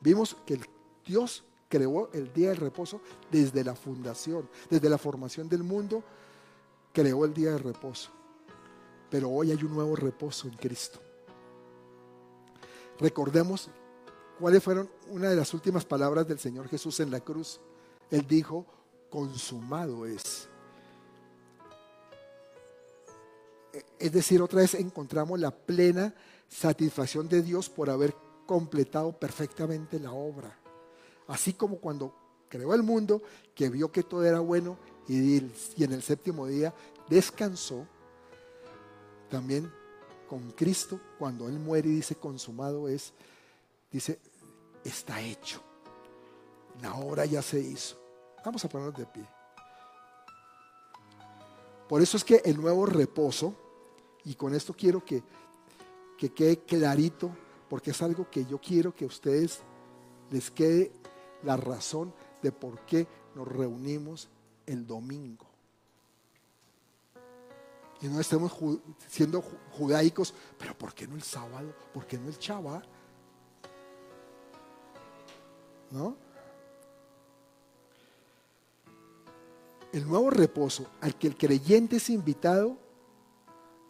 Vimos 0.00 0.36
que 0.44 0.60
Dios 1.06 1.44
creó 1.68 2.10
el 2.12 2.32
día 2.32 2.50
del 2.50 2.58
reposo 2.58 3.00
desde 3.30 3.64
la 3.64 3.74
fundación, 3.74 4.48
desde 4.68 4.90
la 4.90 4.98
formación 4.98 5.48
del 5.48 5.62
mundo 5.62 6.04
creó 6.94 7.26
el 7.26 7.34
día 7.34 7.50
de 7.50 7.58
reposo. 7.58 8.10
Pero 9.10 9.28
hoy 9.28 9.50
hay 9.50 9.62
un 9.62 9.74
nuevo 9.74 9.94
reposo 9.96 10.48
en 10.48 10.54
Cristo. 10.54 11.00
Recordemos 12.98 13.68
cuáles 14.38 14.62
fueron 14.62 14.88
una 15.10 15.28
de 15.28 15.36
las 15.36 15.52
últimas 15.52 15.84
palabras 15.84 16.26
del 16.26 16.38
Señor 16.38 16.68
Jesús 16.68 17.00
en 17.00 17.10
la 17.10 17.20
cruz. 17.20 17.60
Él 18.10 18.24
dijo, 18.26 18.64
consumado 19.10 20.06
es. 20.06 20.48
Es 23.98 24.12
decir, 24.12 24.40
otra 24.40 24.60
vez 24.60 24.74
encontramos 24.74 25.38
la 25.40 25.50
plena 25.50 26.14
satisfacción 26.48 27.28
de 27.28 27.42
Dios 27.42 27.68
por 27.68 27.90
haber 27.90 28.14
completado 28.46 29.18
perfectamente 29.18 29.98
la 29.98 30.12
obra. 30.12 30.56
Así 31.26 31.54
como 31.54 31.78
cuando 31.78 32.14
creó 32.48 32.74
el 32.74 32.84
mundo, 32.84 33.22
que 33.54 33.68
vio 33.68 33.90
que 33.90 34.04
todo 34.04 34.24
era 34.24 34.38
bueno 34.38 34.78
y, 35.08 35.38
en 35.82 35.92
el 35.92 36.02
séptimo 36.02 36.46
día 36.46 36.74
descansó, 37.08 37.86
también 39.30 39.72
con 40.28 40.50
Cristo, 40.52 41.00
cuando 41.18 41.48
Él 41.48 41.58
muere 41.58 41.88
y 41.88 41.96
dice 41.96 42.14
consumado 42.14 42.88
es, 42.88 43.12
dice, 43.90 44.18
está 44.84 45.20
hecho. 45.20 45.60
La 46.80 46.94
obra 46.94 47.24
ya 47.24 47.42
se 47.42 47.60
hizo. 47.60 47.96
Vamos 48.44 48.64
a 48.64 48.68
ponernos 48.68 48.98
de 48.98 49.06
pie. 49.06 49.26
Por 51.88 52.00
eso 52.00 52.16
es 52.16 52.24
que 52.24 52.42
el 52.44 52.60
nuevo 52.60 52.86
reposo, 52.86 53.54
y 54.24 54.34
con 54.34 54.54
esto 54.54 54.74
quiero 54.74 55.04
que, 55.04 55.22
que 56.16 56.32
quede 56.32 56.58
clarito, 56.58 57.30
porque 57.68 57.90
es 57.90 58.02
algo 58.02 58.28
que 58.30 58.44
yo 58.46 58.58
quiero 58.58 58.94
que 58.94 59.04
a 59.04 59.08
ustedes 59.08 59.60
les 60.30 60.50
quede 60.50 60.92
la 61.42 61.56
razón 61.56 62.14
de 62.42 62.52
por 62.52 62.80
qué 62.86 63.06
nos 63.34 63.46
reunimos 63.46 64.28
el 64.66 64.86
domingo. 64.86 65.46
Y 68.00 68.06
no 68.06 68.20
estemos 68.20 68.52
siendo 69.08 69.42
judaicos, 69.72 70.34
pero 70.58 70.76
¿por 70.76 70.92
qué 70.94 71.06
no 71.06 71.14
el 71.14 71.22
sábado? 71.22 71.74
¿Por 71.92 72.06
qué 72.06 72.18
no 72.18 72.28
el 72.28 72.38
chava? 72.38 72.82
¿No? 75.90 76.16
El 79.92 80.06
nuevo 80.08 80.28
reposo 80.28 80.86
al 81.00 81.16
que 81.16 81.28
el 81.28 81.36
creyente 81.36 81.96
es 81.96 82.10
invitado 82.10 82.76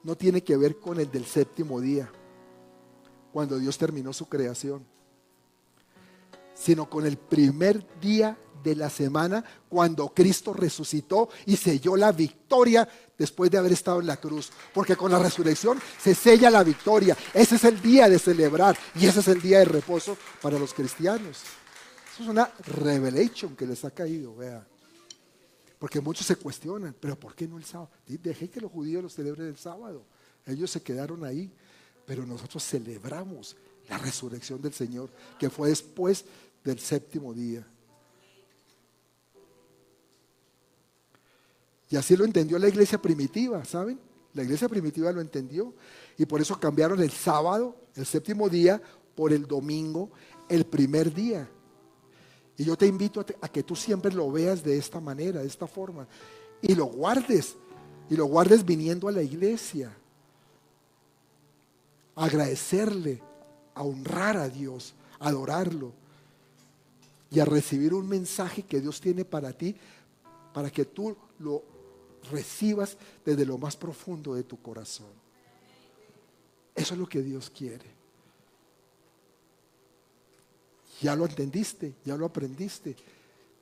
no 0.05 0.14
tiene 0.16 0.45
que 0.45 0.57
ver 0.57 0.79
con 0.79 1.01
el 1.01 1.11
del 1.11 1.25
séptimo 1.25 1.81
día, 1.81 2.12
cuando 3.33 3.59
Dios 3.59 3.79
terminó 3.79 4.12
su 4.12 4.29
creación, 4.29 4.87
sino 6.55 6.88
con 6.88 7.07
el 7.07 7.16
primer 7.16 7.84
día 8.00 8.38
de 8.62 8.74
la 8.74 8.88
semana, 8.88 9.44
cuando 9.68 10.09
Cristo 10.09 10.55
resucitó 10.55 11.28
y 11.46 11.57
selló 11.57 11.96
la 11.96 12.11
victoria 12.12 12.88
después 13.16 13.50
de 13.50 13.59
haber 13.59 13.72
estado 13.72 14.00
en 14.00 14.07
la 14.07 14.16
cruz. 14.16 14.50
Porque 14.72 14.96
con 14.96 15.12
la 15.12 15.18
resurrección 15.18 15.78
se 16.00 16.14
sella 16.14 16.50
la 16.50 16.64
victoria. 16.64 17.16
Ese 17.32 17.57
es 17.57 17.64
el 17.64 17.80
día 17.80 18.09
de 18.09 18.18
celebrar 18.18 18.76
y 18.94 19.07
ese 19.07 19.20
es 19.20 19.28
el 19.28 19.40
día 19.40 19.59
de 19.59 19.66
reposo 19.66 20.16
para 20.40 20.59
los 20.59 20.72
cristianos. 20.72 21.42
Eso 22.12 22.22
es 22.22 22.28
una 22.28 22.50
revelation 22.66 23.55
que 23.55 23.66
les 23.66 23.84
ha 23.84 23.90
caído, 23.90 24.34
vea. 24.34 24.66
Porque 25.78 26.00
muchos 26.00 26.26
se 26.26 26.36
cuestionan, 26.36 26.96
pero 26.98 27.18
¿por 27.18 27.34
qué 27.34 27.46
no 27.46 27.59
el 27.59 27.64
sábado? 27.64 27.90
Dejé 28.07 28.48
que 28.48 28.61
los 28.61 28.72
judíos 28.72 29.02
lo 29.02 29.11
celebren 29.11 29.48
el 29.48 29.59
sábado. 29.59 30.07
Ellos 30.46 30.70
se 30.70 30.82
quedaron 30.82 31.24
ahí, 31.24 31.52
pero 32.07 32.24
nosotros 32.24 32.64
celebramos 32.64 33.57
la 33.89 33.99
resurrección 33.99 34.61
del 34.61 34.72
Señor, 34.72 35.11
que 35.39 35.51
fue 35.51 35.68
después 35.68 36.24
del 36.62 36.78
séptimo 36.78 37.35
día. 37.35 37.66
Y 41.91 41.97
así 41.97 42.16
lo 42.16 42.24
entendió 42.24 42.59
la 42.59 42.68
iglesia 42.68 43.01
primitiva, 43.01 43.64
¿saben? 43.64 44.01
La 44.32 44.43
iglesia 44.43 44.68
primitiva 44.68 45.12
lo 45.12 45.20
entendió 45.20 45.74
y 46.18 46.26
por 46.26 46.41
eso 46.41 46.59
cambiaron 46.59 47.01
el 47.01 47.11
sábado, 47.11 47.76
el 47.95 48.05
séptimo 48.05 48.49
día, 48.49 48.82
por 49.14 49.32
el 49.32 49.47
domingo, 49.47 50.11
el 50.49 50.66
primer 50.66 51.12
día. 51.14 51.49
Y 52.57 52.64
yo 52.64 52.76
te 52.76 52.87
invito 52.87 53.24
a, 53.41 53.49
que 53.49 53.62
tú 53.62 53.74
siempre 53.74 54.12
lo 54.12 54.30
veas 54.30 54.62
de 54.62 54.76
esta 54.76 55.01
manera, 55.01 55.41
de 55.41 55.47
esta 55.47 55.66
forma. 55.66 56.07
Y 56.62 56.74
lo 56.74 56.87
guardes. 56.87 57.57
Y 58.09 58.16
lo 58.16 58.26
guardes 58.26 58.64
viniendo 58.64 59.09
a 59.09 59.12
la 59.12 59.22
iglesia. 59.22 59.97
Agradecerle, 62.14 63.22
a 63.75 63.83
honrar 63.83 64.37
a 64.37 64.49
Dios, 64.49 64.95
a 65.18 65.29
adorarlo. 65.29 65.93
Y 67.31 67.41
a 67.41 67.45
recibir 67.45 67.93
un 67.95 68.09
mensaje 68.09 68.62
que 68.62 68.81
Dios 68.81 69.01
tiene 69.01 69.25
para 69.25 69.53
ti, 69.53 69.75
para 70.53 70.70
que 70.70 70.85
tú 70.85 71.16
lo 71.41 71.64
recibas 72.31 72.97
desde 73.25 73.45
lo 73.45 73.59
más 73.59 73.77
profundo 73.77 74.35
de 74.35 74.45
tu 74.45 74.61
corazón. 74.62 75.09
Eso 76.75 76.95
es 76.95 77.01
lo 77.01 77.09
que 77.09 77.22
Dios 77.22 77.51
quiere. 77.51 77.87
Ya 81.01 81.16
lo 81.16 81.27
entendiste, 81.27 81.95
ya 82.05 82.16
lo 82.16 82.27
aprendiste. 82.27 82.97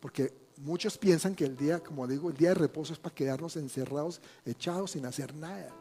Porque 0.01 0.33
muchos 0.59 0.99
piensan 0.99 1.35
que 1.35 1.45
el 1.45 1.57
día, 1.57 1.81
como 1.81 2.07
digo, 2.07 2.31
el 2.31 2.37
día 2.37 2.51
de 2.51 2.55
reposo 2.57 2.93
es 2.93 2.99
para 2.99 3.15
quedarnos 3.15 3.57
encerrados, 3.57 4.21
echados 4.45 4.93
sin 4.93 5.07
hacer 5.07 5.35
nada. 5.35 5.75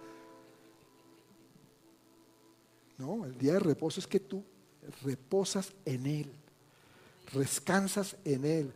No, 3.02 3.26
el 3.26 3.36
día 3.36 3.54
de 3.54 3.60
reposo 3.60 3.99
es 3.99 4.06
que 4.06 4.20
tú 4.20 4.43
reposas 5.02 5.74
en 5.86 6.06
Él, 6.06 6.32
descansas 7.34 8.16
en 8.24 8.45
Él, 8.45 8.72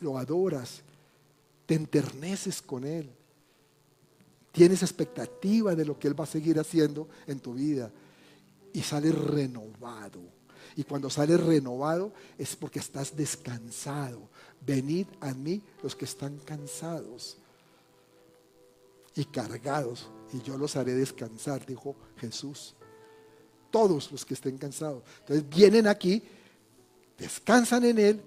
lo 0.00 0.18
adoras, 0.18 0.82
te 1.64 1.76
enterneces 1.76 2.60
con 2.60 2.84
Él, 2.84 3.08
tienes 4.50 4.82
expectativa 4.82 5.76
de 5.76 5.84
lo 5.84 5.96
que 5.96 6.08
Él 6.08 6.18
va 6.18 6.24
a 6.24 6.26
seguir 6.26 6.58
haciendo 6.58 7.08
en 7.28 7.38
tu 7.38 7.54
vida 7.54 7.92
y 8.72 8.82
sales 8.82 9.16
renovado. 9.16 10.20
Y 10.74 10.82
cuando 10.82 11.08
sales 11.08 11.38
renovado 11.38 12.12
es 12.36 12.56
porque 12.56 12.80
estás 12.80 13.14
descansado. 13.14 14.28
Venid 14.66 15.06
a 15.20 15.32
mí 15.32 15.62
los 15.80 15.94
que 15.94 16.06
están 16.06 16.38
cansados 16.38 17.36
y 19.14 19.26
cargados, 19.26 20.08
y 20.32 20.42
yo 20.42 20.58
los 20.58 20.74
haré 20.74 20.94
descansar, 20.94 21.64
dijo 21.64 21.94
Jesús. 22.16 22.74
Todos 23.72 24.12
los 24.12 24.24
que 24.24 24.34
estén 24.34 24.56
cansados. 24.56 25.02
Entonces 25.20 25.48
vienen 25.48 25.88
aquí, 25.88 26.22
descansan 27.18 27.84
en 27.84 27.98
Él 27.98 28.22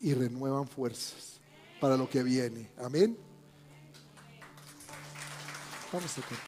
y 0.00 0.14
renuevan 0.14 0.66
fuerzas 0.66 1.38
para 1.80 1.96
lo 1.96 2.10
que 2.10 2.24
viene. 2.24 2.68
Amén. 2.78 3.16
Vamos 5.92 6.18
a 6.18 6.20